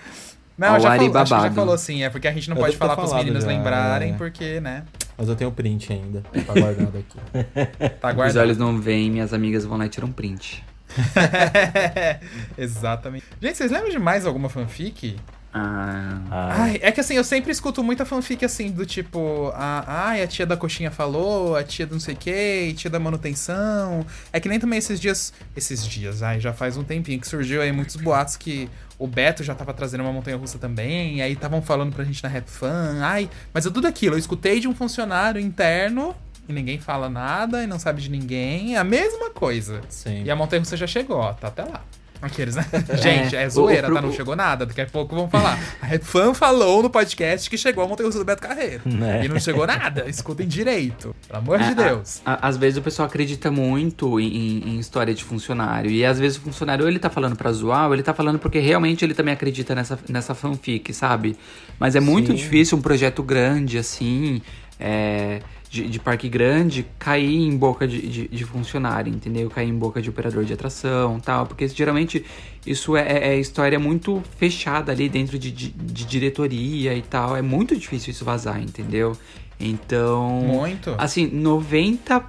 Não, 0.56 0.80
já 0.80 0.90
falou, 0.90 0.92
acho 0.92 0.98
que 0.98 1.04
já 1.04 1.24
babado. 1.24 1.54
falou 1.54 1.78
sim. 1.78 2.02
É 2.02 2.10
porque 2.10 2.26
a 2.26 2.32
gente 2.32 2.48
não 2.48 2.56
Eu 2.56 2.62
pode 2.62 2.76
falar 2.76 2.96
pros 2.96 3.12
meninos 3.12 3.44
já, 3.44 3.48
lembrarem, 3.50 4.14
é. 4.14 4.16
porque, 4.16 4.60
né? 4.60 4.84
Mas 5.16 5.28
eu 5.28 5.36
tenho 5.36 5.50
o 5.50 5.52
print 5.52 5.92
ainda, 5.92 6.22
tá 6.22 6.52
guardado 6.54 6.98
aqui. 6.98 7.18
Tá 8.00 8.08
Os 8.08 8.14
guardado. 8.14 8.42
olhos 8.42 8.56
não 8.56 8.80
veem, 8.80 9.10
minhas 9.10 9.34
amigas 9.34 9.64
vão 9.64 9.76
lá 9.76 9.84
e 9.86 9.88
tiram 9.88 10.08
um 10.08 10.12
print. 10.12 10.64
Exatamente. 12.56 13.24
Gente, 13.40 13.56
vocês 13.56 13.70
lembram 13.70 13.90
de 13.90 13.98
mais 13.98 14.24
alguma 14.26 14.48
fanfic? 14.48 15.16
Ah. 15.52 16.20
Ah, 16.30 16.62
Ai, 16.62 16.78
é 16.82 16.92
que 16.92 17.00
assim, 17.00 17.14
eu 17.14 17.24
sempre 17.24 17.50
escuto 17.50 17.82
muita 17.82 18.04
fanfic 18.04 18.44
assim, 18.44 18.70
do 18.70 18.84
tipo, 18.84 19.50
a, 19.54 20.08
ai, 20.08 20.22
a 20.22 20.26
tia 20.26 20.44
da 20.44 20.56
coxinha 20.56 20.90
falou, 20.90 21.56
a 21.56 21.64
tia 21.64 21.86
do 21.86 21.92
não 21.94 22.00
sei 22.00 22.14
o 22.14 22.16
que, 22.16 22.74
tia 22.76 22.90
da 22.90 22.98
manutenção. 22.98 24.04
É 24.32 24.38
que 24.38 24.48
nem 24.48 24.58
também 24.60 24.78
esses 24.78 25.00
dias. 25.00 25.32
Esses 25.56 25.84
dias, 25.86 26.22
ai, 26.22 26.38
já 26.38 26.52
faz 26.52 26.76
um 26.76 26.84
tempinho 26.84 27.18
que 27.20 27.26
surgiu 27.26 27.62
aí 27.62 27.72
muitos 27.72 27.96
boatos 27.96 28.36
que 28.36 28.68
o 28.98 29.06
Beto 29.06 29.42
já 29.42 29.54
tava 29.54 29.72
trazendo 29.72 30.02
uma 30.02 30.12
montanha 30.12 30.36
russa 30.36 30.58
também, 30.58 31.16
e 31.16 31.22
aí 31.22 31.32
estavam 31.32 31.62
falando 31.62 31.94
pra 31.94 32.04
gente 32.04 32.22
na 32.22 32.28
Rap 32.28 32.48
Fan, 32.48 32.98
ai, 33.00 33.30
mas 33.54 33.64
é 33.64 33.70
tudo 33.70 33.86
aquilo, 33.86 34.16
eu 34.16 34.18
escutei 34.18 34.60
de 34.60 34.68
um 34.68 34.74
funcionário 34.74 35.40
interno. 35.40 36.14
E 36.48 36.52
ninguém 36.52 36.78
fala 36.80 37.10
nada 37.10 37.62
e 37.62 37.66
não 37.66 37.78
sabe 37.78 38.00
de 38.00 38.10
ninguém. 38.10 38.74
É 38.74 38.78
a 38.78 38.84
mesma 38.84 39.28
coisa. 39.28 39.82
Sim. 39.90 40.22
E 40.24 40.30
a 40.30 40.34
montanha 40.34 40.60
russa 40.60 40.78
já 40.78 40.86
chegou, 40.86 41.18
ó, 41.18 41.34
tá 41.34 41.48
até 41.48 41.62
lá. 41.62 41.82
Aqueles, 42.20 42.56
né? 42.56 42.64
Gente, 43.00 43.36
é 43.36 43.48
zoeira, 43.48 43.90
o- 43.90 43.94
tá? 43.94 44.02
Não 44.02 44.08
o- 44.08 44.12
chegou 44.12 44.34
nada. 44.34 44.66
Daqui 44.66 44.80
a 44.80 44.86
pouco 44.86 45.14
vão 45.14 45.28
falar. 45.28 45.58
A 45.80 45.98
Fan 46.00 46.34
falou 46.34 46.82
no 46.82 46.90
podcast 46.90 47.48
que 47.48 47.56
chegou 47.56 47.84
a 47.84 47.86
montanha 47.88 48.06
russa 48.08 48.18
do 48.18 48.24
Beto 48.24 48.42
Carreiro. 48.42 48.82
Né? 48.84 49.24
E 49.24 49.28
não 49.28 49.38
chegou 49.38 49.66
nada. 49.66 50.04
Escutem 50.08 50.46
direito. 50.46 51.14
Pelo 51.28 51.38
amor 51.38 51.60
É, 51.60 51.72
de 51.72 51.80
a- 51.80 51.86
Deus. 51.88 52.20
a- 52.26 52.48
às 52.48 52.56
vezes 52.56 52.76
o 52.78 52.82
pessoal 52.82 53.06
acredita 53.06 53.50
muito 53.50 54.18
em, 54.18 54.58
em 54.66 54.78
história 54.80 55.14
de 55.14 55.22
funcionário. 55.22 55.90
E 55.90 56.04
às 56.04 56.18
vezes 56.18 56.38
o 56.38 56.40
funcionário 56.40 56.84
ou 56.84 56.90
ele 56.90 56.98
tá 56.98 57.08
falando 57.10 57.36
pra 57.36 57.52
zoar, 57.52 57.86
ou 57.86 57.94
ele 57.94 58.02
tá 58.02 58.12
falando 58.12 58.38
porque 58.38 58.58
realmente 58.58 59.04
ele 59.04 59.14
também 59.14 59.32
acredita 59.34 59.74
nessa, 59.74 59.98
nessa 60.08 60.34
fanfic, 60.34 60.92
sabe? 60.92 61.36
Mas 61.78 61.94
é 61.94 62.00
muito 62.00 62.28
Sim. 62.32 62.34
difícil 62.36 62.76
um 62.78 62.82
projeto 62.82 63.22
grande 63.22 63.78
assim. 63.78 64.42
é, 64.80 65.40
de, 65.70 65.88
de 65.88 65.98
parque 65.98 66.28
grande 66.28 66.86
cair 66.98 67.42
em 67.42 67.56
boca 67.56 67.86
de, 67.86 68.00
de, 68.06 68.28
de 68.28 68.44
funcionário, 68.44 69.12
entendeu? 69.12 69.50
Cair 69.50 69.68
em 69.68 69.74
boca 69.74 70.00
de 70.00 70.08
operador 70.08 70.44
de 70.44 70.52
atração 70.52 71.20
tal. 71.20 71.46
Porque 71.46 71.68
geralmente 71.68 72.24
isso 72.66 72.96
é, 72.96 73.30
é 73.30 73.38
história 73.38 73.78
muito 73.78 74.22
fechada 74.38 74.92
ali 74.92 75.08
dentro 75.08 75.38
de, 75.38 75.50
de, 75.50 75.70
de 75.70 76.04
diretoria 76.04 76.94
e 76.94 77.02
tal. 77.02 77.36
É 77.36 77.42
muito 77.42 77.76
difícil 77.76 78.10
isso 78.10 78.24
vazar, 78.24 78.60
entendeu? 78.60 79.16
Então. 79.60 80.30
Muito. 80.40 80.94
Assim, 80.96 81.28
90% 81.30 82.22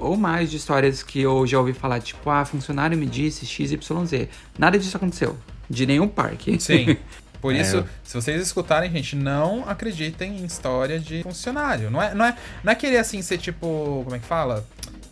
ou 0.00 0.16
mais 0.16 0.50
de 0.50 0.56
histórias 0.56 1.02
que 1.02 1.20
eu 1.20 1.46
já 1.46 1.58
ouvi 1.58 1.72
falar, 1.72 2.00
tipo, 2.00 2.30
ah, 2.30 2.44
funcionário 2.44 2.96
me 2.96 3.06
disse 3.06 3.46
XYZ. 3.46 3.78
Nada 4.58 4.78
disso 4.78 4.96
aconteceu. 4.96 5.36
De 5.68 5.86
nenhum 5.86 6.08
parque. 6.08 6.60
Sim. 6.60 6.96
Por 7.40 7.54
É, 7.54 7.60
isso, 7.60 7.84
se 8.04 8.14
vocês 8.14 8.40
escutarem, 8.42 8.90
gente, 8.90 9.16
não 9.16 9.68
acreditem 9.68 10.38
em 10.38 10.44
história 10.44 10.98
de 10.98 11.22
funcionário. 11.22 11.90
Não 11.90 12.02
é, 12.02 12.14
não 12.14 12.24
é, 12.24 12.36
não 12.62 12.72
é 12.72 12.74
querer 12.74 12.98
assim 12.98 13.22
ser 13.22 13.38
tipo. 13.38 14.02
Como 14.04 14.14
é 14.14 14.18
que 14.18 14.26
fala? 14.26 14.64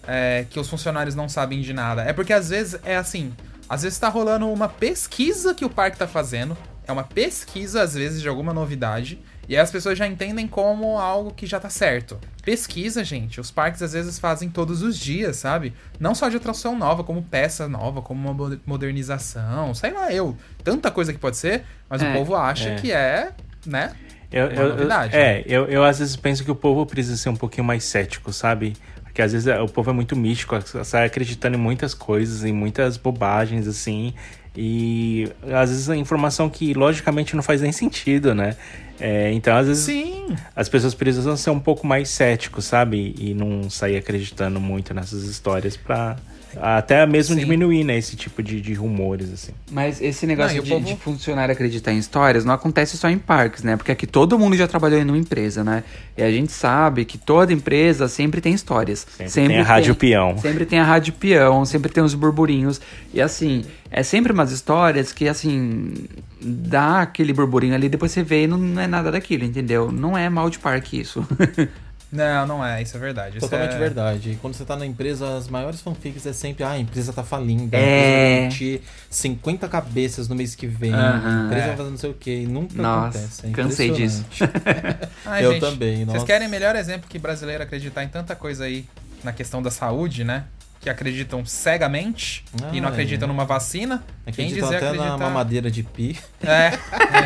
É, 0.07 0.47
que 0.49 0.59
os 0.59 0.69
funcionários 0.69 1.15
não 1.15 1.29
sabem 1.29 1.61
de 1.61 1.73
nada. 1.73 2.03
É 2.03 2.13
porque 2.13 2.33
às 2.33 2.51
vezes 2.51 2.79
é 2.85 2.97
assim. 2.97 3.33
Às 3.69 3.83
vezes 3.83 3.99
tá 3.99 4.09
rolando 4.09 4.51
uma 4.51 4.69
pesquisa 4.69 5.55
que 5.55 5.65
o 5.65 5.71
parque 5.71 5.99
tá 5.99 6.09
fazendo. 6.09 6.57
É 6.87 6.93
uma 6.93 7.05
pesquisa, 7.05 7.83
às 7.83 7.95
vezes, 7.95 8.23
de 8.23 8.29
alguma 8.29 8.55
novidade. 8.55 9.19
E 9.49 9.57
aí 9.57 9.63
as 9.63 9.71
pessoas 9.71 9.97
já 9.97 10.07
entendem 10.07 10.47
como 10.47 10.99
algo 10.99 11.33
que 11.33 11.47
já 11.47 11.59
tá 11.59 11.71
certo. 11.71 12.19
Pesquisa, 12.45 13.03
gente. 13.03 13.41
Os 13.41 13.51
parques 13.51 13.81
às 13.83 13.95
vezes 13.95 14.19
fazem 14.19 14.51
todos 14.51 14.83
os 14.83 14.99
dias, 14.99 15.37
sabe? 15.39 15.73
Não 15.99 16.15
só 16.15 16.29
de 16.29 16.37
atração 16.37 16.77
nova, 16.79 17.03
como 17.03 17.23
peça 17.23 17.67
nova, 17.67 18.03
como 18.03 18.29
uma 18.29 18.35
mo- 18.35 18.61
modernização. 18.67 19.73
Sei 19.75 19.91
lá, 19.93 20.13
eu. 20.13 20.37
Tanta 20.63 20.91
coisa 20.91 21.13
que 21.13 21.19
pode 21.19 21.37
ser, 21.39 21.65
mas 21.89 22.03
É, 22.03 22.11
o 22.11 22.13
povo 22.13 22.35
acha 22.37 22.69
é. 22.71 22.75
que 22.75 22.93
é, 22.93 23.31
né? 23.67 23.93
Eu, 24.31 24.45
Uma 24.49 24.53
eu- 24.55 24.61
eu- 24.63 24.69
novidade, 24.71 25.17
é, 25.17 25.43
eu, 25.47 25.65
eu 25.67 25.83
às 25.83 25.99
vezes 25.99 26.15
penso 26.15 26.45
que 26.45 26.51
o 26.51 26.55
povo 26.55 26.85
precisa 26.85 27.17
ser 27.17 27.31
um 27.31 27.37
pouquinho 27.37 27.65
mais 27.65 27.85
cético, 27.85 28.31
sabe? 28.31 28.77
Porque 29.03 29.23
às 29.23 29.33
vezes 29.33 29.47
é- 29.47 29.59
o 29.59 29.67
povo 29.67 29.89
é 29.89 29.93
muito 29.95 30.15
místico, 30.15 30.55
sai 30.85 31.07
acreditando 31.07 31.57
em 31.57 31.61
muitas 31.61 31.95
coisas, 31.95 32.45
em 32.45 32.53
muitas 32.53 32.99
bobagens, 32.99 33.67
assim. 33.67 34.13
E 34.55 35.33
às 35.45 35.71
vezes 35.71 35.89
a 35.89 35.97
informação 35.97 36.51
que 36.51 36.75
logicamente 36.75 37.35
não 37.35 37.43
faz 37.43 37.63
nem 37.63 37.73
sentido, 37.73 38.35
né? 38.35 38.55
É, 39.01 39.33
então, 39.33 39.57
às 39.57 39.67
vezes, 39.67 39.85
Sim. 39.85 40.37
as 40.55 40.69
pessoas 40.69 40.95
precisam 40.95 41.37
ser 41.37 41.51
um 41.51 41.61
pouco 41.61 41.87
mais 41.87 42.09
céticos, 42.11 42.65
sabe? 42.65 43.15
E 43.19 43.35
não 43.35 43.71
sair 43.71 43.97
acreditando 43.97 44.61
muito 44.61 44.93
nessas 44.93 45.25
histórias 45.25 45.77
pra 45.77 46.17
até 46.57 47.05
mesmo 47.07 47.35
Sim. 47.35 47.41
diminuir, 47.41 47.85
né? 47.85 47.97
Esse 47.99 48.17
tipo 48.17 48.43
de, 48.43 48.61
de 48.61 48.75
rumores, 48.75 49.33
assim. 49.33 49.53
Mas 49.71 50.01
esse 50.01 50.27
Não, 50.27 50.35
negócio 50.35 50.57
e 50.57 50.61
o 50.61 50.63
de, 50.63 50.71
povo- 50.71 50.85
de 50.87 50.97
funcionário 50.97 51.53
acreditar 51.53 51.93
em 51.93 51.99
histórias 51.99 52.45
não 52.45 52.55
acontece 52.55 52.97
só 52.97 53.09
em 53.09 53.19
parques, 53.19 53.63
né? 53.63 53.77
Porque 53.77 53.93
aqui 53.93 54.07
todo 54.07 54.39
mundo 54.39 54.57
já 54.57 54.67
trabalhou 54.67 54.99
em 55.01 55.05
uma 55.05 55.19
empresa, 55.19 55.63
né? 55.63 55.85
E 56.17 56.23
a 56.23 56.31
gente 56.31 56.53
sabe 56.53 57.05
que 57.05 57.19
toda 57.19 57.53
empresa 57.53 58.09
sempre 58.09 58.41
tem 58.41 58.53
histórias. 58.55 59.07
Sempre 59.27 59.55
tem 59.55 59.59
a 59.61 59.63
rádio 59.65 59.95
peão. 59.95 60.39
Sempre 60.39 60.65
tem 60.67 60.79
a 60.79 60.85
rádio 60.85 61.13
peão, 61.13 61.65
sempre 61.65 61.93
tem 61.93 62.03
os 62.03 62.15
burburinhos. 62.15 62.81
E 63.13 63.21
assim, 63.21 63.65
é 63.91 64.03
sempre 64.03 64.33
umas 64.33 64.51
histórias 64.51 65.13
que, 65.13 65.29
assim, 65.29 65.95
dá 66.41 67.03
aquele 67.03 67.33
burburinho 67.33 67.75
ali, 67.75 67.89
depois 67.89 68.13
você 68.13 68.23
vê 68.23 68.45
e 68.45 68.47
não, 68.47 68.59
não 68.59 68.83
é 68.83 68.87
nada 68.87 69.11
daquilo, 69.11 69.45
entendeu? 69.45 69.91
Não 69.93 70.17
é 70.17 70.29
mal 70.29 70.51
de 70.51 70.59
parque 70.59 71.01
isso. 71.01 71.27
Não, 72.11 72.47
não 72.47 72.65
é. 72.65 72.81
Isso 72.81 72.97
é 72.97 73.01
verdade. 73.01 73.37
Isso 73.37 73.47
Totalmente 73.47 73.75
é... 73.75 73.79
verdade. 73.79 74.31
E 74.33 74.37
quando 74.37 74.55
você 74.55 74.65
tá 74.65 74.75
na 74.77 74.87
empresa, 74.87 75.37
as 75.37 75.47
maiores 75.49 75.81
fanfics 75.81 76.25
é 76.25 76.33
sempre, 76.33 76.65
ah, 76.65 76.71
a 76.71 76.79
empresa 76.79 77.13
tá 77.13 77.23
falindo, 77.23 77.75
a 77.75 77.79
É. 77.79 77.83
empresa 77.83 78.17
vai 78.17 78.41
demitir 78.41 78.81
50 79.11 79.69
cabeças 79.69 80.27
no 80.29 80.35
mês 80.35 80.55
que 80.55 80.67
vem, 80.67 80.95
a 80.95 80.97
Aham. 80.97 81.45
empresa 81.47 81.65
É. 81.65 81.69
vai 81.69 81.77
fazer 81.77 81.91
não 81.91 81.99
sei 81.99 82.11
o 82.11 82.15
que, 82.15 82.47
nunca 82.47 82.81
Nossa, 82.83 83.19
acontece. 83.19 83.47
É 83.47 83.51
cansei 83.51 83.91
disso. 83.91 84.25
Ai, 85.27 85.45
Eu 85.45 85.53
gente, 85.53 85.61
também, 85.61 85.97
Vocês 85.97 86.07
nossa. 86.07 86.27
querem 86.27 86.49
melhor 86.49 86.75
exemplo 86.77 87.09
que 87.09 87.19
brasileiro 87.19 87.63
acreditar 87.63 88.03
em 88.05 88.09
tanta 88.09 88.35
coisa 88.35 88.65
aí 88.65 88.87
na 89.23 89.33
questão 89.33 89.61
da 89.61 89.71
saúde, 89.71 90.25
né? 90.25 90.45
Que 90.89 90.93
acreditam 90.93 91.45
cegamente 91.45 92.43
e 92.73 92.81
não 92.81 92.89
Ah, 92.89 92.93
acreditam 92.93 93.29
é. 93.29 93.29
numa 93.31 93.45
vacina. 93.45 94.03
Acreditam 94.27 94.33
Quem 94.33 94.47
dizer 94.55 94.77
até 94.77 94.87
acreditar... 94.89 95.11
na 95.11 95.19
mamadeira 95.19 95.71
de 95.71 95.83
pi. 95.83 96.19
É, 96.43 96.73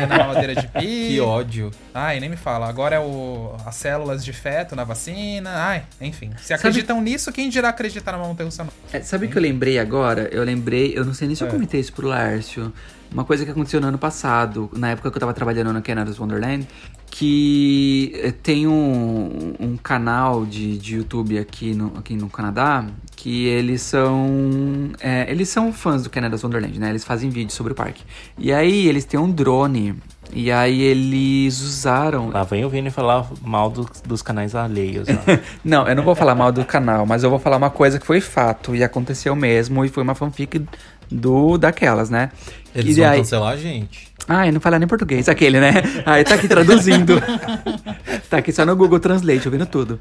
é, 0.01 0.05
na 0.05 0.17
mamadeira 0.17 0.53
de 0.53 0.67
pi. 0.67 1.07
Que 1.13 1.19
ódio. 1.21 1.71
Ai, 1.93 2.19
nem 2.19 2.29
me 2.29 2.35
fala. 2.35 2.67
Agora 2.67 2.97
é 2.97 2.99
o 2.99 3.55
as 3.65 3.75
células 3.75 4.23
de 4.25 4.33
feto 4.33 4.75
na 4.75 4.83
vacina. 4.83 5.49
Ai, 5.55 5.83
enfim. 6.01 6.31
Se 6.41 6.53
acreditam 6.53 7.01
nisso, 7.01 7.31
quem 7.31 7.49
dirá 7.49 7.69
acreditar 7.69 8.11
numa 8.11 8.27
montanha 8.27 8.47
russa? 8.49 8.67
É, 8.91 8.99
sabe 9.01 9.27
o 9.27 9.29
que 9.29 9.37
eu 9.37 9.41
lembrei 9.41 9.79
agora? 9.79 10.27
Eu 10.31 10.43
lembrei, 10.43 10.91
eu 10.93 11.05
não 11.05 11.13
sei 11.13 11.27
nem 11.27 11.35
se 11.35 11.43
eu 11.43 11.47
É. 11.47 11.51
comentei 11.51 11.79
isso 11.79 11.93
pro 11.93 12.07
Lárcio. 12.07 12.73
Uma 13.11 13.23
coisa 13.23 13.45
que 13.45 13.51
aconteceu 13.51 13.79
no 13.79 13.87
ano 13.87 13.97
passado, 13.97 14.69
na 14.75 14.89
época 14.89 15.09
que 15.11 15.15
eu 15.15 15.19
tava 15.21 15.33
trabalhando 15.33 15.71
no 15.71 15.81
Canada's 15.83 16.19
Wonderland, 16.19 16.67
que 17.11 18.11
eh, 18.23 18.31
tem 18.31 18.67
um, 18.67 19.53
um 19.59 19.77
canal 19.77 20.45
de, 20.47 20.77
de 20.79 20.95
YouTube 20.95 21.37
aqui 21.37 21.75
no, 21.75 21.93
aqui 21.97 22.15
no 22.15 22.27
Canadá 22.27 22.85
que 23.23 23.45
eles 23.47 23.81
são. 23.81 24.91
é, 24.99 25.25
eles 25.31 25.47
são 25.47 25.71
fãs 25.71 26.03
do 26.03 26.09
Canada's 26.09 26.43
Wonderland, 26.43 26.77
né? 26.77 26.89
Eles 26.89 27.05
fazem 27.05 27.29
vídeos 27.29 27.53
sobre 27.53 27.71
o 27.71 27.75
parque. 27.75 28.03
E 28.37 28.51
aí 28.51 28.85
eles 28.85 29.05
têm 29.05 29.17
um 29.17 29.31
drone. 29.31 29.95
E 30.33 30.51
aí 30.51 30.81
eles 30.81 31.61
usaram. 31.61 32.29
Lá 32.29 32.43
vem 32.43 32.65
o 32.65 32.69
Vini 32.69 32.91
falar 32.91 33.25
mal 33.41 33.69
do- 33.69 33.89
dos 34.05 34.21
canais 34.21 34.53
alheios. 34.55 35.07
ó. 35.07 35.37
Não, 35.63 35.87
eu 35.87 35.95
não 35.95 36.03
vou 36.03 36.15
falar 36.15 36.35
mal 36.35 36.51
do 36.51 36.65
canal, 36.65 37.05
mas 37.05 37.23
eu 37.23 37.29
vou 37.29 37.39
falar 37.39 37.55
uma 37.55 37.69
coisa 37.69 37.97
que 37.97 38.05
foi 38.05 38.19
fato 38.19 38.75
e 38.75 38.83
aconteceu 38.83 39.35
mesmo 39.37 39.85
e 39.85 39.89
foi 39.89 40.03
uma 40.03 40.15
fanfic 40.15 40.61
do 41.09 41.57
daquelas, 41.57 42.09
né? 42.09 42.29
Eles 42.75 42.97
e 42.97 43.01
vão 43.01 43.09
aí... 43.09 43.17
cancelar 43.19 43.53
a 43.53 43.57
gente. 43.57 44.11
Ah, 44.27 44.47
eu 44.47 44.53
não 44.53 44.59
falo 44.61 44.77
nem 44.79 44.87
português, 44.87 45.29
aquele, 45.29 45.59
né? 45.59 45.73
Aí 46.05 46.23
tá 46.23 46.35
aqui 46.35 46.47
traduzindo. 46.47 47.21
tá 48.33 48.39
aqui 48.39 48.51
só 48.51 48.65
no 48.65 48.75
Google 48.75 48.99
Translate, 48.99 49.47
ouvindo 49.47 49.65
tudo. 49.67 49.99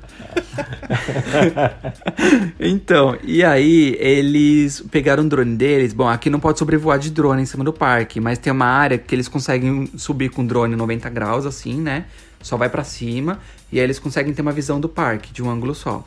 então, 2.58 3.16
e 3.22 3.44
aí 3.44 3.94
eles 4.00 4.82
pegaram 4.90 5.24
o 5.24 5.28
drone 5.28 5.54
deles. 5.54 5.92
Bom, 5.92 6.08
aqui 6.08 6.30
não 6.30 6.40
pode 6.40 6.58
sobrevoar 6.58 6.98
de 6.98 7.10
drone 7.10 7.42
em 7.42 7.46
cima 7.46 7.62
do 7.62 7.72
parque, 7.74 8.20
mas 8.20 8.38
tem 8.38 8.50
uma 8.50 8.64
área 8.66 8.96
que 8.96 9.14
eles 9.14 9.28
conseguem 9.28 9.86
subir 9.98 10.30
com 10.30 10.44
drone 10.46 10.74
90 10.74 11.10
graus, 11.10 11.44
assim, 11.44 11.78
né? 11.80 12.06
Só 12.40 12.56
vai 12.56 12.70
pra 12.70 12.82
cima. 12.84 13.38
E 13.70 13.78
aí 13.78 13.84
eles 13.84 13.98
conseguem 13.98 14.32
ter 14.32 14.40
uma 14.40 14.52
visão 14.52 14.80
do 14.80 14.88
parque 14.88 15.30
de 15.32 15.42
um 15.42 15.50
ângulo 15.50 15.74
só. 15.74 16.06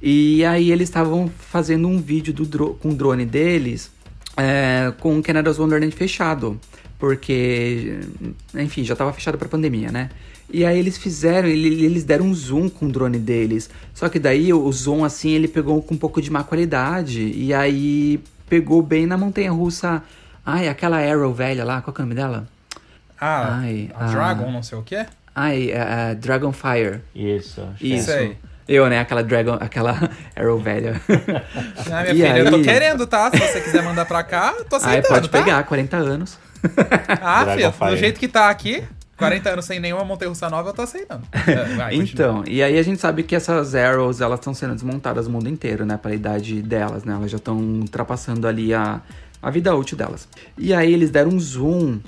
E 0.00 0.42
aí 0.46 0.72
eles 0.72 0.88
estavam 0.88 1.30
fazendo 1.38 1.86
um 1.86 2.00
vídeo 2.00 2.32
do 2.32 2.46
dro- 2.46 2.74
com 2.80 2.88
o 2.88 2.94
drone 2.94 3.26
deles 3.26 3.90
é, 4.34 4.92
com 4.98 5.18
o 5.18 5.22
Canada's 5.22 5.58
Wonderland 5.58 5.94
fechado. 5.94 6.58
Porque, 6.98 8.00
enfim, 8.54 8.82
já 8.82 8.96
tava 8.96 9.12
fechado 9.12 9.36
pra 9.38 9.48
pandemia, 9.48 9.90
né? 9.92 10.10
E 10.52 10.64
aí 10.64 10.78
eles 10.78 10.96
fizeram, 10.98 11.48
ele- 11.48 11.84
eles 11.84 12.04
deram 12.04 12.26
um 12.26 12.34
zoom 12.34 12.68
com 12.68 12.86
o 12.86 12.88
drone 12.92 13.18
deles. 13.18 13.68
Só 13.94 14.08
que 14.08 14.18
daí 14.18 14.52
o 14.52 14.72
zoom, 14.72 15.04
assim, 15.04 15.30
ele 15.30 15.48
pegou 15.48 15.82
com 15.82 15.94
um 15.94 15.98
pouco 15.98 16.20
de 16.20 16.30
má 16.30 16.42
qualidade. 16.44 17.20
E 17.34 17.52
aí 17.54 18.20
pegou 18.48 18.82
bem 18.82 19.06
na 19.06 19.16
montanha 19.16 19.52
russa. 19.52 20.02
Ai, 20.44 20.68
aquela 20.68 20.98
Arrow 20.98 21.32
velha 21.32 21.64
lá, 21.64 21.80
qual 21.82 21.94
que 21.94 22.00
é 22.00 22.04
o 22.04 22.06
nome 22.06 22.14
dela? 22.16 22.46
Ah, 23.20 23.58
Ai, 23.60 23.90
a. 23.94 24.06
Dragon, 24.06 24.50
não 24.50 24.62
sei 24.62 24.78
o 24.78 24.82
quê? 24.82 25.06
Ai, 25.34 25.72
a, 25.72 26.10
a 26.10 26.14
Dragonfire. 26.14 27.00
Isso, 27.14 27.60
acho 27.62 27.78
que 27.78 27.92
é. 27.92 27.96
Isso. 27.96 28.06
Sei. 28.06 28.36
Eu, 28.66 28.88
né? 28.88 29.00
Aquela 29.00 29.22
Dragon, 29.22 29.54
aquela 29.60 30.10
Arrow 30.36 30.58
velha. 30.58 31.00
Ah, 31.90 32.02
minha 32.02 32.12
E 32.12 32.16
filha, 32.16 32.38
eu 32.38 32.50
tô 32.50 32.56
aí? 32.56 32.62
querendo, 32.62 33.06
tá? 33.06 33.30
Se 33.30 33.38
você 33.38 33.60
quiser 33.60 33.82
mandar 33.82 34.04
pra 34.06 34.22
cá, 34.22 34.52
tô 34.68 34.76
Ai, 34.76 34.82
aceitando, 34.98 35.08
pode 35.08 35.28
tá? 35.28 35.38
pegar, 35.38 35.62
40 35.64 35.96
anos. 35.96 36.38
Ah, 37.20 37.46
filha, 37.54 37.70
do 37.70 37.96
jeito 37.96 38.18
que 38.20 38.28
tá 38.28 38.48
aqui, 38.50 38.82
40 39.20 39.50
anos 39.50 39.64
sem 39.66 39.78
nenhuma 39.78 40.04
montanha-russa 40.04 40.48
nova, 40.48 40.70
eu 40.70 40.72
tô 40.72 40.82
aceitando. 40.82 41.22
É, 41.46 41.64
vai, 41.74 41.96
continua. 41.96 42.02
Então, 42.12 42.44
e 42.46 42.62
aí 42.62 42.78
a 42.78 42.82
gente 42.82 43.00
sabe 43.00 43.22
que 43.22 43.34
essas 43.34 43.74
Arrows, 43.74 44.20
elas 44.20 44.38
estão 44.38 44.54
sendo 44.54 44.74
desmontadas 44.74 45.26
no 45.26 45.32
mundo 45.32 45.48
inteiro, 45.48 45.84
né? 45.84 45.96
Pela 45.96 46.14
idade 46.14 46.62
delas, 46.62 47.04
né? 47.04 47.12
Elas 47.12 47.30
já 47.30 47.38
estão 47.38 47.56
ultrapassando 47.58 48.46
ali 48.46 48.72
a, 48.72 49.00
a 49.42 49.50
vida 49.50 49.74
útil 49.74 49.96
delas. 49.96 50.28
E 50.56 50.72
aí 50.72 50.92
eles 50.92 51.10
deram 51.10 51.30
um 51.30 51.40
zoom. 51.40 51.98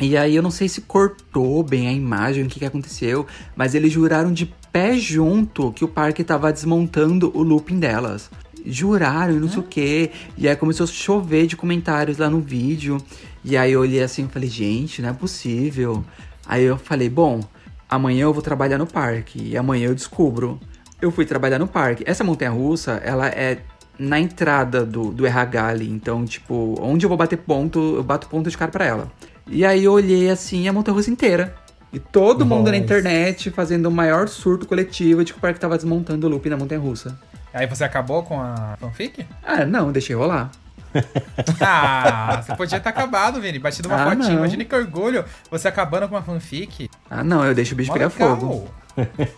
E 0.00 0.16
aí 0.16 0.36
eu 0.36 0.42
não 0.42 0.50
sei 0.50 0.68
se 0.68 0.82
cortou 0.82 1.62
bem 1.62 1.88
a 1.88 1.92
imagem, 1.92 2.44
o 2.44 2.48
que, 2.48 2.58
que 2.58 2.64
aconteceu. 2.64 3.26
Mas 3.56 3.74
eles 3.74 3.92
juraram 3.92 4.32
de 4.32 4.52
pé 4.70 4.96
junto 4.96 5.72
que 5.72 5.84
o 5.84 5.88
parque 5.88 6.22
tava 6.24 6.52
desmontando 6.52 7.30
o 7.34 7.42
looping 7.42 7.78
delas. 7.78 8.30
Juraram 8.64 9.36
e 9.36 9.40
não 9.40 9.48
sei 9.48 9.58
o 9.58 9.62
quê. 9.62 10.10
E 10.36 10.48
aí 10.48 10.56
começou 10.56 10.84
a 10.84 10.86
chover 10.86 11.46
de 11.46 11.56
comentários 11.56 12.18
lá 12.18 12.28
no 12.28 12.40
vídeo. 12.40 12.98
E 13.44 13.56
aí 13.56 13.72
eu 13.72 13.80
olhei 13.80 14.02
assim 14.02 14.24
e 14.24 14.28
falei, 14.28 14.48
gente, 14.48 15.02
não 15.02 15.08
é 15.08 15.12
possível. 15.12 16.04
Aí 16.46 16.64
eu 16.64 16.76
falei, 16.76 17.08
bom, 17.08 17.40
amanhã 17.88 18.24
eu 18.24 18.32
vou 18.32 18.42
trabalhar 18.42 18.78
no 18.78 18.86
parque 18.86 19.40
e 19.42 19.56
amanhã 19.56 19.88
eu 19.88 19.94
descubro. 19.94 20.58
Eu 21.00 21.10
fui 21.10 21.24
trabalhar 21.24 21.58
no 21.58 21.66
parque. 21.66 22.04
Essa 22.06 22.22
montanha 22.22 22.50
russa, 22.50 23.00
ela 23.04 23.28
é 23.28 23.58
na 23.98 24.18
entrada 24.18 24.84
do, 24.84 25.10
do 25.10 25.26
RH 25.26 25.66
ali. 25.66 25.90
Então, 25.90 26.24
tipo, 26.24 26.76
onde 26.80 27.04
eu 27.04 27.08
vou 27.08 27.18
bater 27.18 27.38
ponto, 27.38 27.96
eu 27.96 28.02
bato 28.02 28.28
ponto 28.28 28.48
de 28.48 28.56
cara 28.56 28.70
pra 28.70 28.84
ela. 28.84 29.12
E 29.46 29.64
aí 29.64 29.84
eu 29.84 29.92
olhei 29.92 30.30
assim 30.30 30.68
a 30.68 30.72
montanha 30.72 30.94
russa 30.94 31.10
inteira. 31.10 31.54
E 31.92 31.98
todo 31.98 32.46
mundo 32.46 32.70
na 32.70 32.76
internet 32.76 33.50
fazendo 33.50 33.86
o 33.86 33.90
maior 33.90 34.26
surto 34.26 34.66
coletivo 34.66 35.22
de 35.22 35.32
que 35.32 35.38
o 35.38 35.42
parque 35.42 35.60
tava 35.60 35.76
desmontando 35.76 36.26
o 36.26 36.30
loop 36.30 36.48
na 36.48 36.56
montanha 36.56 36.80
russa. 36.80 37.18
Aí 37.52 37.66
você 37.66 37.84
acabou 37.84 38.22
com 38.22 38.40
a 38.40 38.76
fanfic? 38.80 39.26
Ah, 39.44 39.66
não, 39.66 39.92
deixei 39.92 40.16
rolar. 40.16 40.50
Ah, 41.60 42.42
você 42.42 42.54
podia 42.56 42.80
ter 42.80 42.88
acabado, 42.88 43.40
Vini. 43.40 43.58
Batido 43.58 43.88
uma 43.88 43.96
Ah, 44.02 44.04
fotinha. 44.10 44.28
não. 44.30 44.38
Imagina 44.38 44.64
que 44.64 44.74
orgulho 44.74 45.24
você 45.50 45.68
acabando 45.68 46.08
com 46.08 46.14
uma 46.14 46.22
fanfic. 46.22 46.90
Ah, 47.10 47.22
não, 47.24 47.44
eu 47.44 47.54
deixo 47.54 47.74
o 47.74 47.76
bicho 47.76 47.88
Mó 47.90 47.94
pegar 47.94 48.08
legal. 48.08 48.36
fogo. 48.38 48.68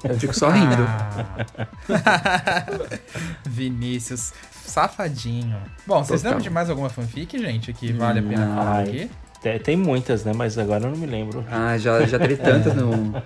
Eu 0.02 0.18
fico 0.18 0.34
só 0.34 0.48
rindo. 0.50 0.82
Ah. 0.88 1.46
Vinícius, 3.46 4.32
safadinho. 4.64 5.56
Bom, 5.86 6.02
vocês 6.04 6.20
Total. 6.20 6.32
lembram 6.32 6.42
de 6.42 6.50
mais 6.50 6.70
alguma 6.70 6.88
fanfic, 6.88 7.38
gente, 7.38 7.72
que 7.72 7.92
vale 7.92 8.20
a 8.20 8.22
pena 8.22 8.46
Não. 8.46 8.56
falar 8.56 8.76
Ai. 8.78 8.82
aqui? 8.84 9.10
Tem, 9.62 9.76
muitas, 9.76 10.24
né? 10.24 10.32
Mas 10.34 10.56
agora 10.56 10.84
eu 10.84 10.90
não 10.90 10.96
me 10.96 11.06
lembro. 11.06 11.44
Ah, 11.50 11.76
já, 11.76 12.04
já 12.06 12.18
teve 12.18 12.36
tantas 12.36 12.74
no. 12.74 13.22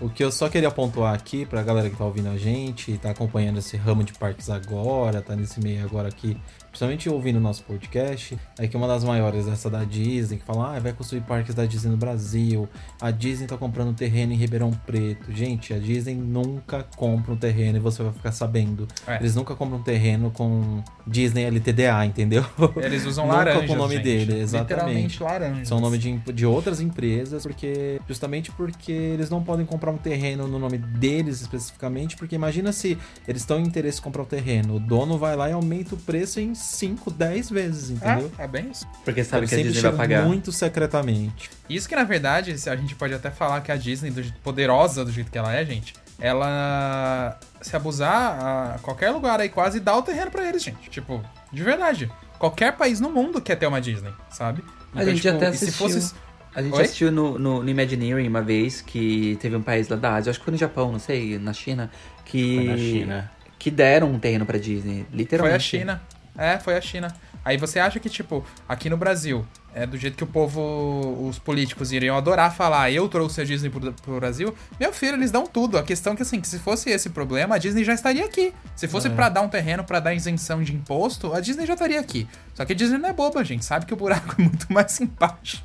O 0.00 0.08
que 0.08 0.24
eu 0.24 0.32
só 0.32 0.48
queria 0.48 0.72
pontuar 0.72 1.14
aqui 1.14 1.46
pra 1.46 1.62
galera 1.62 1.88
que 1.88 1.94
tá 1.96 2.04
ouvindo 2.04 2.28
a 2.28 2.36
gente, 2.36 2.98
tá 2.98 3.10
acompanhando 3.10 3.58
esse 3.60 3.76
ramo 3.76 4.02
de 4.02 4.12
parques 4.12 4.50
agora, 4.50 5.20
tá 5.22 5.36
nesse 5.36 5.60
meio 5.60 5.84
agora 5.84 6.08
aqui, 6.08 6.36
principalmente 6.78 7.08
ouvindo 7.08 7.36
o 7.38 7.40
nosso 7.40 7.64
podcast, 7.64 8.38
é 8.56 8.68
que 8.68 8.76
uma 8.76 8.86
das 8.86 9.02
maiores 9.02 9.48
é 9.48 9.50
essa 9.50 9.68
da 9.68 9.82
Disney, 9.82 10.38
que 10.38 10.44
fala, 10.44 10.76
ah, 10.76 10.78
vai 10.78 10.92
construir 10.92 11.22
parques 11.22 11.52
da 11.52 11.66
Disney 11.66 11.90
no 11.90 11.96
Brasil, 11.96 12.68
a 13.00 13.10
Disney 13.10 13.48
tá 13.48 13.56
comprando 13.56 13.92
terreno 13.96 14.32
em 14.32 14.36
Ribeirão 14.36 14.70
Preto. 14.86 15.32
Gente, 15.32 15.74
a 15.74 15.78
Disney 15.78 16.14
nunca 16.14 16.86
compra 16.94 17.32
um 17.32 17.36
terreno 17.36 17.78
e 17.78 17.80
você 17.80 18.00
vai 18.04 18.12
ficar 18.12 18.30
sabendo. 18.30 18.86
É. 19.08 19.16
Eles 19.16 19.34
nunca 19.34 19.56
compram 19.56 19.78
um 19.78 19.82
terreno 19.82 20.30
com 20.30 20.80
Disney 21.04 21.46
LTDA, 21.46 22.06
entendeu? 22.06 22.44
Eles 22.76 23.04
usam 23.04 23.26
Nunca 23.26 23.38
laranjas, 23.38 23.66
com 23.66 23.72
o 23.72 23.76
nome 23.76 23.94
gente. 23.96 24.04
dele, 24.04 24.38
exatamente. 24.38 24.70
Literalmente 24.70 25.22
laranjas. 25.22 25.68
São 25.68 25.80
nome 25.80 25.98
de, 25.98 26.16
de 26.32 26.46
outras 26.46 26.80
empresas, 26.80 27.42
porque 27.42 28.00
justamente 28.06 28.52
porque 28.52 28.92
eles 28.92 29.28
não 29.28 29.42
podem 29.42 29.66
comprar 29.66 29.90
um 29.90 29.98
terreno 29.98 30.46
no 30.46 30.60
nome 30.60 30.78
deles 30.78 31.40
especificamente, 31.40 32.16
porque 32.16 32.36
imagina 32.36 32.70
se 32.70 32.96
eles 33.26 33.42
estão 33.42 33.58
em 33.58 33.64
interesse 33.64 33.98
em 33.98 34.02
comprar 34.02 34.22
o 34.22 34.26
terreno, 34.26 34.76
o 34.76 34.80
dono 34.80 35.18
vai 35.18 35.34
lá 35.34 35.48
e 35.48 35.52
aumenta 35.52 35.96
o 35.96 35.98
preço 35.98 36.38
em 36.38 36.54
5, 36.68 37.10
10 37.10 37.50
vezes, 37.50 37.90
entendeu? 37.90 38.30
É, 38.38 38.44
é 38.44 38.46
bem 38.48 38.70
isso. 38.70 38.86
Porque 39.04 39.24
sabe 39.24 39.40
Eles 39.42 39.50
que 39.50 39.54
a 39.54 39.58
Disney 39.58 39.72
vai 39.80 39.82
chegam 39.90 39.96
pagar. 39.98 40.24
muito 40.26 40.52
secretamente. 40.52 41.50
Isso 41.68 41.88
que, 41.88 41.96
na 41.96 42.04
verdade, 42.04 42.54
a 42.66 42.76
gente 42.76 42.94
pode 42.94 43.14
até 43.14 43.30
falar 43.30 43.60
que 43.62 43.72
a 43.72 43.76
Disney, 43.76 44.10
do 44.10 44.22
jeito- 44.22 44.38
poderosa 44.40 45.04
do 45.04 45.10
jeito 45.10 45.30
que 45.30 45.38
ela 45.38 45.54
é, 45.54 45.64
gente, 45.64 45.94
ela 46.20 47.38
se 47.60 47.74
abusar 47.76 48.38
a 48.74 48.78
qualquer 48.82 49.10
lugar 49.10 49.40
aí 49.40 49.48
quase 49.48 49.80
dá 49.80 49.96
o 49.96 50.02
terreno 50.02 50.30
pra 50.30 50.48
eles, 50.48 50.62
gente. 50.62 50.88
Tipo, 50.90 51.22
de 51.52 51.62
verdade. 51.62 52.10
Qualquer 52.38 52.76
país 52.76 53.00
no 53.00 53.10
mundo 53.10 53.40
quer 53.40 53.56
ter 53.56 53.66
uma 53.66 53.80
Disney, 53.80 54.12
sabe? 54.30 54.62
A 54.94 55.04
gente 55.04 55.20
tipo, 55.20 55.36
até 55.36 55.50
e 55.50 55.54
se 55.56 55.64
assistiu. 55.66 55.88
fosse 55.88 56.14
A 56.54 56.62
gente 56.62 56.74
Oi? 56.74 56.82
assistiu 56.82 57.10
no, 57.12 57.38
no, 57.38 57.62
no 57.62 57.68
Imagineering 57.68 58.28
uma 58.28 58.42
vez 58.42 58.80
que 58.80 59.36
teve 59.40 59.56
um 59.56 59.62
país 59.62 59.88
lá 59.88 59.96
da 59.96 60.14
Ásia, 60.14 60.30
acho 60.30 60.38
que 60.38 60.44
foi 60.44 60.52
no 60.52 60.58
Japão, 60.58 60.92
não 60.92 60.98
sei, 60.98 61.38
na 61.38 61.52
China, 61.52 61.90
que. 62.24 62.56
Foi 62.56 62.64
na 62.64 62.76
China. 62.76 63.30
Que 63.58 63.72
deram 63.72 64.12
um 64.12 64.18
terreno 64.20 64.46
pra 64.46 64.56
Disney. 64.56 65.04
Literalmente. 65.12 65.70
Foi 65.70 65.78
a 65.78 65.80
China. 65.82 66.02
É, 66.38 66.58
foi 66.58 66.76
a 66.76 66.80
China. 66.80 67.14
Aí 67.44 67.56
você 67.56 67.80
acha 67.80 67.98
que, 67.98 68.08
tipo, 68.08 68.44
aqui 68.68 68.88
no 68.88 68.96
Brasil, 68.96 69.44
é 69.74 69.86
do 69.86 69.96
jeito 69.96 70.16
que 70.16 70.24
o 70.24 70.26
povo, 70.26 71.26
os 71.28 71.38
políticos 71.38 71.92
iriam 71.92 72.16
adorar 72.16 72.54
falar, 72.54 72.90
eu 72.90 73.08
trouxe 73.08 73.40
a 73.40 73.44
Disney 73.44 73.70
pro, 73.70 73.92
pro 73.92 74.16
Brasil, 74.16 74.54
meu 74.80 74.92
filho, 74.92 75.14
eles 75.16 75.30
dão 75.30 75.46
tudo. 75.46 75.78
A 75.78 75.82
questão 75.82 76.12
é 76.14 76.16
que, 76.16 76.22
assim, 76.22 76.40
que 76.40 76.48
se 76.48 76.58
fosse 76.58 76.90
esse 76.90 77.10
problema, 77.10 77.54
a 77.54 77.58
Disney 77.58 77.84
já 77.84 77.92
estaria 77.94 78.24
aqui. 78.24 78.52
Se 78.74 78.88
fosse 78.88 79.08
pra 79.10 79.28
dar 79.28 79.42
um 79.42 79.48
terreno, 79.48 79.84
pra 79.84 80.00
dar 80.00 80.14
isenção 80.14 80.62
de 80.62 80.74
imposto, 80.74 81.32
a 81.34 81.40
Disney 81.40 81.66
já 81.66 81.74
estaria 81.74 82.00
aqui. 82.00 82.26
Só 82.54 82.64
que 82.64 82.72
a 82.72 82.76
Disney 82.76 82.98
não 82.98 83.08
é 83.08 83.12
boba, 83.12 83.44
gente. 83.44 83.64
Sabe 83.64 83.86
que 83.86 83.94
o 83.94 83.96
buraco 83.96 84.34
é 84.40 84.42
muito 84.42 84.72
mais 84.72 85.00
embaixo. 85.00 85.62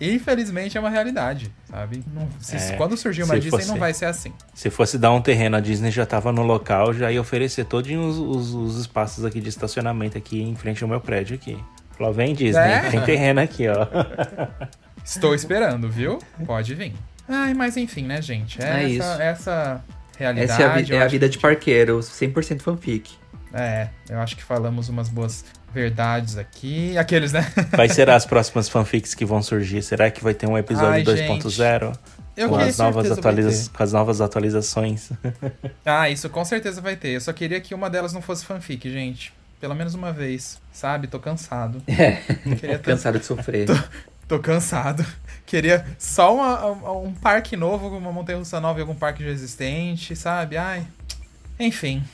E, 0.00 0.12
infelizmente, 0.14 0.76
é 0.76 0.80
uma 0.80 0.90
realidade, 0.90 1.50
sabe? 1.70 2.04
Não- 2.12 2.28
se- 2.38 2.56
É, 2.56 2.72
quando 2.76 2.96
surgir 2.96 3.22
uma 3.22 3.34
Disney, 3.40 3.50
não 3.60 3.66
fosse- 3.66 3.78
vai 3.78 3.94
ser 3.94 4.04
assim. 4.06 4.32
Se 4.52 4.68
fosse 4.68 4.98
dar 4.98 5.12
um 5.12 5.22
terreno, 5.22 5.56
a 5.56 5.60
Disney 5.60 5.90
já 5.90 6.04
tava 6.04 6.32
no 6.32 6.42
local, 6.42 6.92
já 6.92 7.10
ia 7.10 7.20
oferecer 7.20 7.64
todos 7.64 7.90
os, 7.90 8.18
os- 8.18 8.54
os 8.54 8.78
espaços 8.80 9.24
aqui 9.24 9.40
de 9.40 9.48
estacionamento 9.48 10.18
aqui 10.18 10.42
em 10.42 10.54
frente 10.54 10.82
ao 10.82 10.88
meu 10.88 11.00
prédio 11.00 11.34
aqui. 11.34 11.56
Falou, 11.98 12.12
vem 12.14 12.32
Disney, 12.34 12.60
É? 12.62 12.90
tem 12.90 13.00
terreno 13.02 13.40
aqui, 13.40 13.66
ó. 13.68 13.86
Estou 15.04 15.34
esperando, 15.34 15.88
viu? 15.90 16.18
Pode 16.46 16.74
vir. 16.74 16.94
Ai, 17.28 17.52
mas 17.54 17.76
enfim, 17.76 18.04
né, 18.04 18.22
gente? 18.22 18.62
É, 18.62 18.66
É 18.66 18.84
essa, 18.84 18.88
isso. 19.12 19.22
essa 19.22 19.84
realidade. 20.18 20.50
Essa 20.52 20.62
é 20.62 20.66
a, 20.66 20.76
vi- 20.76 20.94
é 20.94 21.02
a 21.02 21.06
vida 21.08 21.26
que, 21.26 21.32
de 21.32 21.38
parqueiro, 21.38 21.98
100% 21.98 22.60
fanfic. 22.62 23.10
É, 23.52 23.88
eu 24.08 24.18
acho 24.20 24.36
que 24.36 24.42
falamos 24.42 24.88
umas 24.88 25.08
boas 25.08 25.44
verdades 25.72 26.36
aqui. 26.36 26.96
Aqueles, 26.98 27.32
né? 27.32 27.46
Quais 27.74 27.92
serão 27.92 28.14
as 28.14 28.24
próximas 28.26 28.68
fanfics 28.68 29.14
que 29.14 29.24
vão 29.24 29.42
surgir? 29.42 29.82
Será 29.82 30.10
que 30.10 30.22
vai 30.22 30.34
ter 30.34 30.46
um 30.46 30.56
episódio 30.56 30.90
Ai, 30.92 31.02
2.0? 31.02 31.96
Eu 32.36 32.50
Com 32.50 32.56
as, 32.56 32.78
novas 32.78 33.08
vai 33.08 33.18
atualiza- 33.18 33.70
com 33.70 33.82
as 33.82 33.92
novas 33.92 34.20
atualizações. 34.20 35.10
Ah, 35.84 36.08
isso 36.08 36.28
com 36.30 36.44
certeza 36.44 36.80
vai 36.80 36.94
ter. 36.94 37.08
Eu 37.08 37.20
só 37.20 37.32
queria 37.32 37.60
que 37.60 37.74
uma 37.74 37.90
delas 37.90 38.12
não 38.12 38.22
fosse 38.22 38.44
fanfic, 38.44 38.88
gente. 38.92 39.32
Pelo 39.60 39.74
menos 39.74 39.94
uma 39.94 40.12
vez, 40.12 40.60
sabe? 40.72 41.06
Tô 41.08 41.18
cansado. 41.18 41.82
É, 42.62 42.78
cansado 42.78 43.18
de 43.18 43.24
sofrer. 43.26 43.66
Tô 44.28 44.38
cansado. 44.38 45.04
Queria 45.46 45.84
só 45.98 46.34
uma- 46.34 46.92
um, 46.92 47.12
parque 47.14 47.56
novo, 47.56 47.88
uma 47.96 48.12
montanha 48.12 48.38
russa 48.38 48.60
nova 48.60 48.78
em 48.78 48.82
algum 48.82 48.94
parque 48.94 49.24
já 49.24 49.30
existente, 49.30 50.14
sabe? 50.14 50.56
Ai. 50.56 50.86
Enfim. 51.58 52.04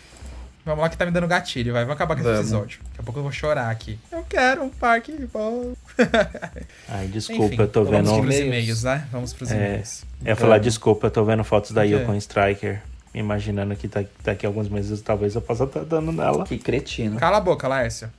Vamos 0.64 0.80
lá 0.80 0.88
que 0.88 0.96
tá 0.96 1.04
me 1.04 1.10
dando 1.10 1.26
gatilho, 1.26 1.72
vai. 1.74 1.82
Vamos 1.82 1.96
acabar 1.96 2.14
com 2.14 2.20
esse 2.22 2.30
Vamos. 2.30 2.40
episódio. 2.50 2.80
Daqui 2.84 3.00
a 3.00 3.02
pouco 3.02 3.18
eu 3.18 3.22
vou 3.24 3.32
chorar 3.32 3.68
aqui. 3.70 3.98
Eu 4.10 4.24
quero 4.24 4.62
um 4.62 4.70
parque 4.70 5.12
bom. 5.30 5.74
Ai, 6.88 7.06
desculpa, 7.08 7.44
Enfim, 7.52 7.60
eu 7.62 7.68
tô 7.68 7.84
Vamos 7.84 8.10
vendo. 8.10 8.22
pros 8.22 8.36
E-mails. 8.38 8.82
né? 8.84 9.06
Vamos 9.12 9.32
pros 9.34 9.50
É, 9.50 9.54
e-mails. 9.56 10.04
eu 10.22 10.28
ia 10.28 10.36
falar 10.36 10.58
desculpa, 10.58 11.08
eu 11.08 11.10
tô 11.10 11.22
vendo 11.24 11.44
fotos 11.44 11.72
da 11.72 11.82
O 11.82 11.84
quê? 11.84 11.90
Yukon 11.90 12.14
Striker. 12.16 12.80
Imaginando 13.14 13.76
que 13.76 13.86
tá- 13.88 14.04
daqui 14.24 14.44
a 14.44 14.48
alguns 14.48 14.68
meses 14.68 15.00
talvez 15.00 15.34
eu 15.36 15.40
possa 15.40 15.64
estar 15.64 15.84
dando 15.84 16.10
nela. 16.10 16.44
Que 16.44 16.58
cretino. 16.58 17.18
Cala 17.18 17.36
a 17.36 17.40
boca, 17.40 17.68
Laércio. 17.68 18.10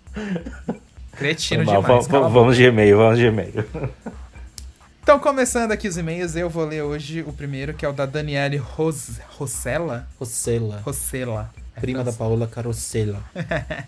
Cretino 1.18 1.66
mal, 1.66 1.82
demais. 1.82 2.06
va- 2.06 2.12
cala 2.12 2.26
a 2.26 2.30
boca. 2.30 2.40
vamos 2.40 2.56
de 2.56 2.64
e-mail, 2.64 2.98
vamos 2.98 3.18
de 3.20 3.26
e-mail. 3.26 3.66
Então, 5.04 5.20
começando 5.20 5.72
aqui 5.72 5.88
os 5.88 5.98
e-mails, 5.98 6.36
eu 6.36 6.50
vou 6.50 6.66
ler 6.66 6.82
hoje 6.82 7.22
o 7.28 7.32
primeiro, 7.32 7.74
que 7.74 7.86
é 7.86 7.90
o 7.90 7.94
da 7.94 8.06
Daniele 8.06 8.58
Ros... 8.58 9.20
Rossella. 9.38 10.08
Rossella, 10.20 10.82
Rossella. 10.84 11.54
É 11.76 11.80
prima 11.80 12.04
da. 12.04 12.12
Paola 12.12 12.48
Carosella. 12.48 13.20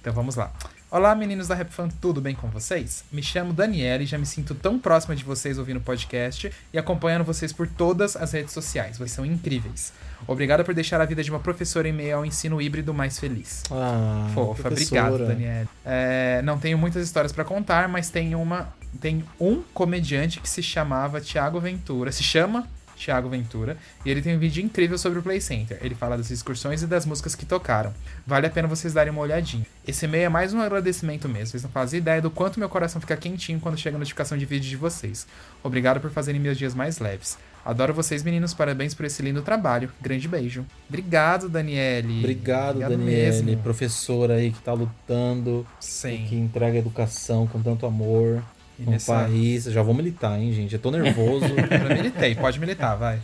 Então 0.00 0.12
vamos 0.12 0.36
lá. 0.36 0.52
Olá, 0.94 1.12
meninos 1.12 1.48
da 1.48 1.56
RapFan, 1.56 1.88
tudo 2.00 2.20
bem 2.20 2.36
com 2.36 2.48
vocês? 2.48 3.04
Me 3.10 3.20
chamo 3.20 3.52
Daniela 3.52 4.04
e 4.04 4.06
já 4.06 4.16
me 4.16 4.24
sinto 4.24 4.54
tão 4.54 4.78
próxima 4.78 5.16
de 5.16 5.24
vocês 5.24 5.58
ouvindo 5.58 5.78
o 5.78 5.80
podcast 5.80 6.52
e 6.72 6.78
acompanhando 6.78 7.24
vocês 7.24 7.52
por 7.52 7.66
todas 7.66 8.14
as 8.14 8.30
redes 8.30 8.52
sociais. 8.52 8.96
Vocês 8.96 9.10
são 9.10 9.26
incríveis. 9.26 9.92
Obrigada 10.24 10.62
por 10.62 10.72
deixar 10.72 11.00
a 11.00 11.04
vida 11.04 11.20
de 11.20 11.30
uma 11.30 11.40
professora 11.40 11.88
em 11.88 11.92
meio 11.92 12.18
ao 12.18 12.24
ensino 12.24 12.62
híbrido 12.62 12.94
mais 12.94 13.18
feliz. 13.18 13.64
Ah, 13.72 14.30
Fofa, 14.34 14.68
obrigado, 14.68 15.18
Daniela. 15.18 15.66
É, 15.84 16.40
não 16.42 16.60
tenho 16.60 16.78
muitas 16.78 17.04
histórias 17.04 17.32
pra 17.32 17.42
contar, 17.42 17.88
mas 17.88 18.08
tem 18.08 18.36
uma. 18.36 18.72
Tem 19.00 19.24
um 19.40 19.64
comediante 19.74 20.38
que 20.38 20.48
se 20.48 20.62
chamava 20.62 21.20
Tiago 21.20 21.58
Ventura. 21.58 22.12
Se 22.12 22.22
chama 22.22 22.68
Tiago 22.96 23.28
Ventura. 23.28 23.76
E 24.04 24.10
ele 24.10 24.22
tem 24.22 24.36
um 24.36 24.38
vídeo 24.38 24.64
incrível 24.64 24.98
sobre 24.98 25.18
o 25.18 25.22
Play 25.22 25.40
Center. 25.40 25.78
Ele 25.80 25.94
fala 25.94 26.16
das 26.16 26.30
excursões 26.30 26.82
e 26.82 26.86
das 26.86 27.06
músicas 27.06 27.34
que 27.34 27.44
tocaram. 27.46 27.92
Vale 28.26 28.46
a 28.46 28.50
pena 28.50 28.68
vocês 28.68 28.92
darem 28.92 29.12
uma 29.12 29.22
olhadinha. 29.22 29.66
Esse 29.86 30.04
e-mail 30.06 30.24
é 30.24 30.28
mais 30.28 30.54
um 30.54 30.60
agradecimento 30.60 31.28
mesmo. 31.28 31.46
Vocês 31.48 31.62
não 31.62 31.70
fazem 31.70 31.98
ideia 31.98 32.22
do 32.22 32.30
quanto 32.30 32.58
meu 32.58 32.68
coração 32.68 33.00
fica 33.00 33.16
quentinho 33.16 33.60
quando 33.60 33.78
chega 33.78 33.96
a 33.96 33.98
notificação 33.98 34.36
de 34.38 34.44
vídeo 34.44 34.68
de 34.68 34.76
vocês. 34.76 35.26
Obrigado 35.62 36.00
por 36.00 36.10
fazerem 36.10 36.40
meus 36.40 36.58
dias 36.58 36.74
mais 36.74 36.98
leves. 36.98 37.36
Adoro 37.64 37.94
vocês, 37.94 38.22
meninos. 38.22 38.52
Parabéns 38.52 38.92
por 38.94 39.06
esse 39.06 39.22
lindo 39.22 39.40
trabalho. 39.40 39.90
Grande 40.00 40.28
beijo. 40.28 40.66
Obrigado, 40.86 41.48
Daniele. 41.48 42.18
Obrigado, 42.18 42.78
Daniele, 42.80 43.42
mesmo. 43.42 43.62
professora 43.62 44.34
aí 44.34 44.50
que 44.50 44.60
tá 44.60 44.74
lutando, 44.74 45.66
Sim. 45.80 46.26
que 46.28 46.36
entrega 46.36 46.76
educação 46.76 47.46
com 47.46 47.62
tanto 47.62 47.86
amor 47.86 48.42
E 48.78 48.82
num 48.82 48.92
nessa- 48.92 49.14
país. 49.14 49.64
Já 49.64 49.82
vou 49.82 49.94
militar, 49.94 50.38
hein, 50.38 50.52
gente? 50.52 50.74
Eu 50.74 50.80
tô 50.80 50.90
nervoso. 50.90 51.46
Eu 51.54 51.96
militei, 51.96 52.34
pode 52.34 52.58
militar, 52.58 52.96
vai. 52.96 53.20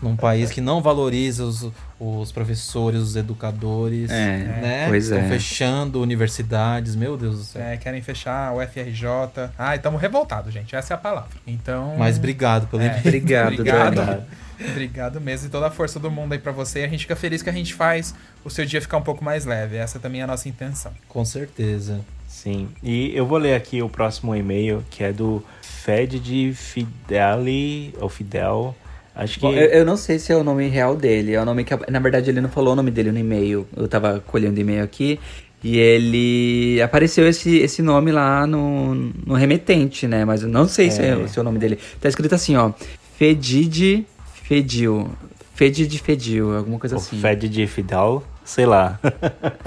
num 0.00 0.14
país 0.14 0.50
que 0.50 0.60
não 0.60 0.80
valoriza 0.80 1.44
os, 1.44 1.68
os 1.98 2.30
professores, 2.30 3.00
os 3.00 3.16
educadores. 3.16 4.10
É, 4.10 4.36
né? 4.38 4.86
pois 4.88 5.04
Estão 5.04 5.18
é. 5.18 5.28
fechando 5.28 6.00
universidades, 6.00 6.94
meu 6.94 7.16
Deus 7.16 7.38
do 7.38 7.44
céu. 7.44 7.62
É, 7.62 7.76
querem 7.76 8.02
fechar 8.02 8.52
o 8.54 8.60
FRJ. 8.60 9.50
Ah, 9.58 9.74
estamos 9.74 10.00
revoltados, 10.00 10.52
gente. 10.52 10.76
Essa 10.76 10.94
é 10.94 10.96
a 10.96 10.98
palavra. 10.98 11.30
Então. 11.46 11.96
Mas 11.98 12.16
obrigado 12.18 12.66
pelo 12.68 12.82
É. 12.82 12.98
Obrigado, 12.98 13.54
Obrigado. 13.60 14.22
Obrigado 14.70 15.20
mesmo 15.20 15.48
e 15.48 15.50
toda 15.50 15.66
a 15.66 15.70
força 15.70 15.98
do 15.98 16.08
mundo 16.10 16.32
aí 16.32 16.38
pra 16.38 16.52
você. 16.52 16.84
A 16.84 16.88
gente 16.88 17.00
fica 17.00 17.16
feliz 17.16 17.42
que 17.42 17.50
a 17.50 17.52
gente 17.52 17.74
faz 17.74 18.14
o 18.44 18.50
seu 18.50 18.64
dia 18.64 18.80
ficar 18.80 18.98
um 18.98 19.02
pouco 19.02 19.24
mais 19.24 19.44
leve. 19.44 19.76
Essa 19.76 19.98
também 19.98 20.20
é 20.20 20.24
a 20.24 20.26
nossa 20.28 20.48
intenção. 20.48 20.92
Com 21.08 21.24
certeza. 21.24 22.00
Sim, 22.44 22.68
e 22.82 23.10
eu 23.16 23.24
vou 23.24 23.38
ler 23.38 23.54
aqui 23.54 23.80
o 23.80 23.88
próximo 23.88 24.36
e-mail, 24.36 24.84
que 24.90 25.02
é 25.02 25.10
do 25.10 25.42
Fed 25.62 26.20
de 26.20 26.52
Fideli, 26.54 27.94
ou 27.98 28.10
Fidel. 28.10 28.76
Acho 29.14 29.40
que. 29.40 29.46
Bom, 29.46 29.52
eu, 29.54 29.66
eu 29.68 29.84
não 29.86 29.96
sei 29.96 30.18
se 30.18 30.30
é 30.30 30.36
o 30.36 30.44
nome 30.44 30.68
real 30.68 30.94
dele. 30.94 31.32
É 31.32 31.40
o 31.40 31.44
nome 31.46 31.64
que. 31.64 31.74
Na 31.90 31.98
verdade, 31.98 32.28
ele 32.28 32.42
não 32.42 32.50
falou 32.50 32.74
o 32.74 32.76
nome 32.76 32.90
dele 32.90 33.10
no 33.10 33.18
e-mail. 33.18 33.66
Eu 33.74 33.88
tava 33.88 34.22
colhendo 34.26 34.60
e-mail 34.60 34.84
aqui. 34.84 35.18
E 35.62 35.78
ele. 35.78 36.82
Apareceu 36.82 37.26
esse, 37.26 37.56
esse 37.60 37.80
nome 37.80 38.12
lá 38.12 38.46
no, 38.46 38.94
no 38.94 39.32
remetente, 39.32 40.06
né? 40.06 40.26
Mas 40.26 40.42
eu 40.42 40.48
não 40.48 40.68
sei 40.68 40.90
se 40.90 41.00
é 41.00 41.16
o 41.16 41.26
seu 41.26 41.42
nome 41.42 41.58
dele. 41.58 41.78
Tá 41.98 42.10
escrito 42.10 42.34
assim, 42.34 42.56
ó. 42.56 42.72
Fedide 43.16 44.04
Fedil. 44.42 45.10
Fedide 45.54 45.98
Fedil, 45.98 46.54
alguma 46.54 46.78
coisa 46.78 46.96
o 46.96 46.98
assim. 46.98 47.18
Fed 47.18 47.48
de 47.48 47.66
Fidel, 47.66 48.22
sei 48.44 48.66
lá. 48.66 48.98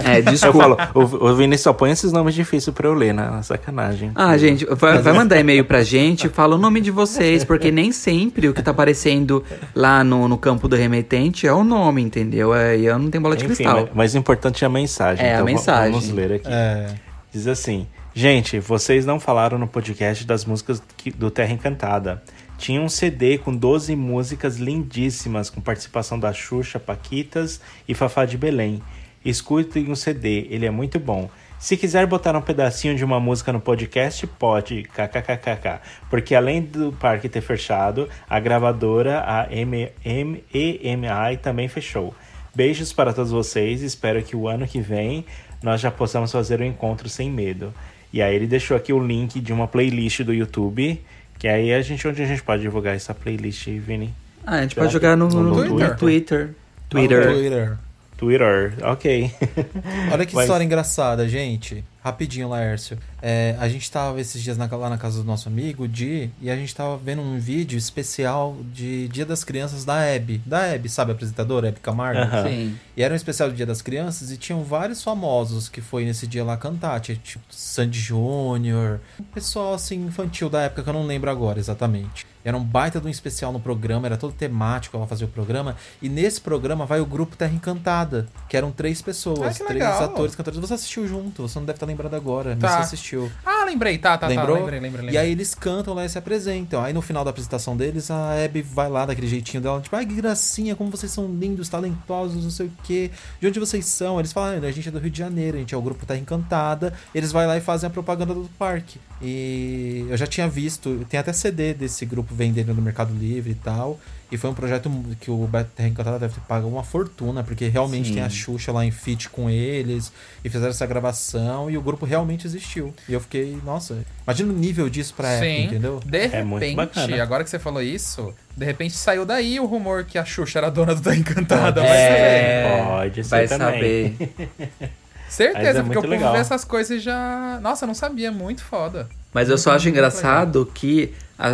É, 0.04 0.20
Eu 0.20 0.24
desculpa. 0.24 0.60
falo, 0.60 0.78
o, 0.94 1.26
o 1.32 1.36
Vini 1.36 1.58
só 1.58 1.74
põe 1.74 1.92
esses 1.92 2.12
nomes 2.12 2.36
difíceis 2.36 2.74
pra 2.74 2.88
eu 2.88 2.94
ler, 2.94 3.14
né? 3.14 3.40
Sacanagem. 3.44 4.12
Ah, 4.16 4.38
gente, 4.38 4.66
vai, 4.66 5.00
vai 5.02 5.14
mandar 5.14 5.40
e-mail 5.40 5.66
pra 5.66 5.84
gente, 5.84 6.30
fala 6.30 6.56
o 6.56 6.58
nome 6.60 6.80
de 6.82 6.92
vocês, 6.92 7.44
porque 7.44 7.72
nem 7.72 7.92
sempre 7.92 8.48
o 8.48 8.54
que 8.54 8.62
tá 8.62 8.72
aparecendo 8.72 9.44
lá 9.76 10.04
no, 10.04 10.28
no 10.28 10.38
campo 10.38 10.68
do 10.68 10.76
remetente 10.76 11.48
é 11.48 11.54
o 11.54 11.64
nome, 11.64 12.02
entendeu? 12.02 12.54
É, 12.54 12.78
e 12.78 12.86
eu 12.86 12.98
não 13.00 13.10
tenho 13.10 13.22
bola 13.22 13.36
de 13.36 13.46
Enfim, 13.46 13.56
cristal. 13.56 13.82
mas, 13.82 13.90
mas 13.94 14.14
o 14.16 14.18
importante 14.18 14.64
é 14.64 14.68
a 14.68 14.70
mensagem. 14.70 15.26
É, 15.26 15.30
a 15.30 15.34
então 15.34 15.46
va- 15.46 15.52
mensagem. 15.52 15.92
Vamos 15.92 16.10
ler 16.12 16.34
aqui. 16.34 16.48
É. 16.50 16.88
Diz 17.34 17.48
assim: 17.48 17.88
Gente, 18.14 18.60
vocês 18.60 19.06
não 19.06 19.20
falaram 19.20 19.58
no 19.58 19.68
podcast 19.68 20.26
das 20.26 20.46
músicas 20.46 20.82
que- 20.96 21.12
do 21.12 21.30
Terra 21.30 21.54
Encantada. 21.54 22.22
Tinha 22.58 22.82
um 22.82 22.90
CD 22.90 23.38
com 23.38 23.56
12 23.56 23.96
músicas 23.96 24.58
lindíssimas, 24.58 25.50
com 25.50 25.62
participação 25.62 26.20
da 26.20 26.34
Xuxa, 26.34 26.80
Paquitas 26.80 27.62
e 27.88 27.94
Fafá 27.94 28.26
de 28.26 28.38
Belém. 28.38 28.82
Escutem 29.24 29.92
o 29.92 29.96
CD, 29.96 30.48
ele 30.50 30.66
é 30.66 30.72
muito 30.72 31.00
bom. 31.00 31.30
Se 31.60 31.76
quiser 31.78 32.06
botar 32.06 32.36
um 32.36 32.42
pedacinho 32.42 32.96
de 32.96 33.04
uma 33.04 33.20
música 33.20 33.52
no 33.54 33.60
podcast, 33.60 34.26
pode, 34.26 34.84
kkkk. 34.84 35.80
Porque 36.10 36.36
além 36.36 36.62
do 36.62 36.92
parque 36.94 37.28
ter 37.30 37.42
fechado, 37.42 38.10
a 38.30 38.40
gravadora, 38.40 39.24
a 39.26 39.48
EMI, 39.52 41.38
também 41.42 41.68
fechou. 41.68 42.14
Beijos 42.56 42.92
para 42.92 43.14
todos 43.14 43.32
vocês, 43.32 43.82
espero 43.82 44.22
que 44.24 44.36
o 44.36 44.48
ano 44.48 44.68
que 44.68 44.80
vem 44.80 45.26
nós 45.62 45.82
já 45.82 45.92
possamos 45.92 46.32
fazer 46.32 46.60
o 46.60 46.64
encontro 46.64 47.10
sem 47.10 47.30
medo. 47.30 47.74
E 48.12 48.22
aí 48.22 48.36
ele 48.36 48.48
deixou 48.48 48.78
aqui 48.78 48.94
o 48.94 49.00
link 49.00 49.40
de 49.40 49.52
uma 49.52 49.68
playlist 49.68 50.22
do 50.22 50.34
YouTube, 50.34 51.04
que 51.40 51.48
aí 51.48 51.74
a 51.74 51.82
gente 51.82 52.08
onde 52.08 52.22
a 52.22 52.26
gente 52.26 52.42
pode 52.44 52.62
divulgar 52.62 52.96
essa 52.96 53.14
playlist, 53.14 53.68
Vini? 53.68 54.14
Ah, 54.46 54.56
a 54.56 54.62
gente 54.62 54.74
Será 54.74 54.86
pode 54.86 54.94
jogar 54.94 55.16
no, 55.16 55.28
no, 55.28 55.44
no 55.44 55.96
Twitter. 55.96 56.56
Twitter? 56.90 57.26
Twitter. 57.28 57.78
Twitter. 58.18 58.74
Ok. 58.84 59.32
Olha 60.12 60.26
que 60.26 60.34
Mas- 60.36 60.44
história 60.46 60.64
engraçada, 60.64 61.28
gente. 61.28 61.84
Rapidinho, 62.04 62.48
Laércio. 62.48 62.98
É, 63.22 63.56
a 63.60 63.68
gente 63.68 63.92
tava 63.92 64.22
esses 64.22 64.42
dias 64.42 64.58
na- 64.58 64.66
lá 64.66 64.90
na 64.90 64.98
casa 64.98 65.18
do 65.20 65.26
nosso 65.26 65.50
amigo, 65.50 65.88
Di, 65.90 66.30
e 66.42 66.50
a 66.50 66.56
gente 66.56 66.74
tava 66.74 66.96
vendo 66.98 67.22
um 67.22 67.38
vídeo 67.38 67.78
especial 67.78 68.56
de 68.74 69.10
Dia 69.10 69.26
das 69.26 69.44
Crianças 69.44 69.84
da 69.84 70.02
Hebe. 70.06 70.42
Da 70.46 70.66
Hebe, 70.68 70.88
sabe 70.88 71.12
a 71.12 71.14
apresentadora, 71.14 71.68
Hebe 71.68 71.80
Camargo? 71.82 72.22
Sim. 72.48 72.78
E 72.96 73.04
era 73.04 73.14
um 73.14 73.18
especial 73.18 73.50
do 73.50 73.56
Dia 73.56 73.66
das 73.66 73.82
Crianças 73.82 74.32
e 74.32 74.38
tinham 74.38 74.64
vários 74.64 75.04
famosos 75.04 75.68
que 75.68 75.82
foi 75.82 76.06
nesse 76.06 76.26
dia 76.28 76.46
lá 76.46 76.56
cantar. 76.56 77.00
Tinha 77.02 77.18
tipo 77.22 77.44
Sandy 77.50 78.00
Júnior, 78.00 79.02
um 79.20 79.24
pessoal 79.24 79.74
assim 79.74 80.06
infantil 80.06 80.50
da 80.50 80.62
época 80.62 80.84
que 80.84 80.90
eu 80.90 80.94
não 80.94 81.06
lembro 81.06 81.30
agora 81.30 81.60
exatamente. 81.60 82.26
Era 82.48 82.56
um 82.56 82.64
baita 82.64 83.02
de 83.02 83.06
um 83.08 83.10
especial 83.10 83.52
no 83.52 83.60
programa, 83.60 84.08
era 84.08 84.16
todo 84.16 84.32
temático 84.32 84.96
ela 84.96 85.06
fazia 85.06 85.28
o 85.28 85.30
programa. 85.30 85.76
E 86.02 86.08
nesse 86.08 86.40
programa 86.40 86.86
vai 86.86 87.02
o 87.02 87.06
grupo 87.06 87.36
Terra 87.36 87.54
Encantada, 87.54 88.26
que 88.48 88.56
eram 88.56 88.72
três 88.72 89.02
pessoas, 89.02 89.40
Ah, 89.60 89.66
três 89.66 89.70
legal. 89.84 90.02
atores, 90.04 90.34
cantores. 90.34 90.58
Você 90.60 90.74
assistiu 90.74 91.06
junto, 91.06 91.42
você 91.48 91.60
não 91.60 91.66
deve 91.66 91.76
estar 91.76 91.86
lembrado 91.86 92.14
agora, 92.16 92.52
mas 92.60 92.72
Tá. 92.72 92.78
você 92.78 92.84
assistiu. 92.84 93.30
Ah, 93.46 93.66
lembrei, 93.66 93.98
tá, 93.98 94.18
tá, 94.18 94.28
Lembrou? 94.28 94.56
tá. 94.56 94.62
Lembrei, 94.62 94.80
lembrei, 94.80 95.02
lembrei. 95.08 95.16
E 95.16 95.18
aí 95.18 95.32
eles 95.32 95.54
cantam 95.54 95.94
lá 95.94 96.06
e 96.06 96.10
se 96.10 96.18
apresentam. 96.18 96.82
Aí 96.82 96.94
no 96.94 97.02
final 97.02 97.26
da 97.26 97.32
apresentação 97.32 97.76
deles, 97.76 98.10
a 98.10 98.32
Abby 98.46 98.62
vai 98.62 98.88
lá 98.90 99.06
daquele 99.06 99.28
jeitinho 99.28 99.62
dela, 99.62 99.82
tipo, 99.82 99.94
ai 99.94 100.06
que 100.06 100.14
gracinha, 100.14 100.74
como 100.74 100.90
vocês 100.90 101.12
são 101.12 101.28
lindos, 101.28 101.68
talentosos, 101.68 102.44
não 102.46 102.52
sei 102.52 102.68
o 102.68 102.72
quê. 102.84 103.12
De 103.42 103.48
onde 103.48 103.60
vocês 103.60 103.86
são? 103.86 104.20
Eles 104.20 104.32
falam, 104.32 104.62
ah, 104.64 104.68
a 104.68 104.72
gente 104.72 104.88
é 104.88 104.92
do 104.92 105.00
Rio 105.00 105.12
de 105.12 105.18
Janeiro, 105.20 105.58
a 105.58 105.60
gente 105.60 105.76
é 105.76 105.78
o 105.78 105.82
grupo 105.82 106.06
Terra 106.06 106.20
Encantada. 106.20 106.94
Eles 107.14 107.32
vão 107.34 107.46
lá 107.46 107.58
e 107.58 107.62
fazem 107.62 107.88
a 107.88 107.90
propaganda 107.90 108.34
do 108.34 108.50
parque. 108.58 109.00
E 109.22 110.06
eu 110.10 110.16
já 110.16 110.26
tinha 110.28 110.48
visto, 110.48 111.06
tem 111.10 111.20
até 111.20 111.34
CD 111.34 111.74
desse 111.74 112.06
grupo 112.06 112.34
vendendo 112.38 112.74
no 112.74 112.82
Mercado 112.82 113.14
Livre 113.14 113.52
e 113.52 113.56
tal. 113.56 114.00
E 114.30 114.36
foi 114.38 114.50
um 114.50 114.54
projeto 114.54 114.92
que 115.22 115.32
o 115.32 115.38
Beto 115.48 115.70
Terra 115.74 115.88
Encantada 115.88 116.20
deve 116.20 116.34
ter 116.34 116.42
pago 116.42 116.68
uma 116.68 116.84
fortuna, 116.84 117.44
porque 117.46 117.70
realmente 117.70 118.10
Sim. 118.10 118.16
tem 118.16 118.24
a 118.24 118.30
Xuxa 118.30 118.74
lá 118.74 118.86
em 118.86 118.92
feat 118.92 119.30
com 119.30 119.50
eles, 119.50 120.12
e 120.44 120.50
fizeram 120.50 120.70
essa 120.72 120.86
gravação, 120.86 121.72
e 121.72 121.78
o 121.78 121.82
grupo 121.82 122.06
realmente 122.06 122.46
existiu. 122.46 122.94
E 123.08 123.14
eu 123.14 123.22
fiquei, 123.22 123.58
nossa, 123.64 123.98
imagina 124.26 124.52
o 124.52 124.56
nível 124.56 124.90
disso 124.90 125.14
pra 125.16 125.30
época, 125.30 125.46
Sim. 125.50 125.64
entendeu? 125.68 126.02
De 126.06 126.18
É 126.18 126.44
muito 126.44 126.62
repente, 126.62 126.76
bacana. 126.76 127.24
agora 127.24 127.44
que 127.46 127.50
você 127.50 127.58
falou 127.58 127.82
isso, 127.82 128.34
de 128.56 128.66
repente 128.66 128.96
saiu 128.96 129.26
daí 129.26 129.62
o 129.62 129.66
rumor 129.66 130.04
que 130.04 130.18
a 130.18 130.26
Xuxa 130.26 130.60
era 130.60 130.70
dona 130.70 130.94
do 130.94 131.00
Da 131.02 131.16
Encantada. 131.16 131.82
É, 131.86 132.84
Pode 132.86 133.24
ser 133.24 133.30
vai 133.30 133.48
também. 133.48 134.18
saber. 134.18 134.92
Certeza, 135.30 135.80
é 135.80 135.84
porque 135.84 135.98
o 135.98 136.02
povo 136.02 136.14
legal. 136.14 136.34
vê 136.34 136.40
essas 136.40 136.64
coisas 136.64 136.98
e 136.98 137.00
já. 137.02 137.60
Nossa, 137.62 137.84
eu 137.84 137.88
não 137.88 137.94
sabia, 137.94 138.32
muito 138.32 138.64
foda. 138.64 139.10
Mas 139.34 139.50
eu 139.50 139.58
só 139.58 139.72
acho 139.72 139.90
engraçado 139.90 140.70
que 140.74 141.14
a, 141.38 141.50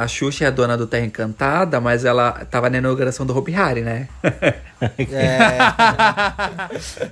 a, 0.00 0.02
a 0.02 0.08
Xuxa 0.08 0.44
é 0.44 0.48
a 0.48 0.50
dona 0.50 0.76
do 0.76 0.86
Terra 0.86 1.04
Encantada, 1.04 1.80
mas 1.80 2.04
ela 2.04 2.32
tava 2.50 2.70
na 2.70 2.78
inauguração 2.78 3.26
do 3.26 3.36
Hopi 3.36 3.54
Hari, 3.54 3.82
né? 3.82 4.08
É, 5.10 5.48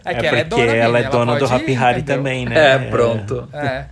É, 0.04 0.14
que 0.14 0.26
ela 0.26 0.38
é 0.38 0.44
porque 0.44 0.66
dona, 0.66 0.76
ela 0.76 0.98
é 0.98 1.08
dona 1.08 1.34
do 1.34 1.48
pode 1.48 1.62
Happy 1.62 1.72
ir, 1.72 1.76
Hari 1.76 2.00
entendeu? 2.00 2.16
também, 2.16 2.46
né? 2.46 2.74
É, 2.74 2.90
pronto. 2.90 3.48
É. 3.52 3.86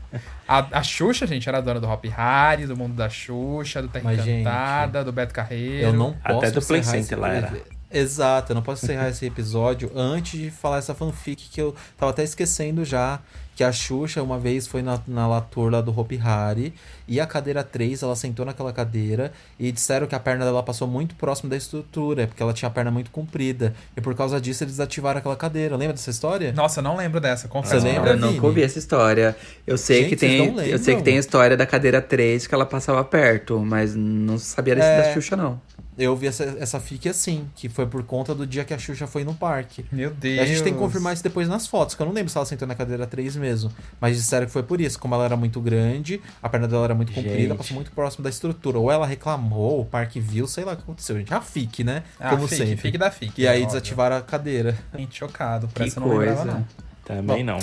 A, 0.47 0.79
a 0.79 0.83
Xuxa, 0.83 1.27
gente, 1.27 1.49
era 1.49 1.61
dona 1.61 1.81
do 1.81 1.89
Hop 1.89 2.05
Hari, 2.15 2.67
do 2.67 2.77
Mundo 2.77 2.95
da 2.95 3.09
Xuxa, 3.09 3.81
do 3.81 3.89
Terra 3.89 4.05
Mas, 4.05 4.27
Encantada, 4.27 5.05
do 5.05 5.13
Beto 5.13 5.33
Carreiro. 5.33 5.87
Eu 5.89 5.93
não 5.93 6.13
posso 6.13 6.39
Até 6.39 6.51
do 6.51 6.63
Play 6.63 6.81
encerrar 6.81 7.03
Center 7.03 7.21
lá 7.21 7.29
era. 7.33 7.53
Exato, 7.91 8.53
eu 8.53 8.55
não 8.55 8.63
posso 8.63 8.85
encerrar 8.85 9.09
esse 9.09 9.27
episódio 9.27 9.91
antes 9.95 10.41
de 10.41 10.51
falar 10.51 10.79
essa 10.79 10.95
fanfic 10.95 11.51
que 11.51 11.61
eu 11.61 11.75
tava 11.97 12.11
até 12.11 12.23
esquecendo 12.23 12.85
já. 12.85 13.21
Que 13.55 13.63
a 13.63 13.71
Xuxa 13.71 14.23
uma 14.23 14.39
vez 14.39 14.67
foi 14.67 14.81
na, 14.81 14.99
na 15.07 15.29
Latour 15.29 15.71
lá 15.71 15.81
do 15.83 15.97
Hopi 15.99 16.19
Hari 16.19 16.73
e 17.07 17.21
a 17.21 17.27
cadeira 17.27 17.63
3, 17.63 18.03
ela 18.03 18.17
sentou 18.17 18.47
naquela 18.47 18.73
cadeira 18.73 19.31
e 19.59 19.71
disseram 19.71 20.07
que 20.07 20.15
a 20.15 20.21
perna 20.21 20.45
dela 20.47 20.63
passou 20.63 20.89
muito 20.89 21.15
próximo 21.17 21.51
da 21.51 21.57
estrutura, 21.57 22.27
porque 22.27 22.43
ela 22.43 22.55
tinha 22.55 22.69
a 22.69 22.71
perna 22.73 22.91
muito 22.91 23.11
comprida. 23.11 23.75
E 23.95 24.01
por 24.01 24.15
causa 24.15 24.41
disso 24.41 24.65
eles 24.65 24.75
desativaram 24.75 25.19
aquela 25.19 25.37
cadeira. 25.37 25.77
Lembra 25.77 25.93
dessa 25.93 26.09
história? 26.11 26.51
Nossa, 26.53 26.81
eu 26.81 26.85
não 26.85 26.97
lembro 26.97 27.21
dessa, 27.21 27.47
confesso. 27.47 27.81
Você 27.83 27.93
lembra? 27.93 28.13
Eu 28.13 28.17
nunca 28.17 28.33
Vini? 28.33 28.47
ouvi 28.47 28.63
essa 28.63 28.79
história. 28.79 29.37
Eu 29.67 29.77
sei 29.77 30.05
Gente, 30.05 30.09
que 30.11 30.17
tem, 30.17 30.69
eu 30.71 30.79
sei 30.79 30.97
que 30.97 31.03
tem 31.03 31.17
a 31.17 31.21
história 31.21 31.55
da 31.57 31.67
cadeira 31.67 32.01
3 32.01 32.47
que 32.47 32.55
ela 32.55 32.65
passava 32.65 33.05
perto, 33.05 33.59
mas 33.61 33.95
não 33.95 34.39
sabia 34.39 34.75
desse 34.75 34.87
É. 34.89 35.03
da 35.03 35.13
Xuxa 35.13 35.37
não. 35.37 35.61
Eu 35.99 36.17
vi 36.17 36.27
essa, 36.27 36.45
essa 36.59 36.81
fic 36.81 37.07
assim, 37.07 37.47
que 37.55 37.69
foi 37.69 37.85
por 37.87 38.03
conta 38.03 38.35
do 38.35 38.47
dia 38.47 38.65
que 38.65 38.73
a 38.73 38.79
Xuxa 38.79 39.07
foi 39.07 39.25
no 39.25 39.35
parque. 39.35 39.85
Meu 39.93 40.11
Deus. 40.11 40.37
E 40.39 40.41
a 40.41 40.47
gente 40.47 40.63
tem 40.63 40.73
que 40.73 40.79
confirmar 40.79 41.13
isso 41.13 41.23
depois 41.23 41.47
nas 41.49 41.67
fotos, 41.67 41.95
que 41.95 42.01
eu 42.01 42.07
não 42.07 42.15
lembro 42.15 42.31
se 42.31 42.37
ela 42.39 42.47
sentou 42.47 42.67
na 42.67 42.75
cadeira 42.75 43.07
3 43.07 43.37
mesmo. 43.37 43.71
Mas 44.01 44.17
disseram 44.17 44.47
que 44.47 44.53
foi 44.53 44.63
por 44.63 44.81
isso. 44.81 44.99
Como 44.99 45.15
ela 45.15 45.27
era 45.27 45.37
muito 45.37 45.61
grande, 45.61 46.19
a 46.43 46.49
perna 46.49 46.67
dela 46.67 46.85
era 46.85 46.95
muito 46.95 47.13
comprida, 47.13 47.37
Gente. 47.49 47.57
passou 47.59 47.75
muito 47.75 47.91
próximo 47.93 48.25
da 48.25 48.31
estrutura. 48.31 48.79
Ou 48.79 48.91
ela 48.91 49.07
reclamou, 49.07 49.81
o 49.81 49.85
parque 49.85 50.19
viu, 50.19 50.47
sei 50.47 50.65
lá 50.65 50.73
o 50.73 50.77
que 50.77 50.83
aconteceu, 50.83 51.19
gente. 51.19 51.33
A 51.35 51.43
FIC, 51.43 51.85
né? 51.85 52.05
Ah, 52.19 52.31
Como 52.31 52.49
fique, 52.49 52.57
sempre. 52.63 52.77
fique 52.79 52.97
da 52.97 53.11
fique. 53.11 53.43
E 53.43 53.47
aí 53.47 53.57
óbvio. 53.63 53.67
desativaram 53.67 54.17
a 54.17 54.23
cadeira. 54.23 54.75
Gente, 54.97 55.19
chocado. 55.19 55.69
Por 55.69 55.75
Que 55.83 55.89
essa 55.89 56.01
não 56.01 56.09
lembrava, 56.17 56.45
não. 56.47 56.67
Também 57.05 57.45
não. 57.45 57.59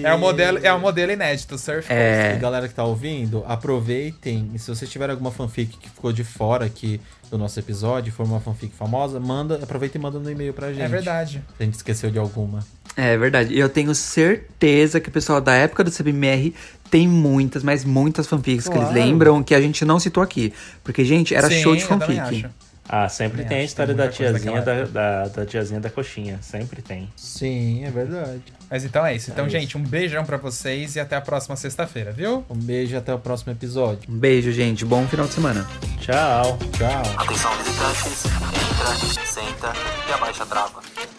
É, 0.04 0.14
o 0.14 0.20
modelo, 0.20 0.60
é 0.64 0.72
o 0.74 0.80
modelo 0.80 1.12
inédito, 1.12 1.58
Surf. 1.58 1.91
E 1.91 1.93
É, 1.95 2.38
galera 2.39 2.68
que 2.68 2.74
tá 2.74 2.84
ouvindo, 2.84 3.43
aproveitem. 3.47 4.52
E 4.54 4.60
se 4.60 4.68
vocês 4.74 4.89
tiverem 4.89 5.12
alguma 5.14 5.32
fanfic 5.32 5.78
que 5.78 5.89
ficou 5.89 6.12
de 6.12 6.24
fora 6.24 6.66
aqui 6.66 7.00
do 7.30 7.38
nosso 7.38 7.60
episódio, 7.60 8.12
for 8.12 8.26
uma 8.26 8.39
fanfic 8.39 8.74
famosa, 8.76 9.20
manda, 9.20 9.60
aproveita 9.62 9.97
e 9.97 10.02
manda 10.02 10.20
no 10.20 10.30
e-mail 10.32 10.54
pra 10.54 10.70
gente. 10.72 10.82
É 10.82 10.88
verdade. 10.88 11.43
Se 11.58 11.64
a 11.64 11.66
gente 11.66 11.76
esqueceu 11.76 12.10
de 12.10 12.18
alguma. 12.20 12.60
é 12.97 13.18
verdade. 13.18 13.54
E 13.54 13.60
eu 13.60 13.70
tenho 13.70 13.93
certeza 13.93 15.00
que 15.00 15.10
o 15.10 15.12
pessoal 15.12 15.39
da 15.39 15.54
época 15.54 15.84
do 15.84 15.91
CBMR 15.91 16.54
tem 16.89 17.08
muitas, 17.08 17.64
mas 17.64 17.86
muitas 17.86 18.26
fanfics 18.26 18.68
que 18.68 18.74
Claro. 18.74 18.91
eles 18.91 19.06
lembram 19.06 19.43
que 19.43 19.54
a 19.54 19.62
gente 19.62 19.86
não 19.86 20.00
citou 20.00 20.24
aqui. 20.24 20.52
Porque, 20.84 21.06
gente, 21.06 21.36
era 21.36 21.47
Sim, 21.47 21.62
show 21.62 21.76
de 21.76 21.84
eu 21.84 21.88
fanfic. 21.88 22.20
acho. 22.20 22.50
Ah, 22.91 23.07
sempre 23.07 23.45
tem 23.45 23.59
a 23.59 23.63
história 23.63 23.93
tem 23.93 24.03
da 24.03 24.11
tiazinha 24.11 24.61
da, 24.63 24.83
da, 24.85 25.27
da 25.27 25.45
tiazinha 25.45 25.79
da 25.79 25.91
coxinha. 25.91 26.39
Sempre 26.41 26.81
tem. 26.81 27.07
Sim, 27.15 27.85
é 27.85 27.91
verdade. 27.91 28.41
Mas 28.67 28.83
então 28.83 29.05
é 29.05 29.15
isso. 29.15 29.29
Então, 29.29 29.45
É 29.45 29.49
gente, 29.49 29.77
um 29.77 29.83
beijão 29.83 30.25
pra 30.25 30.37
vocês 30.37 30.95
e 30.95 30.99
até 30.99 31.15
a 31.15 31.21
próxima 31.21 31.55
sexta-feira, 31.55 32.11
viu? 32.11 32.43
Um 32.49 32.55
beijo 32.55 32.95
e 32.95 32.97
até 32.97 33.13
o 33.13 33.19
próximo 33.19 33.51
episódio. 33.51 34.09
Um 34.09 34.17
beijo, 34.17 34.51
gente. 34.51 34.83
Bom 34.85 35.07
final 35.07 35.27
de 35.27 35.33
semana. 35.33 35.67
Tchau. 35.99 36.57
Tchau. 36.77 37.03
Atenção 37.17 37.51
visitantes, 37.57 38.25
entra, 38.25 39.25
senta 39.25 39.73
e 40.09 40.13
abaixa 40.13 40.43
a 40.43 40.45
trava. 40.47 41.18